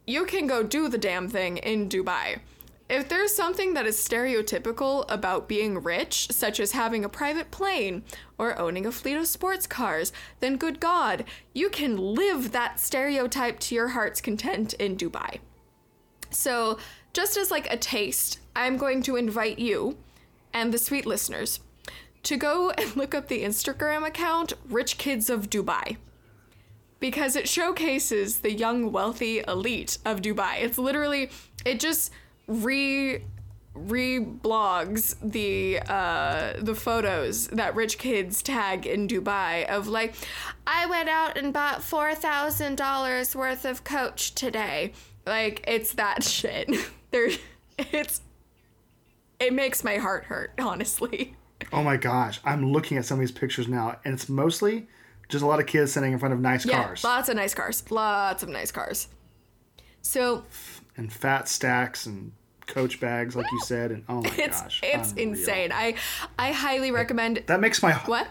you 0.05 0.25
can 0.25 0.45
go 0.47 0.61
do 0.63 0.87
the 0.89 0.97
damn 0.97 1.27
thing 1.27 1.57
in 1.57 1.89
Dubai. 1.89 2.39
If 2.87 3.09
there's 3.09 3.33
something 3.33 3.73
that 3.73 3.87
is 3.87 3.97
stereotypical 3.97 5.05
about 5.09 5.47
being 5.47 5.81
rich, 5.81 6.27
such 6.31 6.59
as 6.59 6.73
having 6.73 7.03
a 7.03 7.09
private 7.09 7.49
plane 7.49 8.03
or 8.37 8.59
owning 8.59 8.85
a 8.85 8.91
fleet 8.91 9.17
of 9.17 9.27
sports 9.27 9.65
cars, 9.65 10.13
then 10.39 10.57
good 10.57 10.79
God, 10.79 11.25
you 11.53 11.69
can 11.69 11.97
live 11.97 12.51
that 12.51 12.79
stereotype 12.79 13.59
to 13.61 13.75
your 13.75 13.89
heart's 13.89 14.21
content 14.21 14.73
in 14.73 14.97
Dubai. 14.97 15.39
So, 16.29 16.77
just 17.11 17.37
as 17.37 17.49
like 17.49 17.71
a 17.71 17.77
taste, 17.77 18.39
I'm 18.55 18.77
going 18.77 19.01
to 19.03 19.15
invite 19.15 19.57
you 19.57 19.97
and 20.53 20.71
the 20.71 20.77
sweet 20.77 21.07
listeners 21.07 21.61
to 22.23 22.37
go 22.37 22.69
and 22.77 22.95
look 22.95 23.15
up 23.15 23.29
the 23.29 23.43
Instagram 23.43 24.05
account 24.05 24.53
Rich 24.69 24.99
Kids 24.99 25.29
of 25.29 25.49
Dubai. 25.49 25.97
Because 26.99 27.35
it 27.35 27.49
showcases 27.49 28.39
the 28.39 28.51
young, 28.53 28.91
wealthy 28.91 29.43
elite 29.47 29.97
of 30.05 30.21
Dubai. 30.21 30.61
It's 30.61 30.77
literally, 30.77 31.29
it 31.65 31.79
just 31.79 32.11
re 32.47 33.21
reblogs 33.75 35.15
the 35.21 35.79
uh 35.89 36.53
the 36.61 36.73
photos 36.73 37.47
that 37.47 37.75
rich 37.75 37.97
kids 37.97 38.41
tag 38.41 38.87
in 38.87 39.05
Dubai 39.05 39.67
of 39.67 39.87
like 39.89 40.15
I 40.65 40.85
went 40.85 41.09
out 41.09 41.37
and 41.37 41.51
bought 41.51 41.83
four 41.83 42.15
thousand 42.15 42.77
dollars 42.77 43.35
worth 43.35 43.65
of 43.65 43.83
coach 43.83 44.33
today. 44.33 44.93
Like 45.25 45.63
it's 45.67 45.93
that 45.93 46.23
shit. 46.35 46.69
There 47.11 47.29
it's 47.77 48.21
it 49.39 49.53
makes 49.53 49.83
my 49.83 49.97
heart 49.97 50.25
hurt, 50.25 50.53
honestly. 50.59 51.35
Oh 51.73 51.83
my 51.83 51.97
gosh, 51.97 52.39
I'm 52.45 52.71
looking 52.71 52.97
at 52.97 53.05
some 53.05 53.15
of 53.15 53.19
these 53.19 53.31
pictures 53.31 53.67
now, 53.67 53.97
and 54.05 54.13
it's 54.13 54.29
mostly 54.29 54.87
just 55.27 55.43
a 55.43 55.47
lot 55.47 55.59
of 55.59 55.65
kids 55.65 55.91
sitting 55.91 56.13
in 56.13 56.19
front 56.19 56.33
of 56.33 56.39
nice 56.39 56.65
Yeah, 56.65 56.83
cars 56.83 57.03
lots 57.03 57.27
of 57.27 57.35
nice 57.35 57.53
cars. 57.53 57.83
Lots 57.91 58.43
of 58.43 58.49
nice 58.49 58.71
cars. 58.71 59.07
So 60.01 60.45
and 60.97 61.11
fat 61.11 61.47
stacks 61.49 62.05
and 62.05 62.31
coach 62.67 62.99
bags, 62.99 63.35
like 63.35 63.51
you 63.51 63.59
said, 63.61 63.91
and 63.91 64.03
oh 64.09 64.21
my 64.21 64.33
it's 64.37 64.61
gosh, 64.61 64.79
it's 64.83 65.11
unreal. 65.11 65.29
insane. 65.29 65.71
I 65.71 65.95
I 66.39 66.51
highly 66.51 66.91
recommend 66.91 67.43
That 67.47 67.59
makes 67.61 67.81
my 67.83 67.93
what? 67.93 68.27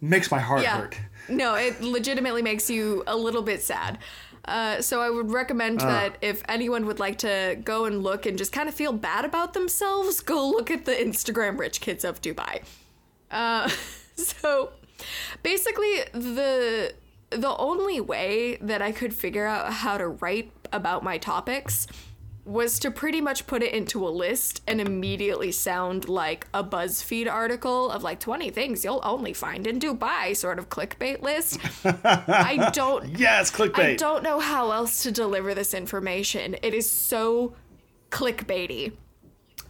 makes 0.00 0.30
my 0.30 0.38
heart 0.38 0.62
Yeah. 0.62 0.80
hurt. 0.80 0.98
No, 1.28 1.54
it 1.54 1.80
legitimately 1.80 2.42
makes 2.42 2.68
you 2.70 3.04
a 3.06 3.16
little 3.16 3.42
bit 3.42 3.62
sad. 3.62 3.98
Uh, 4.46 4.80
so 4.80 5.00
I 5.00 5.10
would 5.10 5.30
recommend 5.30 5.80
that 5.80 6.16
if 6.22 6.42
anyone 6.48 6.86
would 6.86 6.98
like 6.98 7.18
to 7.18 7.58
go 7.62 7.84
and 7.84 8.02
look 8.02 8.24
and 8.26 8.36
just 8.38 8.52
kind 8.52 8.68
of 8.68 8.74
feel 8.74 8.92
bad 8.92 9.24
about 9.26 9.52
themselves, 9.52 10.20
go 10.20 10.48
look 10.48 10.70
at 10.70 10.86
the 10.86 10.92
Instagram 10.92 11.58
Rich 11.58 11.80
Kids 11.82 12.04
of 12.04 12.20
Dubai. 12.22 12.62
Uh, 13.30 13.68
so 14.16 14.70
basically, 15.42 16.00
the 16.12 16.94
the 17.30 17.56
only 17.58 18.00
way 18.00 18.56
that 18.60 18.82
I 18.82 18.90
could 18.92 19.14
figure 19.14 19.46
out 19.46 19.72
how 19.72 19.96
to 19.98 20.08
write 20.08 20.50
about 20.72 21.02
my 21.02 21.18
topics 21.18 21.86
was 22.44 22.78
to 22.80 22.90
pretty 22.90 23.20
much 23.20 23.46
put 23.46 23.62
it 23.62 23.72
into 23.72 24.06
a 24.06 24.10
list 24.10 24.62
and 24.66 24.80
immediately 24.80 25.52
sound 25.52 26.08
like 26.08 26.48
a 26.54 26.64
BuzzFeed 26.64 27.30
article 27.30 27.90
of 27.90 28.02
like 28.02 28.18
20 28.18 28.50
things 28.50 28.84
you'll 28.84 29.00
only 29.04 29.32
find 29.32 29.66
in 29.66 29.78
Dubai 29.78 30.34
sort 30.34 30.58
of 30.58 30.68
clickbait 30.68 31.22
list. 31.22 31.60
I 31.84 32.70
don't 32.74 33.18
Yes, 33.18 33.50
clickbait. 33.50 33.78
I 33.78 33.94
don't 33.94 34.22
know 34.22 34.40
how 34.40 34.72
else 34.72 35.02
to 35.04 35.12
deliver 35.12 35.54
this 35.54 35.74
information. 35.74 36.56
It 36.62 36.74
is 36.74 36.90
so 36.90 37.54
clickbaity. 38.10 38.92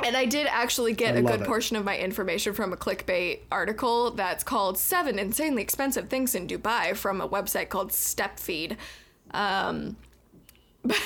And 0.02 0.16
I 0.16 0.24
did 0.24 0.46
actually 0.46 0.94
get 0.94 1.16
I 1.16 1.18
a 1.18 1.22
good 1.22 1.42
it. 1.42 1.46
portion 1.46 1.76
of 1.76 1.84
my 1.84 1.98
information 1.98 2.54
from 2.54 2.72
a 2.72 2.76
clickbait 2.76 3.40
article 3.52 4.12
that's 4.12 4.42
called 4.42 4.78
Seven 4.78 5.18
Insanely 5.18 5.60
Expensive 5.62 6.08
Things 6.08 6.34
in 6.34 6.46
Dubai 6.46 6.96
from 6.96 7.20
a 7.20 7.28
website 7.28 7.68
called 7.68 7.90
StepFeed. 7.90 8.76
Um, 9.32 9.96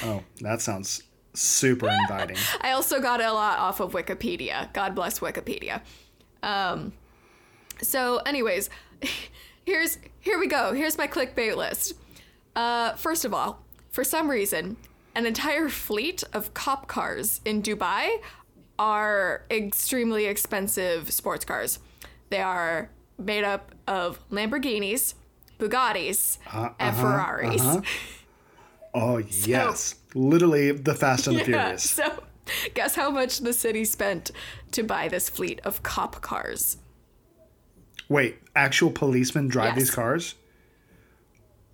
Oh, 0.02 0.22
that 0.40 0.60
sounds 0.60 1.02
super 1.34 1.88
inviting. 1.88 2.36
I 2.60 2.72
also 2.72 3.00
got 3.00 3.20
a 3.20 3.32
lot 3.32 3.58
off 3.58 3.80
of 3.80 3.92
Wikipedia. 3.92 4.72
God 4.72 4.94
bless 4.94 5.18
Wikipedia. 5.18 5.82
Um, 6.42 6.92
so, 7.82 8.18
anyways, 8.18 8.70
here's 9.66 9.98
here 10.20 10.38
we 10.38 10.46
go. 10.46 10.72
Here's 10.72 10.96
my 10.96 11.06
clickbait 11.06 11.56
list. 11.56 11.94
Uh, 12.54 12.94
first 12.94 13.24
of 13.24 13.34
all, 13.34 13.62
for 13.90 14.04
some 14.04 14.30
reason, 14.30 14.76
an 15.14 15.26
entire 15.26 15.68
fleet 15.68 16.22
of 16.32 16.54
cop 16.54 16.86
cars 16.86 17.40
in 17.44 17.62
Dubai 17.62 18.18
are 18.78 19.44
extremely 19.50 20.26
expensive 20.26 21.10
sports 21.10 21.44
cars. 21.44 21.78
They 22.30 22.40
are 22.40 22.90
made 23.18 23.44
up 23.44 23.72
of 23.86 24.18
Lamborghinis, 24.30 25.14
Bugattis, 25.58 26.38
and 26.78 26.96
Ferraris. 26.96 27.78
Oh 28.94 29.18
yes, 29.18 29.96
literally 30.14 30.70
the 30.72 30.94
Fast 30.94 31.26
and 31.26 31.36
the 31.36 31.40
Yeah, 31.50 31.62
Furious. 31.62 31.90
so 31.90 32.22
guess 32.74 32.94
how 32.94 33.10
much 33.10 33.40
the 33.40 33.52
city 33.52 33.84
spent 33.84 34.30
to 34.72 34.82
buy 34.84 35.08
this 35.08 35.28
fleet 35.28 35.60
of 35.64 35.82
cop 35.82 36.20
cars? 36.20 36.76
Wait, 38.08 38.36
actual 38.54 38.90
policemen 38.90 39.48
drive 39.48 39.70
Yes. 39.70 39.76
these 39.78 39.90
cars? 39.90 40.34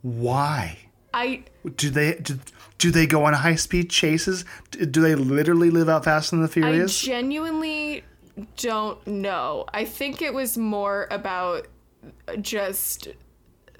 Why? 0.02 0.78
I 1.12 1.42
Do 1.76 1.90
they 1.90 2.14
do, 2.22 2.38
do 2.78 2.90
they 2.90 3.06
go 3.06 3.24
on 3.24 3.32
high 3.34 3.56
speed 3.56 3.90
chases? 3.90 4.44
Do 4.70 4.86
do 4.86 5.00
they 5.02 5.14
literally 5.14 5.70
live 5.70 5.88
out 5.88 6.04
Fast 6.04 6.32
and 6.32 6.42
the 6.42 6.48
Furious? 6.48 7.02
I 7.02 7.06
genuinely 7.06 8.04
don't 8.56 9.04
know. 9.06 9.66
I 9.74 9.84
think 9.84 10.22
it 10.22 10.32
was 10.32 10.56
more 10.56 11.08
about 11.10 11.66
just 12.40 13.08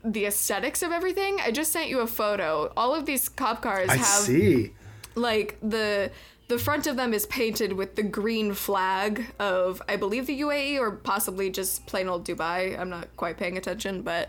the 0.05 0.27
aesthetics 0.27 0.83
of 0.83 0.93
everything. 0.93 1.39
I 1.41 1.51
just 1.51 1.73
sent 1.73 1.89
you 1.89 2.01
a 2.01 2.07
photo. 2.07 2.73
All 2.77 2.95
of 2.95 3.07
these 3.07 3.29
cop 3.29 3.63
cars 3.63 3.89
I 3.91 3.97
have 3.97 4.07
see. 4.07 4.73
like 5.15 5.57
the 5.63 6.11
the 6.49 6.59
front 6.59 6.87
of 6.89 6.97
them 6.97 7.15
is 7.15 7.27
painted 7.27 7.73
with 7.75 7.95
the 7.95 8.03
green 8.03 8.55
flag 8.55 9.27
of 9.39 9.81
I 9.89 9.97
believe 9.97 10.27
the 10.27 10.41
UAE 10.41 10.79
or 10.81 10.91
possibly 10.91 11.49
just 11.51 11.87
plain 11.87 12.09
old 12.09 12.25
Dubai. 12.27 12.79
I'm 12.79 12.91
not 12.91 13.09
quite 13.17 13.37
paying 13.37 13.57
attention, 13.57 14.03
but 14.03 14.29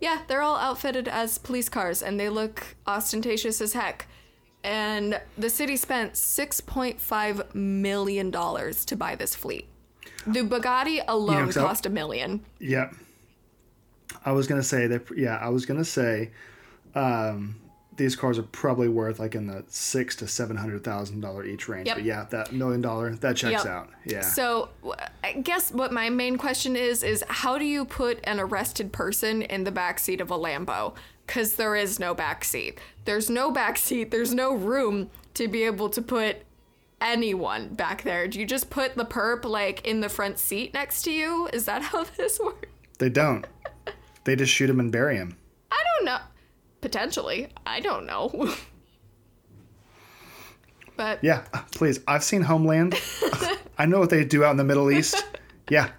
yeah, 0.00 0.22
they're 0.26 0.42
all 0.42 0.56
outfitted 0.56 1.06
as 1.08 1.38
police 1.38 1.68
cars 1.68 2.02
and 2.02 2.18
they 2.20 2.28
look 2.28 2.76
ostentatious 2.86 3.60
as 3.60 3.72
heck. 3.72 4.06
And 4.64 5.20
the 5.38 5.48
city 5.50 5.76
spent 5.76 6.12
6.5 6.14 7.54
million 7.54 8.30
dollars 8.30 8.84
to 8.86 8.96
buy 8.96 9.14
this 9.14 9.34
fleet. 9.34 9.66
The 10.26 10.40
Bugatti 10.40 11.02
alone 11.08 11.46
'cause 11.46 11.56
I- 11.56 11.62
cost 11.62 11.86
a 11.86 11.90
million. 11.90 12.44
Yeah. 12.58 12.90
I 14.24 14.32
was 14.32 14.46
gonna 14.46 14.62
say 14.62 14.86
that. 14.88 15.02
Yeah, 15.16 15.36
I 15.36 15.48
was 15.48 15.66
gonna 15.66 15.84
say, 15.84 16.30
um, 16.94 17.56
these 17.96 18.16
cars 18.16 18.38
are 18.38 18.42
probably 18.44 18.88
worth 18.88 19.18
like 19.18 19.34
in 19.34 19.46
the 19.46 19.64
six 19.68 20.16
to 20.16 20.26
seven 20.26 20.56
hundred 20.56 20.82
thousand 20.84 21.20
dollar 21.20 21.44
each 21.44 21.68
range. 21.68 21.86
Yep. 21.88 21.96
But 21.96 22.04
yeah, 22.04 22.26
that 22.30 22.52
million 22.52 22.80
dollar 22.80 23.14
that 23.16 23.36
checks 23.36 23.64
Yep. 23.64 23.66
out. 23.66 23.88
Yeah. 24.04 24.20
So, 24.22 24.70
I 25.22 25.32
guess 25.34 25.70
what 25.72 25.92
my 25.92 26.08
main 26.08 26.36
question 26.38 26.74
is 26.76 27.02
is 27.02 27.22
how 27.28 27.58
do 27.58 27.64
you 27.64 27.84
put 27.84 28.18
an 28.24 28.40
arrested 28.40 28.92
person 28.92 29.42
in 29.42 29.64
the 29.64 29.72
back 29.72 29.98
seat 29.98 30.20
of 30.20 30.30
a 30.30 30.38
Lambo? 30.38 30.94
Because 31.26 31.54
there 31.54 31.76
is 31.76 31.98
no 32.00 32.14
back 32.14 32.44
seat. 32.44 32.78
There's 33.04 33.28
no 33.30 33.50
back 33.50 33.76
seat. 33.78 34.10
There's 34.10 34.34
no 34.34 34.54
room 34.54 35.10
to 35.34 35.46
be 35.48 35.62
able 35.64 35.88
to 35.90 36.02
put 36.02 36.38
anyone 37.00 37.68
back 37.74 38.02
there. 38.02 38.26
Do 38.28 38.38
you 38.40 38.46
just 38.46 38.70
put 38.70 38.94
the 38.96 39.04
perp 39.04 39.44
like 39.44 39.86
in 39.86 40.00
the 40.00 40.08
front 40.08 40.38
seat 40.38 40.74
next 40.74 41.02
to 41.02 41.12
you? 41.12 41.48
Is 41.52 41.64
that 41.66 41.82
how 41.90 42.04
this 42.04 42.40
works? 42.40 42.68
they 42.98 43.08
don't. 43.08 43.46
They 44.24 44.36
just 44.36 44.52
shoot 44.52 44.70
him 44.70 44.80
and 44.80 44.92
bury 44.92 45.16
him. 45.16 45.36
I 45.70 45.82
don't 45.96 46.04
know. 46.06 46.18
Potentially, 46.80 47.48
I 47.66 47.80
don't 47.80 48.06
know. 48.06 48.52
but 50.96 51.22
Yeah, 51.22 51.44
please. 51.72 52.00
I've 52.06 52.24
seen 52.24 52.42
Homeland. 52.42 52.94
I 53.78 53.86
know 53.86 53.98
what 54.00 54.10
they 54.10 54.24
do 54.24 54.44
out 54.44 54.52
in 54.52 54.56
the 54.56 54.64
Middle 54.64 54.90
East. 54.90 55.24
Yeah. 55.68 55.90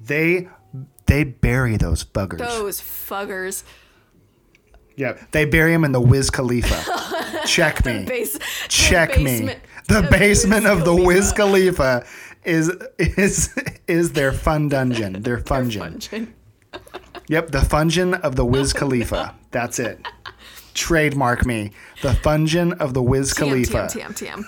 They 0.00 0.48
they 1.06 1.24
bury 1.24 1.76
those 1.76 2.04
buggers. 2.04 2.38
those 2.38 2.80
fuggers. 2.80 3.62
Yeah, 4.96 5.22
they 5.32 5.44
bury 5.44 5.74
him 5.74 5.84
in 5.84 5.92
the 5.92 6.00
Wiz 6.00 6.30
Khalifa. 6.30 7.44
Check 7.46 7.84
me. 7.84 8.04
Base, 8.06 8.38
Check 8.68 9.14
the 9.14 9.20
me. 9.22 9.54
The 9.88 9.98
of 10.04 10.10
basement 10.10 10.64
Wiz 10.64 10.72
of 10.72 10.78
the 10.80 10.84
Khalifa. 10.86 11.06
Wiz 11.06 11.32
Khalifa 11.32 12.06
is 12.44 12.70
is 12.98 13.54
is 13.86 14.12
their 14.12 14.32
fun 14.32 14.68
dungeon. 14.68 15.22
Their 15.22 15.38
fungeon. 15.38 15.82
Dungeon. 15.82 16.34
Yep, 17.28 17.50
the 17.50 17.60
Fungeon 17.62 18.14
of 18.14 18.36
the 18.36 18.44
Wiz 18.44 18.72
Khalifa. 18.80 19.34
That's 19.50 19.78
it. 19.78 20.06
Trademark 20.74 21.46
me. 21.46 21.72
The 22.02 22.14
Fungeon 22.14 22.74
of 22.74 22.94
the 22.94 23.02
Wiz 23.02 23.32
Khalifa. 23.32 23.88
TM, 23.88 24.12
TM, 24.12 24.44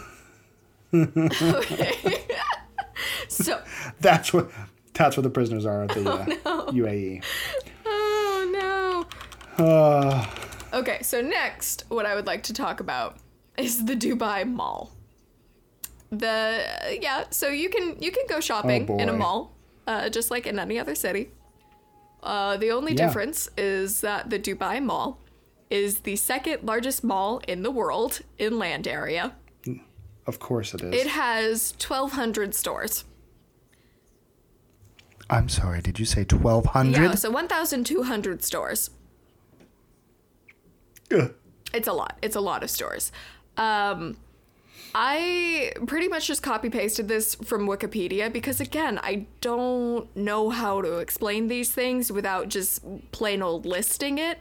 TM. 0.93 1.55
okay. 1.55 2.27
so, 3.29 3.63
That's 4.01 4.33
what 4.33 4.51
that's 4.95 5.17
what 5.17 5.23
the 5.23 5.31
prisoners 5.31 5.65
are 5.65 5.85
at 5.85 5.91
the 5.91 6.11
uh, 6.11 6.71
UAE. 6.73 7.23
oh 7.87 9.07
no. 9.59 9.65
Uh, 9.65 10.27
Okay, 10.73 11.01
so 11.03 11.23
next, 11.23 11.85
what 11.89 12.05
I 12.05 12.15
would 12.15 12.27
like 12.27 12.43
to 12.45 12.53
talk 12.53 12.81
about 12.81 13.17
is 13.57 13.87
the 13.87 13.95
Dubai 13.95 14.47
Mall. 14.47 14.93
The 16.11 16.99
yeah, 17.01 17.25
so 17.31 17.49
you 17.49 17.69
can 17.71 17.97
you 18.01 18.11
can 18.11 18.25
go 18.29 18.41
shopping 18.41 18.89
in 18.99 19.09
a 19.09 19.13
mall, 19.13 19.55
uh, 19.87 20.09
just 20.09 20.31
like 20.31 20.47
in 20.47 20.59
any 20.59 20.79
other 20.79 20.95
city. 20.95 21.31
Uh, 22.23 22.57
the 22.57 22.71
only 22.71 22.93
Yeah. 22.93 23.07
difference 23.07 23.49
is 23.57 24.01
that 24.01 24.31
the 24.31 24.39
Dubai 24.39 24.83
Mall 24.83 25.19
is 25.71 26.01
the 26.01 26.17
second 26.17 26.65
largest 26.65 27.05
mall 27.05 27.41
in 27.47 27.63
the 27.63 27.71
world 27.71 28.21
in 28.39 28.59
land 28.59 28.87
area. 28.89 29.35
of 30.27 30.39
course 30.39 30.75
it 30.75 30.83
is. 30.83 30.93
It 30.95 31.07
has 31.09 31.73
1,200 31.79 32.55
stores. 32.55 33.05
I'm 35.31 35.49
sorry, 35.49 35.81
did 35.81 35.99
you 35.99 36.05
say 36.05 36.25
1200? 36.25 37.03
Yeah, 37.03 37.15
so 37.15 37.31
1,200 37.31 38.43
stores. 38.45 38.91
Ugh. 41.13 41.35
It's 41.73 41.89
a 41.89 41.93
lot. 41.93 42.19
It's 42.23 42.37
a 42.37 42.41
lot 42.41 42.63
of 42.63 42.71
stores. 42.71 43.11
Um, 43.57 44.17
I 44.95 45.73
pretty 45.87 46.09
much 46.09 46.27
just 46.27 46.43
copy 46.43 46.71
pasted 46.71 47.09
this 47.09 47.35
from 47.35 47.67
Wikipedia 47.67 48.33
because, 48.33 48.61
again, 48.61 48.99
I 49.03 49.27
don't 49.41 50.15
know 50.17 50.51
how 50.51 50.83
to 50.83 50.99
explain 50.99 51.49
these 51.49 51.71
things 51.71 52.11
without 52.11 52.49
just 52.49 52.83
plain 53.13 53.43
old 53.43 53.67
listing 53.67 54.19
it. 54.19 54.39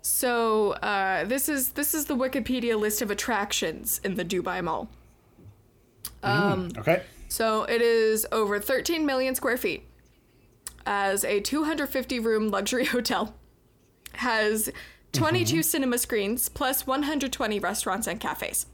So 0.00 0.72
uh, 0.72 1.24
this 1.24 1.48
is 1.48 1.70
this 1.70 1.92
is 1.92 2.06
the 2.06 2.16
Wikipedia 2.16 2.78
list 2.78 3.02
of 3.02 3.10
attractions 3.10 4.00
in 4.04 4.14
the 4.14 4.24
Dubai 4.24 4.62
Mall. 4.62 4.88
Mm, 6.22 6.28
um, 6.28 6.70
okay. 6.78 7.02
So 7.28 7.64
it 7.64 7.82
is 7.82 8.26
over 8.32 8.58
13 8.58 9.04
million 9.04 9.34
square 9.34 9.58
feet 9.58 9.84
as 10.86 11.24
a 11.24 11.40
250 11.40 12.18
room 12.20 12.48
luxury 12.48 12.84
hotel. 12.96 13.34
Has 14.14 14.70
22 15.12 15.54
mm-hmm. 15.56 15.62
cinema 15.62 15.98
screens 15.98 16.48
plus 16.48 16.86
120 16.86 17.58
restaurants 17.58 18.06
and 18.06 18.18
cafes. 18.18 18.66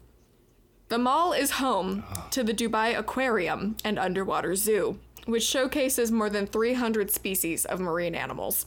The 0.89 0.99
mall 0.99 1.32
is 1.32 1.53
home 1.53 2.05
to 2.30 2.45
the 2.45 2.55
Dubai 2.55 2.97
Aquarium 2.97 3.76
and 3.85 3.99
Underwater 3.99 4.55
Zoo, 4.55 4.99
which 5.26 5.43
showcases 5.43 6.12
more 6.12 6.30
than 6.30 6.47
300 6.47 7.11
species 7.11 7.64
of 7.64 7.80
marine 7.80 8.14
animals. 8.14 8.66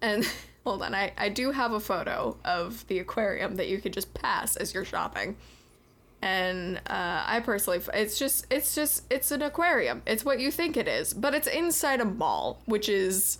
And 0.00 0.26
hold 0.64 0.82
on, 0.82 0.94
I, 0.94 1.12
I 1.18 1.28
do 1.28 1.50
have 1.50 1.72
a 1.72 1.80
photo 1.80 2.36
of 2.44 2.86
the 2.86 2.98
aquarium 3.00 3.56
that 3.56 3.68
you 3.68 3.80
could 3.80 3.92
just 3.92 4.14
pass 4.14 4.56
as 4.56 4.72
you're 4.72 4.84
shopping 4.84 5.36
and 6.22 6.76
uh, 6.86 7.24
I 7.26 7.40
personally, 7.44 7.80
it's 7.92 8.16
just, 8.16 8.46
it's 8.48 8.76
just, 8.76 9.02
it's 9.10 9.32
an 9.32 9.42
aquarium. 9.42 10.02
It's 10.06 10.24
what 10.24 10.38
you 10.38 10.52
think 10.52 10.76
it 10.76 10.86
is, 10.86 11.12
but 11.12 11.34
it's 11.34 11.48
inside 11.48 12.00
a 12.00 12.04
mall, 12.04 12.62
which 12.64 12.88
is 12.88 13.38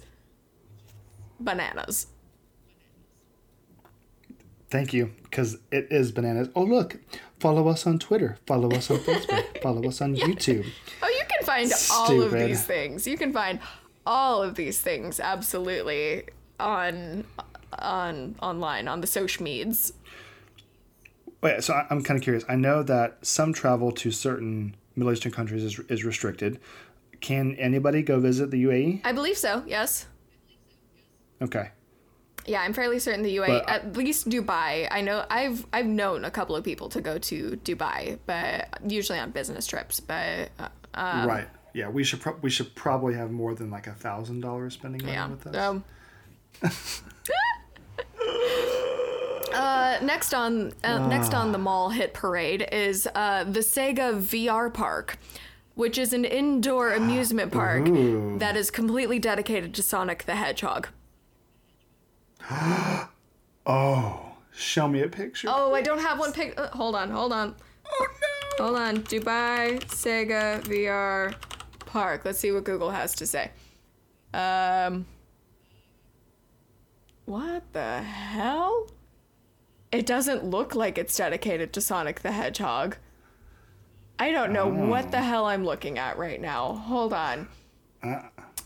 bananas. 1.38 2.08
Thank 4.72 4.94
you, 4.94 5.12
because 5.24 5.58
it 5.70 5.88
is 5.90 6.12
bananas. 6.12 6.48
Oh, 6.56 6.62
look. 6.62 6.96
Follow 7.40 7.68
us 7.68 7.86
on 7.86 7.98
Twitter. 7.98 8.38
Follow 8.46 8.70
us 8.70 8.90
on 8.90 8.96
Facebook. 9.00 9.62
follow 9.62 9.86
us 9.86 10.00
on 10.00 10.16
YouTube. 10.16 10.66
Oh, 11.02 11.08
you 11.08 11.22
can 11.28 11.44
find 11.46 11.70
all 11.92 12.22
of 12.22 12.32
these 12.32 12.64
things. 12.64 13.06
You 13.06 13.18
can 13.18 13.34
find 13.34 13.58
all 14.06 14.42
of 14.42 14.54
these 14.54 14.80
things 14.80 15.20
absolutely 15.20 16.24
on 16.58 17.24
on 17.78 18.34
online 18.40 18.88
on 18.88 19.02
the 19.02 19.06
social 19.06 19.44
medias. 19.44 19.92
Wait, 21.42 21.62
so 21.62 21.74
I- 21.74 21.86
I'm 21.90 22.02
kind 22.02 22.16
of 22.16 22.24
curious. 22.24 22.44
I 22.48 22.56
know 22.56 22.82
that 22.82 23.18
some 23.20 23.52
travel 23.52 23.92
to 23.92 24.10
certain 24.10 24.74
Middle 24.96 25.12
Eastern 25.12 25.32
countries 25.32 25.64
is, 25.64 25.80
is 25.90 26.02
restricted. 26.02 26.58
Can 27.20 27.56
anybody 27.56 28.00
go 28.00 28.20
visit 28.20 28.50
the 28.50 28.64
UAE? 28.64 29.02
I 29.04 29.12
believe 29.12 29.36
so. 29.36 29.64
Yes. 29.66 30.06
Okay. 31.42 31.72
Yeah, 32.46 32.60
I'm 32.62 32.72
fairly 32.72 32.98
certain 32.98 33.22
the 33.22 33.36
UAE, 33.36 33.46
But- 33.46 33.68
at 33.68 33.96
least 33.96 34.28
Dubai. 34.28 34.88
I 34.90 35.00
know 35.00 35.24
I've 35.30 35.64
I've 35.72 35.86
known 35.86 36.24
a 36.24 36.30
couple 36.30 36.56
of 36.56 36.64
people 36.64 36.88
to 36.90 37.00
go 37.00 37.18
to 37.18 37.50
Dubai, 37.64 38.18
but 38.26 38.68
usually 38.86 39.18
on 39.18 39.30
business 39.30 39.66
trips. 39.66 40.00
But 40.00 40.50
uh, 40.58 40.68
um, 40.94 41.28
right. 41.28 41.48
Yeah, 41.74 41.88
we 41.88 42.04
should 42.04 42.20
pro- 42.20 42.36
we 42.42 42.50
should 42.50 42.74
probably 42.74 43.14
have 43.14 43.30
more 43.30 43.54
than 43.54 43.70
like 43.70 43.86
a 43.86 43.92
thousand 43.94 44.40
dollars 44.40 44.74
spending 44.74 45.02
money 45.02 45.12
Yeah. 45.14 45.28
with 45.28 45.46
us. 45.46 45.56
Um. 45.56 45.84
uh, 49.52 49.98
next 50.02 50.34
on 50.34 50.72
uh, 50.84 51.06
next 51.08 51.34
on 51.34 51.52
the 51.52 51.58
mall 51.58 51.90
hit 51.90 52.14
parade 52.14 52.66
is 52.72 53.08
uh, 53.14 53.44
the 53.44 53.60
Sega 53.60 54.20
VR 54.20 54.72
Park, 54.72 55.18
which 55.74 55.98
is 55.98 56.12
an 56.12 56.24
indoor 56.24 56.92
amusement 57.00 57.52
park 57.52 57.88
Ooh. 57.88 58.36
that 58.38 58.56
is 58.56 58.70
completely 58.70 59.18
dedicated 59.18 59.74
to 59.74 59.82
Sonic 59.82 60.24
the 60.26 60.34
Hedgehog. 60.36 60.88
oh, 63.66 64.20
show 64.52 64.88
me 64.88 65.02
a 65.02 65.08
picture. 65.08 65.48
Oh, 65.50 65.74
I 65.74 65.82
don't 65.82 66.00
have 66.00 66.18
one 66.18 66.32
pic. 66.32 66.58
Uh, 66.58 66.68
hold 66.68 66.94
on, 66.94 67.10
hold 67.10 67.32
on. 67.32 67.54
Oh, 67.86 68.06
no. 68.58 68.64
Hold 68.64 68.76
on. 68.76 68.98
Dubai 69.02 69.80
Sega 69.84 70.62
VR 70.62 71.34
Park. 71.86 72.24
Let's 72.24 72.38
see 72.38 72.52
what 72.52 72.64
Google 72.64 72.90
has 72.90 73.14
to 73.16 73.26
say. 73.26 73.50
Um. 74.34 75.06
What 77.24 77.62
the 77.72 78.02
hell? 78.02 78.88
It 79.92 80.06
doesn't 80.06 80.44
look 80.44 80.74
like 80.74 80.98
it's 80.98 81.16
dedicated 81.16 81.72
to 81.74 81.80
Sonic 81.80 82.20
the 82.20 82.32
Hedgehog. 82.32 82.96
I 84.18 84.32
don't 84.32 84.52
know 84.52 84.68
what 84.68 85.10
the 85.10 85.20
hell 85.20 85.46
I'm 85.46 85.64
looking 85.64 85.98
at 85.98 86.18
right 86.18 86.40
now. 86.40 86.72
Hold 86.74 87.12
on. 87.12 87.48
Uh, 88.02 88.22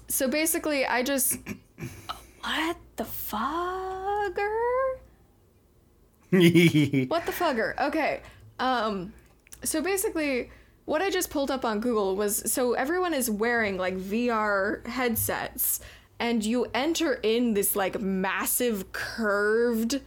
So 0.09 0.29
basically, 0.29 0.87
I 0.87 1.03
just. 1.03 1.39
What 2.41 2.77
the 2.97 3.05
fugger? 3.05 4.53
What 7.09 7.25
the 7.27 7.33
fugger? 7.33 7.79
Okay. 7.79 8.21
Um 8.59 9.13
so 9.63 9.81
basically 9.81 10.51
what 10.85 11.03
I 11.03 11.11
just 11.11 11.31
pulled 11.31 11.51
up 11.51 11.65
on 11.65 11.81
Google 11.81 12.17
was 12.17 12.51
so 12.51 12.75
everyone 12.75 13.15
is 13.15 13.31
wearing 13.31 13.77
like 13.77 13.97
VR 13.97 14.87
headsets 14.87 15.81
and 16.19 16.45
you 16.45 16.67
enter 16.75 17.15
in 17.23 17.55
this 17.55 17.77
like 17.77 18.01
massive 18.01 18.93
curved 18.93 20.01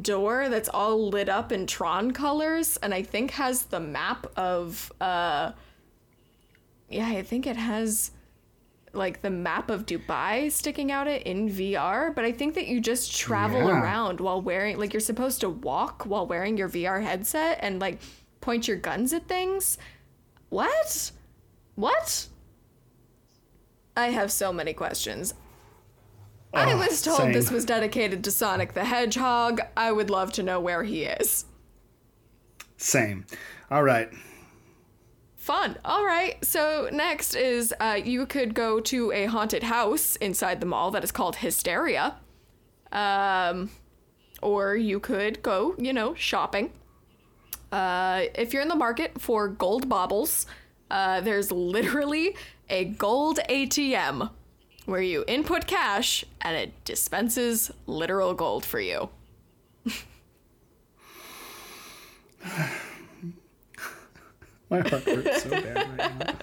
door 0.00 0.48
that's 0.48 0.68
all 0.70 1.08
lit 1.08 1.28
up 1.28 1.52
in 1.52 1.66
Tron 1.66 2.12
colors 2.12 2.78
and 2.78 2.94
I 2.94 3.02
think 3.02 3.32
has 3.32 3.64
the 3.64 3.80
map 3.80 4.26
of 4.36 4.92
uh 5.00 5.52
yeah, 6.88 7.08
I 7.08 7.22
think 7.22 7.46
it 7.46 7.56
has 7.56 8.10
like 8.96 9.22
the 9.22 9.30
map 9.30 9.70
of 9.70 9.86
Dubai 9.86 10.50
sticking 10.50 10.90
out 10.92 11.06
it 11.06 11.22
in 11.24 11.48
VR, 11.48 12.14
but 12.14 12.24
I 12.24 12.32
think 12.32 12.54
that 12.54 12.66
you 12.66 12.80
just 12.80 13.16
travel 13.16 13.60
Yeah. 13.66 13.80
around 13.82 14.20
while 14.20 14.40
wearing 14.40 14.78
like 14.78 14.92
you're 14.92 15.00
supposed 15.00 15.40
to 15.40 15.48
walk 15.48 16.04
while 16.04 16.26
wearing 16.26 16.56
your 16.56 16.68
VR 16.68 17.02
headset 17.02 17.58
and 17.62 17.80
like 17.80 18.00
point 18.40 18.68
your 18.68 18.76
guns 18.76 19.12
at 19.12 19.26
things. 19.28 19.78
What? 20.48 21.10
What? 21.74 22.28
I 23.96 24.06
have 24.10 24.30
so 24.32 24.52
many 24.52 24.72
questions. 24.72 25.34
I 26.52 26.72
Oh, 26.72 26.76
was 26.78 27.02
told 27.02 27.18
same. 27.18 27.32
this 27.32 27.50
was 27.50 27.64
dedicated 27.64 28.22
to 28.24 28.30
Sonic 28.30 28.74
the 28.74 28.84
Hedgehog. 28.84 29.60
I 29.76 29.90
would 29.90 30.10
love 30.10 30.32
to 30.34 30.42
know 30.42 30.60
where 30.60 30.84
he 30.84 31.02
is. 31.04 31.46
Same. 32.76 33.24
All 33.70 33.82
right. 33.82 34.08
Fun. 35.44 35.76
All 35.84 36.06
right. 36.06 36.42
So 36.42 36.88
next 36.90 37.34
is 37.34 37.74
uh, 37.78 38.00
you 38.02 38.24
could 38.24 38.54
go 38.54 38.80
to 38.80 39.12
a 39.12 39.26
haunted 39.26 39.62
house 39.62 40.16
inside 40.16 40.58
the 40.58 40.64
mall 40.64 40.90
that 40.92 41.04
is 41.04 41.12
called 41.12 41.36
Hysteria. 41.36 42.14
Um, 42.90 43.68
or 44.40 44.74
you 44.74 44.98
could 45.00 45.42
go, 45.42 45.74
you 45.76 45.92
know, 45.92 46.14
shopping. 46.14 46.72
Uh, 47.70 48.22
if 48.34 48.54
you're 48.54 48.62
in 48.62 48.68
the 48.68 48.74
market 48.74 49.20
for 49.20 49.48
gold 49.48 49.86
baubles, 49.86 50.46
uh, 50.90 51.20
there's 51.20 51.52
literally 51.52 52.34
a 52.70 52.86
gold 52.86 53.38
ATM 53.50 54.30
where 54.86 55.02
you 55.02 55.26
input 55.28 55.66
cash 55.66 56.24
and 56.40 56.56
it 56.56 56.84
dispenses 56.86 57.70
literal 57.84 58.32
gold 58.32 58.64
for 58.64 58.80
you. 58.80 59.10
My 64.82 64.88
heart 64.88 65.02
hurts 65.04 65.42
so 65.42 65.50
bad 65.50 65.98
right 65.98 66.36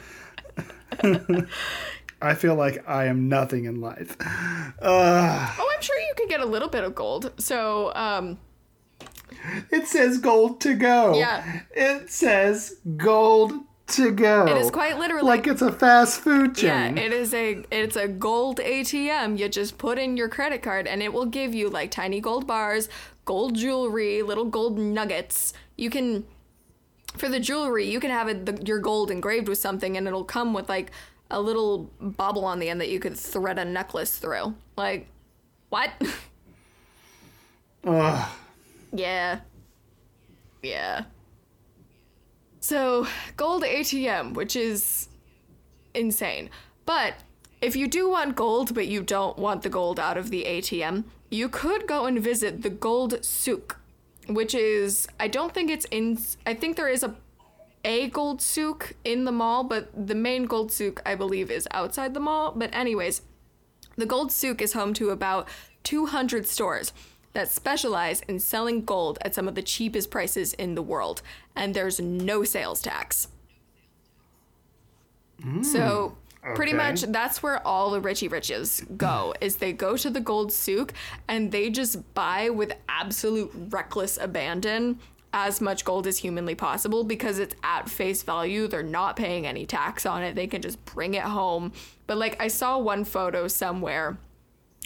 now. 1.03 1.45
I 2.21 2.35
feel 2.35 2.55
like 2.55 2.87
I 2.87 3.05
am 3.05 3.29
nothing 3.29 3.65
in 3.65 3.81
life. 3.81 4.15
Uh, 4.21 5.55
Oh, 5.59 5.71
I'm 5.75 5.81
sure 5.81 5.97
you 5.99 6.13
could 6.15 6.29
get 6.29 6.39
a 6.39 6.45
little 6.45 6.69
bit 6.69 6.83
of 6.83 6.93
gold. 6.93 7.31
So, 7.39 7.91
um, 7.95 8.37
it 9.71 9.87
says 9.87 10.19
gold 10.19 10.61
to 10.61 10.75
go. 10.75 11.15
Yeah. 11.17 11.61
It 11.71 12.11
says 12.11 12.75
gold 12.97 13.53
to 13.87 14.11
go. 14.11 14.45
It 14.47 14.57
is 14.57 14.69
quite 14.69 14.99
literally. 14.99 15.27
like 15.27 15.47
it's 15.47 15.61
a 15.63 15.71
fast 15.71 16.21
food 16.21 16.61
Yeah, 16.61 16.87
chain. 16.89 16.97
it 16.99 17.11
is 17.11 17.33
a 17.33 17.63
it's 17.71 17.95
a 17.95 18.07
gold 18.07 18.59
ATM. 18.59 19.37
You 19.39 19.49
just 19.49 19.77
put 19.79 19.97
in 19.97 20.15
your 20.15 20.29
credit 20.29 20.61
card 20.61 20.87
and 20.87 21.01
it 21.01 21.11
will 21.11 21.25
give 21.25 21.53
you 21.55 21.69
like 21.69 21.89
tiny 21.91 22.21
gold 22.21 22.45
bars, 22.47 22.87
gold 23.25 23.55
jewelry, 23.55 24.21
little 24.21 24.45
gold 24.45 24.77
nuggets. 24.77 25.53
You 25.75 25.89
can 25.89 26.25
for 27.17 27.29
the 27.29 27.39
jewelry, 27.39 27.89
you 27.89 27.99
can 27.99 28.11
have 28.11 28.27
it, 28.27 28.45
the, 28.45 28.61
your 28.65 28.79
gold 28.79 29.11
engraved 29.11 29.47
with 29.47 29.57
something 29.57 29.97
and 29.97 30.07
it'll 30.07 30.23
come 30.23 30.53
with 30.53 30.69
like 30.69 30.91
a 31.29 31.41
little 31.41 31.89
bobble 31.99 32.45
on 32.45 32.59
the 32.59 32.69
end 32.69 32.81
that 32.81 32.89
you 32.89 32.99
could 32.99 33.17
thread 33.17 33.59
a 33.59 33.65
necklace 33.65 34.17
through. 34.17 34.55
Like 34.77 35.07
what? 35.69 35.91
Ugh. 37.85 38.29
Yeah. 38.93 39.39
Yeah. 40.61 41.05
So, 42.59 43.07
gold 43.37 43.63
ATM, 43.63 44.35
which 44.35 44.55
is 44.55 45.09
insane. 45.95 46.49
But 46.85 47.15
if 47.61 47.75
you 47.75 47.87
do 47.87 48.09
want 48.09 48.35
gold, 48.35 48.73
but 48.73 48.87
you 48.87 49.01
don't 49.01 49.37
want 49.37 49.63
the 49.63 49.69
gold 49.69 49.99
out 49.99 50.17
of 50.17 50.29
the 50.29 50.43
ATM, 50.43 51.05
you 51.29 51.49
could 51.49 51.87
go 51.87 52.05
and 52.05 52.19
visit 52.19 52.61
the 52.61 52.69
Gold 52.69 53.23
Souk, 53.23 53.79
which 54.27 54.55
is, 54.55 55.07
I 55.19 55.27
don't 55.27 55.53
think 55.53 55.69
it's 55.69 55.85
in, 55.91 56.17
I 56.45 56.53
think 56.53 56.75
there 56.75 56.89
is 56.89 57.03
a 57.03 57.15
a 57.83 58.07
gold 58.09 58.41
souk 58.41 58.93
in 59.03 59.25
the 59.25 59.31
mall, 59.31 59.63
but 59.63 59.89
the 60.07 60.15
main 60.15 60.45
gold 60.45 60.71
souk, 60.71 61.01
I 61.05 61.15
believe, 61.15 61.49
is 61.49 61.67
outside 61.71 62.13
the 62.13 62.19
mall. 62.19 62.53
But, 62.55 62.73
anyways, 62.75 63.23
the 63.97 64.05
Gold 64.05 64.31
Souk 64.31 64.61
is 64.61 64.73
home 64.73 64.93
to 64.95 65.09
about 65.09 65.47
200 65.83 66.47
stores 66.47 66.93
that 67.33 67.49
specialize 67.49 68.21
in 68.21 68.39
selling 68.39 68.83
gold 68.83 69.17
at 69.21 69.33
some 69.33 69.47
of 69.47 69.55
the 69.55 69.61
cheapest 69.61 70.11
prices 70.11 70.53
in 70.53 70.75
the 70.75 70.81
world, 70.81 71.21
and 71.55 71.73
there's 71.73 71.99
no 71.99 72.43
sales 72.43 72.81
tax. 72.81 73.27
so, 75.63 76.17
pretty 76.55 76.73
much 76.73 77.01
that's 77.03 77.43
where 77.43 77.65
all 77.65 77.91
the 77.91 78.01
Richie 78.01 78.27
Riches 78.27 78.83
go. 78.97 79.33
is 79.41 79.57
they 79.57 79.73
go 79.73 79.97
to 79.97 80.09
the 80.09 80.19
Gold 80.19 80.51
Souk 80.51 80.93
and 81.27 81.51
they 81.51 81.69
just 81.69 82.13
buy 82.13 82.49
with 82.49 82.73
absolute 82.89 83.51
reckless 83.69 84.17
abandon 84.17 84.99
as 85.33 85.61
much 85.61 85.85
gold 85.85 86.07
as 86.07 86.17
humanly 86.17 86.55
possible 86.55 87.05
because 87.05 87.39
it's 87.39 87.55
at 87.63 87.89
face 87.89 88.21
value. 88.23 88.67
They're 88.67 88.83
not 88.83 89.15
paying 89.15 89.47
any 89.47 89.65
tax 89.65 90.05
on 90.05 90.23
it. 90.23 90.35
They 90.35 90.47
can 90.47 90.61
just 90.61 90.83
bring 90.83 91.13
it 91.13 91.23
home. 91.23 91.71
But 92.05 92.17
like 92.17 92.41
I 92.41 92.49
saw 92.49 92.77
one 92.77 93.05
photo 93.05 93.47
somewhere 93.47 94.17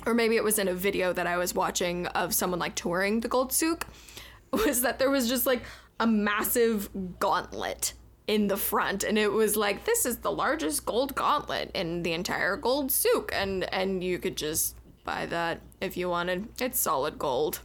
or 0.06 0.14
maybe 0.14 0.36
it 0.36 0.43
was 0.43 0.60
in 0.60 0.68
a 0.68 0.74
video 0.74 1.14
that 1.14 1.28
I 1.28 1.38
was 1.38 1.53
watching 1.53 2.08
of 2.08 2.34
someone 2.34 2.60
like 2.60 2.76
touring 2.76 3.22
the 3.22 3.28
Gold 3.28 3.53
Souk, 3.53 3.88
was 4.51 4.82
that 4.82 4.99
there 4.99 5.10
was 5.10 5.30
just 5.30 5.45
like 5.45 5.64
a 5.99 6.08
massive 6.08 6.89
gauntlet 7.20 7.93
in 8.28 8.48
the 8.48 8.58
front 8.58 9.04
and 9.04 9.20
it 9.20 9.32
was 9.32 9.56
like 9.56 9.86
this 9.86 10.06
is 10.06 10.18
the 10.18 10.32
largest 10.32 10.86
gold 10.86 11.14
gauntlet 11.14 11.70
in 11.76 12.02
the 12.02 12.12
entire 12.12 12.56
gold 12.58 12.92
souk 12.92 13.32
and 13.36 13.72
and 13.74 14.04
you 14.04 14.18
could 14.18 14.36
just 14.36 14.76
buy 15.04 15.26
that 15.28 15.62
if 15.80 15.96
you 15.96 16.10
wanted. 16.10 16.48
It's 16.60 16.80
solid 16.80 17.20
gold. 17.20 17.60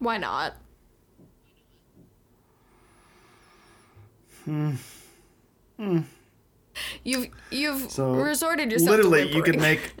Why 0.00 0.18
not? 0.18 0.56
Hmm. 4.44 4.72
Hmm 5.78 6.00
you've 7.02 7.28
you've 7.50 7.90
So, 7.90 8.12
resorted 8.12 8.72
yourself 8.72 8.90
literally 8.96 9.32
you 9.32 9.42
could 9.42 9.60
make 9.60 9.92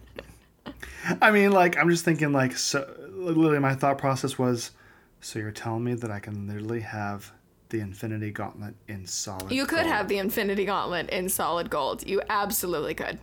i 1.22 1.30
mean 1.30 1.52
like 1.52 1.78
i'm 1.78 1.88
just 1.90 2.04
thinking 2.04 2.32
like 2.32 2.56
so 2.56 2.88
literally 3.10 3.58
my 3.58 3.74
thought 3.74 3.98
process 3.98 4.38
was 4.38 4.72
so 5.20 5.38
you're 5.38 5.52
telling 5.52 5.84
me 5.84 5.94
that 5.94 6.10
i 6.10 6.18
can 6.18 6.46
literally 6.46 6.80
have 6.80 7.32
the 7.70 7.80
infinity 7.80 8.30
gauntlet 8.30 8.74
in 8.88 9.06
solid 9.06 9.50
You 9.50 9.66
could 9.66 9.82
gold. 9.82 9.92
have 9.92 10.08
the 10.08 10.18
Infinity 10.18 10.64
Gauntlet 10.64 11.08
in 11.10 11.28
solid 11.28 11.70
gold. 11.70 12.06
You 12.06 12.22
absolutely 12.28 12.94
could. 12.94 13.18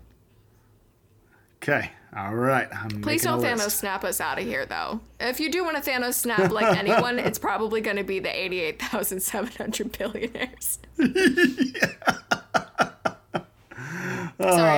okay 1.63 1.91
all 2.15 2.35
right 2.35 2.67
I'm 2.73 3.01
Please 3.01 3.23
don't 3.23 3.41
Thanos 3.41 3.57
list. 3.65 3.77
snap 3.77 4.03
us 4.03 4.19
out 4.19 4.37
of 4.37 4.43
here, 4.45 4.65
though. 4.65 4.99
If 5.19 5.39
you 5.39 5.49
do 5.49 5.63
want 5.63 5.81
to 5.81 5.89
Thanos 5.89 6.15
snap 6.15 6.51
like 6.51 6.75
anyone, 6.83 7.19
it's 7.19 7.39
probably 7.39 7.79
going 7.79 7.95
to 7.97 8.03
be 8.03 8.19
the 8.19 8.29
88,700 8.29 9.97
billionaires. 9.97 10.79
Sorry, 10.97 11.13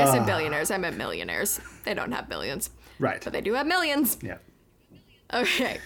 I 0.01 0.05
said 0.11 0.21
ah. 0.21 0.25
billionaires. 0.25 0.71
I 0.71 0.77
meant 0.77 0.97
millionaires. 0.97 1.59
They 1.85 1.93
don't 1.93 2.11
have 2.11 2.29
billions, 2.29 2.69
right 2.99 3.21
but 3.23 3.33
they 3.33 3.41
do 3.41 3.53
have 3.53 3.65
millions. 3.65 4.17
yeah 4.21 4.37
Okay. 5.33 5.79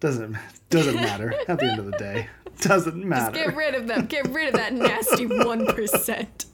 doesn't 0.00 0.36
doesn't 0.68 0.96
matter 0.96 1.32
at 1.48 1.58
the 1.58 1.66
end 1.70 1.78
of 1.78 1.86
the 1.86 1.96
day 1.96 2.28
doesn't 2.68 3.04
matter 3.04 3.32
Just 3.36 3.46
Get 3.46 3.56
rid 3.56 3.74
of 3.74 3.86
them. 3.86 4.06
Get 4.06 4.28
rid 4.28 4.48
of 4.48 4.54
that 4.54 4.72
nasty 4.72 5.26
1%. 5.26 6.44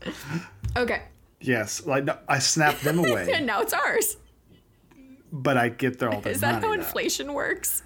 Okay. 0.77 1.03
yes 1.41 1.87
like 1.87 2.05
no, 2.05 2.17
i 2.29 2.39
snap 2.39 2.79
them 2.81 2.99
away 2.99 3.31
And 3.33 3.47
now 3.51 3.61
it's 3.63 3.73
ours. 3.73 4.17
but 5.33 5.57
i 5.57 5.69
get 5.69 5.99
their 5.99 6.11
all 6.11 6.21
the 6.21 6.25
time. 6.25 6.33
Is 6.33 6.41
that 6.41 6.63
how 6.63 6.73
inflation 6.73 7.33
works? 7.35 7.83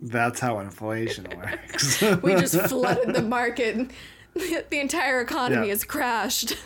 that's 0.00 0.38
how 0.40 0.58
inflation 0.60 1.26
works 1.36 2.00
We 2.22 2.34
just 2.36 2.54
flooded 2.68 3.14
the 3.14 3.22
market. 3.22 3.90
The 4.34 4.78
entire 4.78 5.20
economy 5.20 5.66
Yeah. 5.66 5.72
has 5.72 5.84
crashed. 5.84 6.56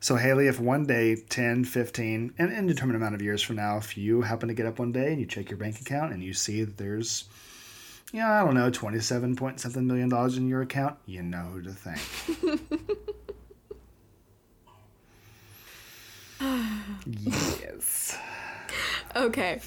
So 0.00 0.16
Haley, 0.16 0.48
if 0.48 0.60
one 0.60 0.84
day, 0.86 1.16
10, 1.16 1.64
15, 1.64 2.34
an 2.38 2.52
indeterminate 2.52 3.00
amount 3.00 3.14
of 3.14 3.22
years 3.22 3.40
from 3.42 3.56
now, 3.56 3.78
if 3.78 3.96
you 3.96 4.20
happen 4.22 4.48
to 4.48 4.54
get 4.54 4.66
up 4.66 4.78
one 4.78 4.92
day 4.92 5.12
and 5.12 5.20
you 5.20 5.24
check 5.26 5.48
your 5.48 5.56
bank 5.56 5.80
account 5.80 6.12
and 6.12 6.22
you 6.22 6.34
see 6.34 6.62
that 6.64 6.76
yeah, 8.12 8.40
I 8.40 8.44
don't 8.44 8.54
know, 8.54 8.70
27 8.70 9.36
point 9.36 9.60
something 9.60 9.86
million 9.86 10.08
dollars 10.08 10.36
in 10.36 10.48
your 10.48 10.62
account, 10.62 10.96
you 11.06 11.22
know 11.22 11.42
who 11.52 11.62
to 11.62 11.72
thank. 11.72 12.00
yes. 17.60 18.18
Okay, 19.16 19.60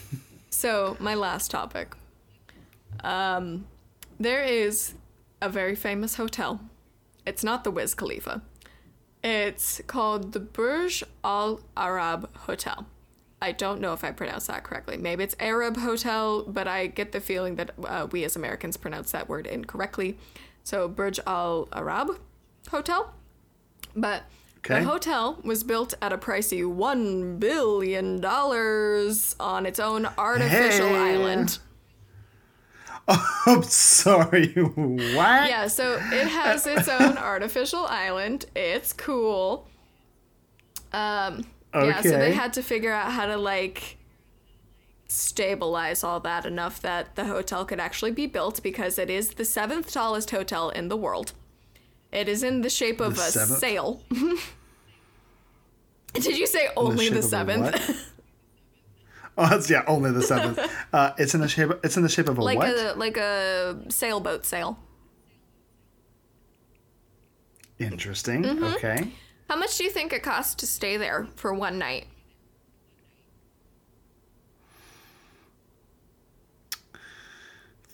so 0.50 0.98
my 1.00 1.16
last 1.16 1.52
topic. 1.52 1.96
Um, 3.04 3.68
there 4.20 4.44
is 4.44 4.94
a 5.42 5.50
very 5.50 5.76
famous 5.76 6.16
hotel. 6.16 6.60
It's 7.26 7.44
not 7.44 7.64
the 7.64 7.72
Wiz 7.72 7.94
Khalifa. 7.94 8.42
It's 9.24 9.82
called 9.88 10.34
the 10.34 10.40
Burj 10.40 11.04
Al 11.24 11.60
Arab 11.76 12.36
Hotel. 12.38 12.88
I 13.42 13.52
don't 13.52 13.80
know 13.82 13.94
if 13.94 14.04
I 14.04 14.12
pronounced 14.12 14.48
that 14.48 14.64
correctly. 14.64 14.98
Maybe 14.98 15.24
it's 15.24 15.36
Arab 15.40 15.78
Hotel, 15.78 16.44
but 16.44 16.68
I 16.68 16.88
get 16.88 17.12
the 17.12 17.20
feeling 17.20 17.56
that 17.58 17.72
uh, 17.86 18.08
we 18.12 18.24
as 18.24 18.36
Americans 18.36 18.78
pronounce 18.78 19.12
that 19.12 19.30
word 19.30 19.46
incorrectly. 19.46 20.18
So 20.64 20.88
Burj 20.88 21.20
Al 21.28 21.68
Arab 21.72 22.20
Hotel. 22.70 23.14
But 23.96 24.24
Okay. 24.60 24.80
the 24.80 24.86
hotel 24.86 25.40
was 25.44 25.64
built 25.64 25.94
at 26.02 26.12
a 26.12 26.18
pricey 26.18 26.62
$1 26.64 27.40
billion 27.40 28.26
on 28.26 29.66
its 29.66 29.80
own 29.80 30.08
artificial 30.18 30.88
Hey. 30.88 30.96
island. 31.14 31.60
I'm 33.08 33.64
sorry. 33.64 34.54
What? 34.56 35.48
Yeah, 35.48 35.68
so 35.68 35.94
it 36.12 36.28
has 36.28 36.68
its 36.68 36.90
own 37.00 37.18
artificial 37.18 37.86
island. 37.86 38.46
It's 38.56 38.92
cool. 38.92 39.68
Um, 40.92 41.46
yeah, 41.86 42.02
so 42.02 42.18
they 42.18 42.34
had 42.34 42.54
to 42.54 42.64
figure 42.64 42.92
out 42.92 43.12
how 43.12 43.26
to 43.26 43.38
like 43.38 43.98
stabilize 45.08 46.04
all 46.04 46.20
that 46.20 46.46
enough 46.46 46.82
that 46.82 47.16
the 47.16 47.26
hotel 47.26 47.66
could 47.66 47.80
actually 47.80 48.12
be 48.12 48.28
built 48.28 48.62
because 48.62 49.00
it 49.00 49.10
is 49.10 49.36
the 49.36 49.46
seventh 49.46 49.92
tallest 49.92 50.32
hotel 50.32 50.70
in 50.70 50.90
the 50.90 50.98
world. 50.98 51.32
It 52.12 52.28
is 52.28 52.44
in 52.44 52.62
the 52.62 52.70
shape 52.70 53.00
of 53.00 53.16
The 53.16 53.22
a 53.22 53.26
seventh? 53.26 53.60
sail. 53.60 54.02
Did 56.14 56.38
you 56.38 56.48
say 56.48 56.70
only 56.76 57.06
shape 57.06 57.14
the 57.16 57.24
seventh? 57.24 58.06
Oh, 59.40 59.56
it's, 59.56 59.70
yeah, 59.70 59.84
only 59.86 60.12
the 60.12 60.24
seventh. 60.24 60.58
Uh, 60.92 61.12
it's 61.20 61.36
in 61.36 61.42
the 61.42 61.48
shape. 61.48 61.70
It's 61.84 61.96
in 61.96 62.02
the 62.02 62.10
shape 62.10 62.28
of 62.28 62.40
a 62.40 62.42
like 62.42 62.58
what? 62.58 62.70
a 62.70 62.94
like 62.96 63.18
a 63.18 63.78
sailboat 63.90 64.48
sail. 64.48 64.80
Interesting. 67.78 68.42
Mm-hmm. 68.42 68.64
Okay. 68.64 69.12
How 69.50 69.56
much 69.56 69.78
do 69.78 69.84
you 69.84 69.90
think 69.90 70.12
it 70.12 70.24
costs 70.24 70.56
to 70.56 70.68
stay 70.68 70.98
there 70.98 71.28
for 71.36 71.54
one 71.54 71.78
night? 71.80 72.08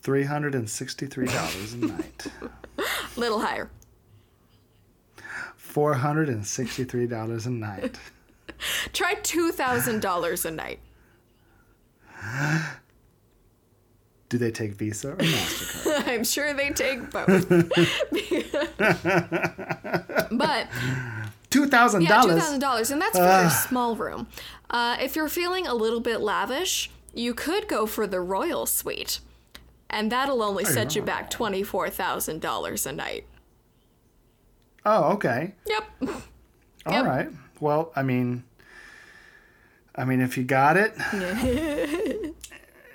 Three 0.01 0.23
hundred 0.23 0.55
and 0.55 0.69
sixty-three 0.69 1.27
dollars 1.27 1.73
a 1.73 1.77
night. 1.77 2.27
Little 3.15 3.39
higher. 3.39 3.69
Four 5.55 5.93
hundred 5.93 6.27
and 6.27 6.45
sixty-three 6.45 7.07
dollars 7.07 7.45
a 7.45 7.51
night. 7.51 7.97
Try 8.93 9.13
two 9.23 9.51
thousand 9.51 10.01
dollars 10.01 10.43
a 10.45 10.51
night. 10.51 10.79
Do 14.29 14.37
they 14.39 14.51
take 14.51 14.71
Visa 14.73 15.11
or 15.11 15.17
Mastercard? 15.17 16.07
I'm 16.07 16.23
sure 16.23 16.53
they 16.53 16.71
take 16.71 17.11
both. 17.11 17.47
but 20.31 20.67
Two 21.53 21.67
thousand 21.67 22.01
yeah, 22.01 22.19
two 22.23 22.29
thousand 22.29 22.59
dollars, 22.61 22.89
and 22.89 22.99
that's 22.99 23.15
for 23.15 23.23
a 23.23 23.47
small 23.51 23.95
room. 23.95 24.25
Uh, 24.71 24.97
if 24.99 25.15
you're 25.15 25.29
feeling 25.29 25.67
a 25.67 25.75
little 25.75 25.99
bit 25.99 26.19
lavish, 26.19 26.89
you 27.13 27.35
could 27.35 27.67
go 27.67 27.85
for 27.85 28.07
the 28.07 28.19
royal 28.19 28.65
suite, 28.65 29.19
and 29.87 30.11
that'll 30.11 30.41
only 30.41 30.65
set 30.65 30.95
you 30.95 31.03
back 31.03 31.29
twenty 31.29 31.61
four 31.61 31.91
thousand 31.91 32.41
dollars 32.41 32.87
a 32.87 32.91
night. 32.91 33.27
Oh, 34.83 35.13
okay. 35.13 35.53
Yep. 35.67 35.83
All 36.87 37.05
right. 37.05 37.25
Yep. 37.29 37.33
Well, 37.59 37.91
I 37.95 38.01
mean, 38.01 38.43
I 39.95 40.05
mean, 40.05 40.21
if 40.21 40.39
you 40.39 40.43
got 40.43 40.75
it, 40.75 40.95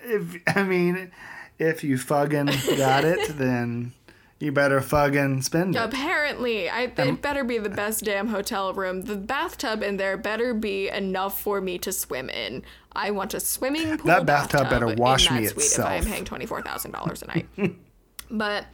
if 0.03 0.43
I 0.49 0.65
mean, 0.65 1.13
if 1.61 1.85
you 1.85 1.97
fucking 1.97 2.47
got 2.77 3.05
it, 3.05 3.29
then 3.39 3.93
you 4.41 4.53
better 4.53 4.81
fucking 4.81 5.43
spend 5.43 5.75
it. 5.75 5.79
Apparently, 5.79 6.71
I 6.71 6.83
it 6.83 6.99
um, 7.01 7.17
better 7.17 7.43
be 7.43 7.59
the 7.59 7.69
best 7.69 8.05
damn 8.05 8.29
hotel 8.29 8.73
room. 8.73 9.03
The 9.03 9.17
bathtub 9.17 9.83
in 9.83 9.97
there 9.97 10.17
better 10.17 10.55
be 10.55 10.89
enough 10.89 11.41
for 11.41 11.61
me 11.61 11.77
to 11.79 11.91
swim 11.91 12.31
in. 12.31 12.65
I 12.93 13.11
want 13.11 13.35
a 13.35 13.41
swimming 13.41 13.99
pool. 13.99 14.07
That 14.07 14.27
bathtub 14.27 14.71
better 14.71 14.95
wash 14.95 15.29
me 15.31 15.47
itself. 15.47 15.93
If 15.93 16.05
I'm 16.05 16.11
paying 16.11 16.25
twenty 16.25 16.47
four 16.47 16.63
thousand 16.63 16.93
dollars 16.93 17.23
a 17.23 17.27
night. 17.27 17.49
but, 18.31 18.67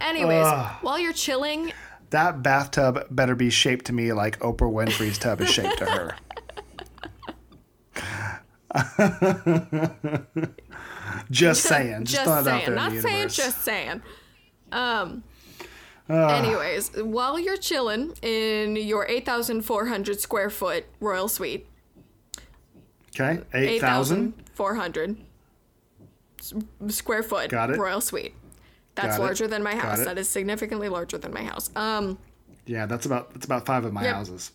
anyways, 0.00 0.46
while 0.82 0.98
you're 0.98 1.12
chilling, 1.14 1.72
That 2.10 2.42
bathtub 2.42 3.06
better 3.10 3.34
be 3.34 3.48
shaped 3.50 3.86
to 3.86 3.92
me 3.94 4.12
like 4.12 4.38
Oprah 4.40 4.70
Winfrey's 4.72 5.16
tub 5.18 5.40
is 5.40 5.50
shaped 5.50 5.78
to 5.78 5.86
her. 5.86 6.14
just 11.30 11.62
saying. 11.62 12.04
Just, 12.04 12.24
just 12.24 12.44
saying, 12.44 12.74
not 12.74 12.92
saying, 12.92 13.28
just 13.28 13.62
saying. 13.62 14.02
Um. 14.72 15.22
anyways, 16.08 16.90
while 17.02 17.38
you're 17.38 17.56
chilling 17.56 18.12
in 18.22 18.76
your 18.76 19.06
eight 19.06 19.24
thousand 19.26 19.62
four 19.62 19.86
hundred 19.86 20.20
square 20.20 20.50
foot 20.50 20.84
royal 21.00 21.28
suite, 21.28 21.66
okay, 23.14 23.42
eight 23.54 23.68
8,000. 23.76 23.80
thousand 23.80 24.34
four 24.54 24.74
hundred 24.74 25.16
square 26.88 27.22
foot 27.22 27.50
Got 27.50 27.70
it. 27.70 27.78
royal 27.78 28.00
suite. 28.00 28.34
That's 28.94 29.16
Got 29.16 29.22
it. 29.22 29.26
larger 29.26 29.46
than 29.48 29.62
my 29.62 29.74
house. 29.76 30.04
That 30.04 30.18
is 30.18 30.28
significantly 30.28 30.88
larger 30.88 31.18
than 31.18 31.32
my 31.32 31.42
house. 31.44 31.70
Um. 31.76 32.18
Yeah, 32.66 32.84
that's 32.86 33.06
about 33.06 33.32
that's 33.32 33.46
about 33.46 33.64
five 33.64 33.84
of 33.84 33.92
my 33.92 34.02
Yep. 34.04 34.14
houses. 34.14 34.52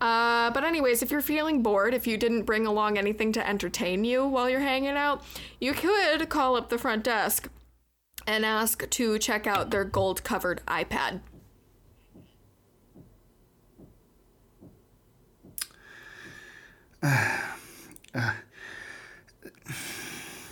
Uh, 0.00 0.50
but 0.52 0.62
anyways, 0.64 1.02
if 1.02 1.10
you're 1.10 1.20
feeling 1.20 1.60
bored, 1.62 1.92
if 1.92 2.06
you 2.06 2.16
didn't 2.16 2.42
bring 2.42 2.66
along 2.66 2.96
anything 2.98 3.32
to 3.32 3.48
entertain 3.48 4.04
you 4.04 4.24
while 4.26 4.48
you're 4.48 4.60
hanging 4.60 4.90
out, 4.90 5.24
you 5.60 5.72
could 5.72 6.28
call 6.28 6.54
up 6.56 6.68
the 6.68 6.78
front 6.78 7.02
desk 7.02 7.48
and 8.28 8.44
ask 8.44 8.88
to 8.90 9.18
check 9.18 9.46
out 9.46 9.70
their 9.70 9.84
gold-covered 9.84 10.60
iPad. 10.66 11.20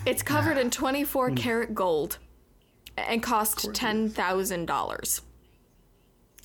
It's 0.06 0.22
covered 0.22 0.56
in 0.56 0.70
24 0.70 1.28
hmm. 1.28 1.34
karat 1.34 1.74
gold 1.74 2.18
and 2.96 3.22
cost 3.22 3.58
$10,000. 3.58 5.20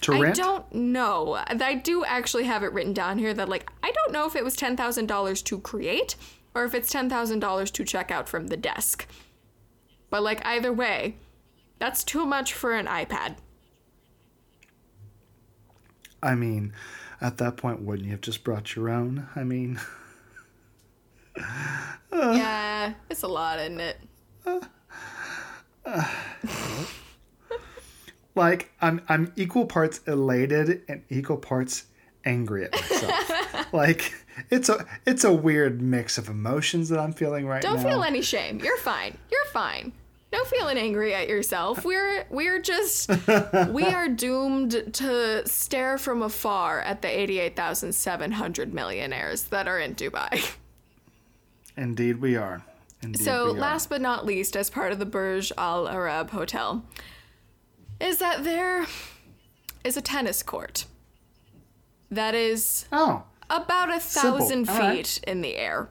To 0.01 0.11
rent? 0.11 0.25
I 0.39 0.43
don't 0.43 0.73
know. 0.73 1.39
I 1.47 1.75
do 1.75 2.03
actually 2.03 2.45
have 2.45 2.63
it 2.63 2.73
written 2.73 2.91
down 2.91 3.19
here 3.19 3.35
that 3.35 3.47
like 3.47 3.69
I 3.83 3.91
don't 3.91 4.11
know 4.11 4.25
if 4.25 4.35
it 4.35 4.43
was 4.43 4.55
ten 4.55 4.75
thousand 4.75 5.05
dollars 5.05 5.43
to 5.43 5.59
create 5.59 6.15
or 6.55 6.65
if 6.65 6.73
it's 6.73 6.91
ten 6.91 7.07
thousand 7.07 7.39
dollars 7.39 7.69
to 7.69 7.85
check 7.85 8.09
out 8.09 8.27
from 8.27 8.47
the 8.47 8.57
desk. 8.57 9.07
But 10.11 10.21
like 10.21 10.45
either 10.45 10.71
way, 10.71 11.15
that's 11.79 12.03
too 12.03 12.27
much 12.27 12.53
for 12.53 12.73
an 12.73 12.85
iPad. 12.85 13.37
I 16.21 16.35
mean, 16.35 16.73
at 17.19 17.39
that 17.39 17.57
point, 17.57 17.81
wouldn't 17.81 18.05
you 18.05 18.11
have 18.11 18.21
just 18.21 18.43
brought 18.43 18.75
your 18.75 18.89
own? 18.89 19.27
I 19.35 19.43
mean, 19.43 19.79
yeah, 22.13 22.93
it's 23.09 23.23
a 23.23 23.27
lot, 23.27 23.57
isn't 23.59 23.79
it? 23.79 23.97
like 28.35 28.71
I'm 28.81 29.01
I'm 29.09 29.33
equal 29.35 29.65
parts 29.65 30.01
elated 30.05 30.83
and 30.87 31.01
equal 31.09 31.37
parts 31.37 31.85
angry 32.25 32.65
at 32.65 32.73
myself. 32.73 33.73
like 33.73 34.13
it's 34.49 34.69
a 34.69 34.85
it's 35.07 35.23
a 35.23 35.33
weird 35.33 35.81
mix 35.81 36.17
of 36.17 36.29
emotions 36.29 36.89
that 36.89 36.99
I'm 36.99 37.13
feeling 37.13 37.47
right 37.47 37.63
now. 37.63 37.73
Don't 37.73 37.83
feel 37.83 38.03
any 38.03 38.21
shame. 38.21 38.59
You're 38.59 38.77
fine. 38.77 39.17
You're 39.31 39.45
fine. 39.51 39.93
No 40.33 40.43
feeling 40.45 40.77
angry 40.77 41.13
at 41.13 41.27
yourself. 41.27 41.83
We're 41.83 42.25
we're 42.29 42.61
just 42.61 43.09
we 43.69 43.85
are 43.85 44.07
doomed 44.07 44.93
to 44.93 45.47
stare 45.47 45.97
from 45.97 46.21
afar 46.21 46.79
at 46.81 47.01
the 47.01 47.09
88,700 47.09 48.73
millionaires 48.73 49.43
that 49.43 49.67
are 49.67 49.79
in 49.79 49.95
Dubai. 49.95 50.55
Indeed, 51.75 52.21
we 52.21 52.35
are. 52.37 52.63
Indeed, 53.03 53.23
So, 53.23 53.45
we 53.45 53.57
are. 53.57 53.61
last 53.61 53.89
but 53.89 54.01
not 54.01 54.25
least, 54.25 54.55
as 54.55 54.69
part 54.69 54.91
of 54.91 54.99
the 54.99 55.05
Burj 55.05 55.51
Al 55.57 55.87
Arab 55.87 56.29
Hotel, 56.31 56.85
is 57.99 58.17
that 58.19 58.43
there 58.43 58.85
is 59.83 59.97
a 59.97 60.01
tennis 60.01 60.43
court 60.43 60.85
that 62.09 62.35
is 62.35 62.85
oh, 62.91 63.23
about 63.49 63.89
a 63.89 63.99
thousand 63.99 64.69
All 64.69 64.77
right. 64.77 65.07
feet 65.07 65.19
in 65.27 65.41
the 65.41 65.55
air. 65.55 65.89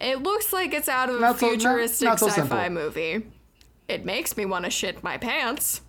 It 0.00 0.22
looks 0.22 0.52
like 0.52 0.74
it's 0.74 0.88
out 0.88 1.08
of 1.08 1.16
a 1.16 1.20
Not 1.20 1.38
so- 1.38 1.46
not- 1.46 1.52
futuristic 1.52 2.06
not 2.08 2.18
so 2.20 2.28
sci 2.28 2.42
fi 2.42 2.64
simple. 2.64 2.70
movie. 2.82 3.26
It 3.88 4.04
makes 4.04 4.36
me 4.36 4.44
want 4.44 4.64
to 4.64 4.70
shit 4.70 5.02
my 5.02 5.18
pants. 5.18 5.80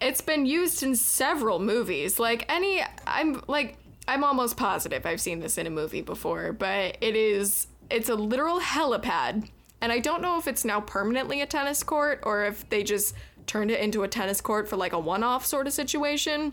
It's 0.00 0.20
been 0.20 0.46
used 0.46 0.82
in 0.82 0.94
several 0.94 1.58
movies. 1.58 2.18
Like, 2.18 2.44
any. 2.48 2.82
I'm 3.06 3.42
like. 3.48 3.76
I'm 4.06 4.24
almost 4.24 4.56
positive 4.56 5.04
I've 5.04 5.20
seen 5.20 5.40
this 5.40 5.58
in 5.58 5.66
a 5.66 5.70
movie 5.70 6.00
before, 6.00 6.52
but 6.54 6.96
it 7.02 7.14
is. 7.14 7.66
It's 7.90 8.08
a 8.08 8.14
literal 8.14 8.58
helipad. 8.58 9.48
And 9.82 9.92
I 9.92 9.98
don't 9.98 10.22
know 10.22 10.38
if 10.38 10.48
it's 10.48 10.64
now 10.64 10.80
permanently 10.80 11.42
a 11.42 11.46
tennis 11.46 11.82
court 11.82 12.20
or 12.22 12.44
if 12.46 12.66
they 12.70 12.82
just 12.82 13.14
turned 13.46 13.70
it 13.70 13.80
into 13.80 14.02
a 14.04 14.08
tennis 14.08 14.40
court 14.40 14.66
for 14.66 14.76
like 14.76 14.92
a 14.94 14.98
one 14.98 15.22
off 15.22 15.44
sort 15.44 15.66
of 15.66 15.72
situation. 15.74 16.52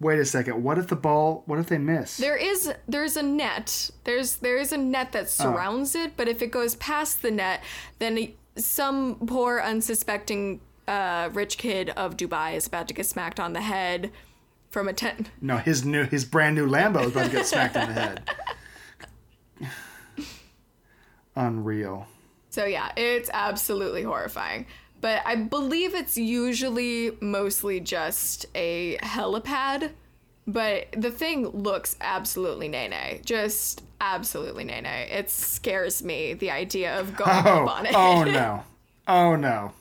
Wait 0.00 0.18
a 0.18 0.24
second. 0.24 0.62
What 0.62 0.78
if 0.78 0.88
the 0.88 0.96
ball? 0.96 1.42
What 1.46 1.58
if 1.58 1.66
they 1.68 1.78
miss? 1.78 2.16
There 2.16 2.36
is 2.36 2.72
there's 2.88 3.16
a 3.16 3.22
net. 3.22 3.90
There's 4.04 4.36
there 4.36 4.56
is 4.58 4.72
a 4.72 4.76
net 4.78 5.12
that 5.12 5.30
surrounds 5.30 5.94
it, 5.94 6.16
but 6.16 6.28
if 6.28 6.42
it 6.42 6.50
goes 6.50 6.74
past 6.76 7.22
the 7.22 7.30
net, 7.30 7.62
then 7.98 8.32
some 8.56 9.16
poor 9.26 9.60
unsuspecting 9.60 10.60
uh, 10.88 11.30
rich 11.32 11.58
kid 11.58 11.90
of 11.90 12.16
Dubai 12.16 12.54
is 12.54 12.66
about 12.66 12.88
to 12.88 12.94
get 12.94 13.06
smacked 13.06 13.40
on 13.40 13.52
the 13.52 13.60
head 13.60 14.12
from 14.70 14.88
a 14.88 14.92
ten. 14.92 15.26
no, 15.40 15.56
his 15.58 15.84
new 15.84 16.04
his 16.04 16.24
brand 16.24 16.56
new 16.56 16.66
Lambo 16.68 17.02
is 17.04 17.12
about 17.12 17.26
to 17.26 17.36
get 17.36 17.46
smacked 17.46 17.76
on 17.76 17.88
the 17.88 17.94
head. 17.94 18.30
Unreal. 21.36 22.06
So 22.50 22.64
yeah, 22.64 22.90
it's 22.96 23.28
absolutely 23.32 24.02
horrifying. 24.02 24.66
But 25.06 25.22
I 25.24 25.36
believe 25.36 25.94
it's 25.94 26.18
usually 26.18 27.12
mostly 27.20 27.78
just 27.78 28.46
a 28.56 28.96
helipad. 29.04 29.92
But 30.48 30.86
the 30.98 31.12
thing 31.12 31.46
looks 31.46 31.94
absolutely 32.00 32.66
nay. 32.66 33.20
Just 33.24 33.84
absolutely 34.00 34.64
nay. 34.64 35.08
It 35.08 35.30
scares 35.30 36.02
me, 36.02 36.34
the 36.34 36.50
idea 36.50 36.98
of 36.98 37.14
going 37.16 37.30
Oh, 37.30 37.66
up 37.66 37.78
on 37.78 37.86
oh, 37.86 37.90
oh, 37.94 38.22
it. 38.22 38.28
oh 38.28 38.32
no. 38.32 38.64
Oh 39.06 39.36
no. 39.36 39.72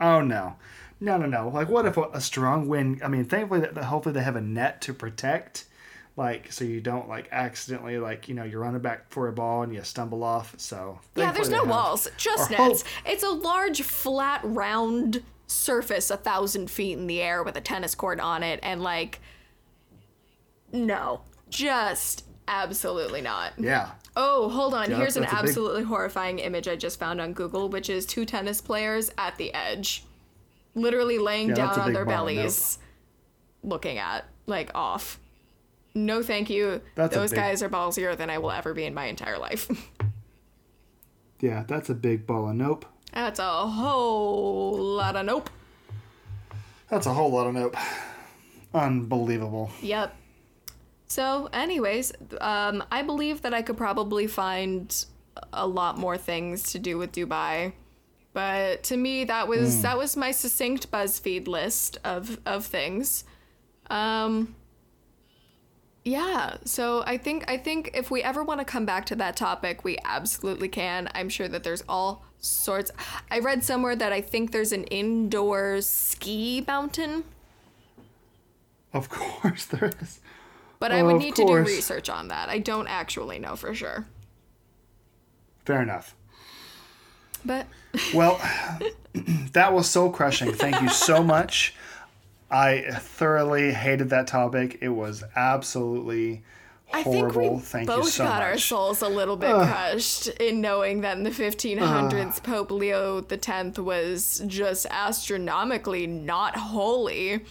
Oh 0.00 0.20
no. 0.22 0.56
No, 0.98 1.16
no, 1.18 1.26
no. 1.26 1.50
Like, 1.50 1.68
what 1.68 1.86
if 1.86 1.96
a, 1.96 2.02
a 2.12 2.20
strong 2.20 2.66
wind? 2.66 3.00
I 3.04 3.06
mean, 3.06 3.26
thankfully, 3.26 3.60
that 3.60 3.76
hopefully 3.76 4.12
they 4.12 4.24
have 4.24 4.34
a 4.34 4.40
net 4.40 4.80
to 4.82 4.92
protect, 4.92 5.66
like, 6.18 6.52
so 6.52 6.64
you 6.64 6.80
don't 6.80 7.08
like 7.08 7.28
accidentally, 7.30 7.96
like, 7.96 8.28
you 8.28 8.34
know, 8.34 8.42
you're 8.42 8.60
running 8.60 8.80
back 8.82 9.08
for 9.10 9.28
a 9.28 9.32
ball 9.32 9.62
and 9.62 9.72
you 9.72 9.82
stumble 9.84 10.24
off. 10.24 10.52
So 10.58 10.98
Yeah, 11.14 11.30
there's 11.32 11.48
no 11.48 11.60
have- 11.60 11.68
walls, 11.68 12.08
just 12.16 12.50
nets. 12.50 12.82
hope. 12.82 12.90
It's 13.06 13.22
a 13.22 13.30
large, 13.30 13.82
flat, 13.82 14.40
round 14.42 15.22
surface 15.46 16.10
a 16.10 16.16
thousand 16.16 16.70
feet 16.70 16.98
in 16.98 17.06
the 17.06 17.22
air 17.22 17.42
with 17.44 17.56
a 17.56 17.60
tennis 17.60 17.94
court 17.94 18.18
on 18.20 18.42
it, 18.42 18.58
and 18.64 18.82
like, 18.82 19.20
no, 20.72 21.20
just 21.48 22.24
absolutely 22.46 23.20
not. 23.22 23.52
Yeah. 23.56 23.90
Oh, 24.16 24.48
hold 24.48 24.74
on. 24.74 24.90
Yeah, 24.90 24.96
Here's 24.96 25.16
an 25.16 25.22
that's 25.22 25.32
a 25.32 25.36
big- 25.36 25.48
absolutely 25.50 25.84
horrifying 25.84 26.38
image 26.40 26.66
I 26.66 26.76
just 26.76 26.98
found 26.98 27.20
on 27.20 27.32
Google, 27.32 27.68
which 27.68 27.88
is 27.88 28.04
two 28.04 28.24
tennis 28.24 28.60
players 28.60 29.10
at 29.16 29.36
the 29.36 29.54
edge, 29.54 30.04
literally 30.74 31.18
laying 31.18 31.50
Yeah, 31.50 31.54
down 31.54 31.78
on 31.80 31.92
their 31.92 32.04
ball, 32.04 32.26
nope. 32.26 32.34
bellies, 32.36 32.78
looking 33.62 33.98
at, 33.98 34.24
like, 34.46 34.70
off. 34.74 35.20
No, 35.94 36.22
thank 36.22 36.50
you. 36.50 36.80
That's 36.94 37.14
Those 37.14 37.30
big- 37.30 37.38
guys 37.38 37.62
are 37.62 37.68
ballsier 37.68 38.16
than 38.16 38.30
I 38.30 38.38
will 38.38 38.50
ever 38.52 38.72
be 38.74 38.84
in 38.84 38.94
my 38.94 39.06
entire 39.06 39.38
life. 39.38 39.68
Yeah, 41.40 41.64
that's 41.68 41.88
a 41.88 41.94
big 41.94 42.26
ball 42.26 42.48
of 42.48 42.56
nope. 42.56 42.84
That's 43.12 43.38
a 43.38 43.66
whole 43.66 44.76
lot 44.76 45.14
of 45.16 45.24
nope. 45.24 45.50
That's 46.90 47.06
a 47.06 47.14
whole 47.14 47.30
lot 47.30 47.46
of 47.46 47.54
nope. 47.54 47.76
Unbelievable. 48.74 49.70
Yep. 49.80 50.16
So, 51.06 51.48
anyways, 51.52 52.12
um, 52.40 52.82
I 52.90 53.02
believe 53.02 53.42
that 53.42 53.54
I 53.54 53.62
could 53.62 53.76
probably 53.76 54.26
find 54.26 54.92
a 55.52 55.66
lot 55.66 55.96
more 55.96 56.18
things 56.18 56.72
to 56.72 56.78
do 56.78 56.98
with 56.98 57.12
Dubai. 57.12 57.72
But 58.34 58.82
to 58.84 58.96
me, 58.96 59.24
that 59.24 59.48
was 59.48 59.82
that 59.82 59.96
was 59.96 60.16
my 60.16 60.32
succinct 60.32 60.90
BuzzFeed 60.90 61.46
list 61.48 61.98
of 62.04 62.38
of 62.44 62.66
things. 62.66 63.24
Um, 63.90 64.54
yeah. 66.08 66.56
So 66.64 67.02
I 67.06 67.18
think 67.18 67.44
I 67.48 67.58
think 67.58 67.90
if 67.94 68.10
we 68.10 68.22
ever 68.22 68.42
want 68.42 68.60
to 68.60 68.64
come 68.64 68.86
back 68.86 69.04
to 69.06 69.16
that 69.16 69.36
topic, 69.36 69.84
we 69.84 69.98
absolutely 70.04 70.68
can. 70.68 71.08
I'm 71.14 71.28
sure 71.28 71.48
that 71.48 71.64
there's 71.64 71.84
all 71.88 72.24
sorts. 72.38 72.90
I 73.30 73.40
read 73.40 73.62
somewhere 73.62 73.94
that 73.96 74.12
I 74.12 74.20
think 74.20 74.52
there's 74.52 74.72
an 74.72 74.84
indoor 74.84 75.80
ski 75.82 76.64
mountain 76.66 77.24
Of 78.92 79.08
course 79.10 79.66
there 79.66 79.92
is. 80.00 80.20
But 80.78 80.92
I 80.92 81.02
would 81.02 81.16
Of 81.16 81.22
need 81.22 81.34
to 81.36 81.44
do 81.44 81.56
research 81.56 82.08
on 82.08 82.28
that. 82.28 82.48
I 82.48 82.58
don't 82.58 82.86
actually 82.88 83.38
know 83.38 83.56
for 83.56 83.74
sure. 83.74 84.06
Fair 85.64 85.82
enough. 85.82 86.14
But 87.44 87.66
Well, 88.14 88.40
that 89.52 89.72
was 89.72 89.88
soul 89.90 90.10
crushing. 90.10 90.52
Thank 90.52 90.80
you 90.80 90.88
so 90.88 91.22
much. 91.34 91.74
I 92.50 92.90
thoroughly 92.92 93.72
hated 93.72 94.10
that 94.10 94.26
topic. 94.26 94.78
It 94.80 94.88
was 94.88 95.22
absolutely 95.36 96.42
horrible. 96.86 97.26
I 97.26 97.32
think 97.32 97.56
we 97.56 97.60
Thank 97.60 97.86
both 97.88 98.04
you 98.04 98.10
so 98.10 98.24
got 98.24 98.42
our 98.42 98.52
much. 98.52 98.68
souls 98.68 99.02
a 99.02 99.08
little 99.08 99.36
bit 99.36 99.54
crushed 99.54 100.28
in 100.28 100.60
knowing 100.60 101.02
that 101.02 101.18
in 101.18 101.24
the 101.24 101.30
1500s 101.30 102.42
Pope 102.42 102.70
Leo 102.70 103.24
X 103.30 103.78
was 103.78 104.42
just 104.46 104.86
astronomically 104.90 106.06
not 106.06 106.56
holy, 106.56 107.44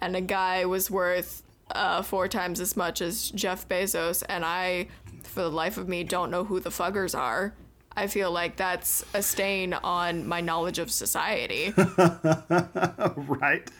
and 0.00 0.14
a 0.14 0.20
guy 0.20 0.64
was 0.64 0.90
worth 0.90 1.42
uh, 1.72 2.02
four 2.02 2.28
times 2.28 2.60
as 2.60 2.76
much 2.76 3.00
as 3.00 3.30
Jeff 3.30 3.68
Bezos, 3.68 4.22
and 4.28 4.44
I, 4.44 4.88
for 5.22 5.42
the 5.42 5.50
life 5.50 5.78
of 5.78 5.88
me, 5.88 6.04
don't 6.04 6.30
know 6.30 6.44
who 6.44 6.60
the 6.60 6.70
fuckers 6.70 7.18
are. 7.18 7.54
I 7.96 8.08
feel 8.08 8.30
like 8.32 8.56
that's 8.56 9.04
a 9.14 9.22
stain 9.22 9.72
on 9.72 10.26
my 10.26 10.40
knowledge 10.40 10.78
of 10.78 10.90
society. 10.90 11.72
right? 11.76 13.70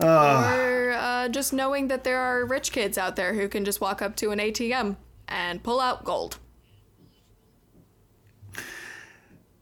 Or 0.00 0.92
uh, 0.92 1.28
just 1.28 1.52
knowing 1.52 1.88
that 1.88 2.04
there 2.04 2.18
are 2.18 2.44
rich 2.44 2.72
kids 2.72 2.96
out 2.98 3.16
there 3.16 3.34
who 3.34 3.48
can 3.48 3.64
just 3.64 3.80
walk 3.80 4.00
up 4.02 4.16
to 4.16 4.30
an 4.30 4.38
ATM 4.38 4.96
and 5.28 5.62
pull 5.62 5.80
out 5.80 6.04
gold. 6.04 6.38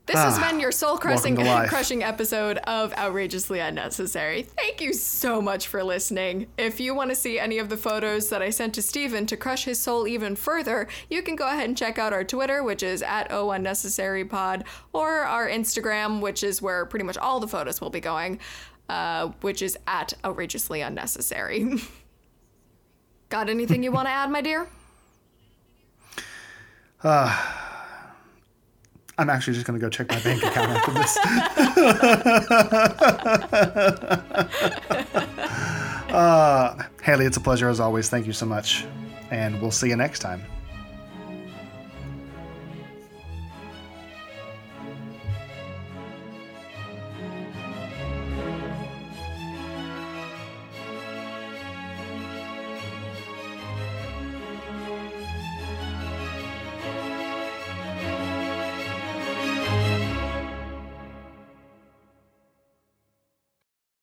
This 0.06 0.14
has 0.14 0.38
been 0.38 0.60
your 0.60 0.70
soul 0.70 0.98
crushing, 0.98 1.34
welcome 1.34 1.52
to 1.52 1.54
life. 1.62 1.68
crushing 1.68 2.04
episode 2.04 2.58
of 2.58 2.92
Outrageously 2.96 3.58
Unnecessary. 3.58 4.42
Thank 4.42 4.80
you 4.80 4.92
so 4.92 5.42
much 5.42 5.66
for 5.66 5.82
listening. 5.82 6.46
If 6.56 6.78
you 6.78 6.94
want 6.94 7.10
to 7.10 7.16
see 7.16 7.40
any 7.40 7.58
of 7.58 7.70
the 7.70 7.76
photos 7.76 8.28
that 8.28 8.40
I 8.40 8.50
sent 8.50 8.72
to 8.76 8.82
Steven 8.82 9.26
to 9.26 9.36
crush 9.36 9.64
his 9.64 9.80
soul 9.80 10.06
even 10.06 10.36
further, 10.36 10.86
you 11.10 11.22
can 11.22 11.34
go 11.34 11.48
ahead 11.48 11.64
and 11.64 11.76
check 11.76 11.98
out 11.98 12.12
our 12.12 12.22
Twitter, 12.22 12.62
which 12.62 12.84
is 12.84 13.02
at 13.02 13.32
O 13.32 13.50
Unnecessary 13.50 14.24
Pod, 14.24 14.62
or 14.92 15.22
our 15.22 15.48
Instagram, 15.48 16.20
which 16.20 16.44
is 16.44 16.62
where 16.62 16.86
pretty 16.86 17.04
much 17.04 17.18
all 17.18 17.40
the 17.40 17.48
photos 17.48 17.80
will 17.80 17.90
be 17.90 18.00
going, 18.00 18.38
uh, 18.88 19.28
which 19.40 19.62
is 19.62 19.76
at 19.86 20.12
Outrageously 20.24 20.80
Unnecessary. 20.80 21.66
Got 23.28 23.48
anything 23.48 23.82
you 23.82 23.90
want 23.90 24.06
to 24.06 24.12
add, 24.12 24.30
my 24.30 24.40
dear? 24.40 24.68
I'm 29.18 29.30
actually 29.30 29.54
just 29.54 29.66
going 29.66 29.80
to 29.80 29.84
go 29.84 29.88
check 29.88 30.10
my 30.10 30.20
bank 30.20 30.42
account 30.42 30.70
after 30.70 30.92
this. 30.92 31.16
uh, 36.10 36.82
Haley, 37.02 37.24
it's 37.24 37.36
a 37.36 37.40
pleasure 37.40 37.68
as 37.68 37.80
always. 37.80 38.10
Thank 38.10 38.26
you 38.26 38.32
so 38.32 38.46
much. 38.46 38.84
And 39.30 39.60
we'll 39.60 39.70
see 39.70 39.88
you 39.88 39.96
next 39.96 40.20
time. 40.20 40.42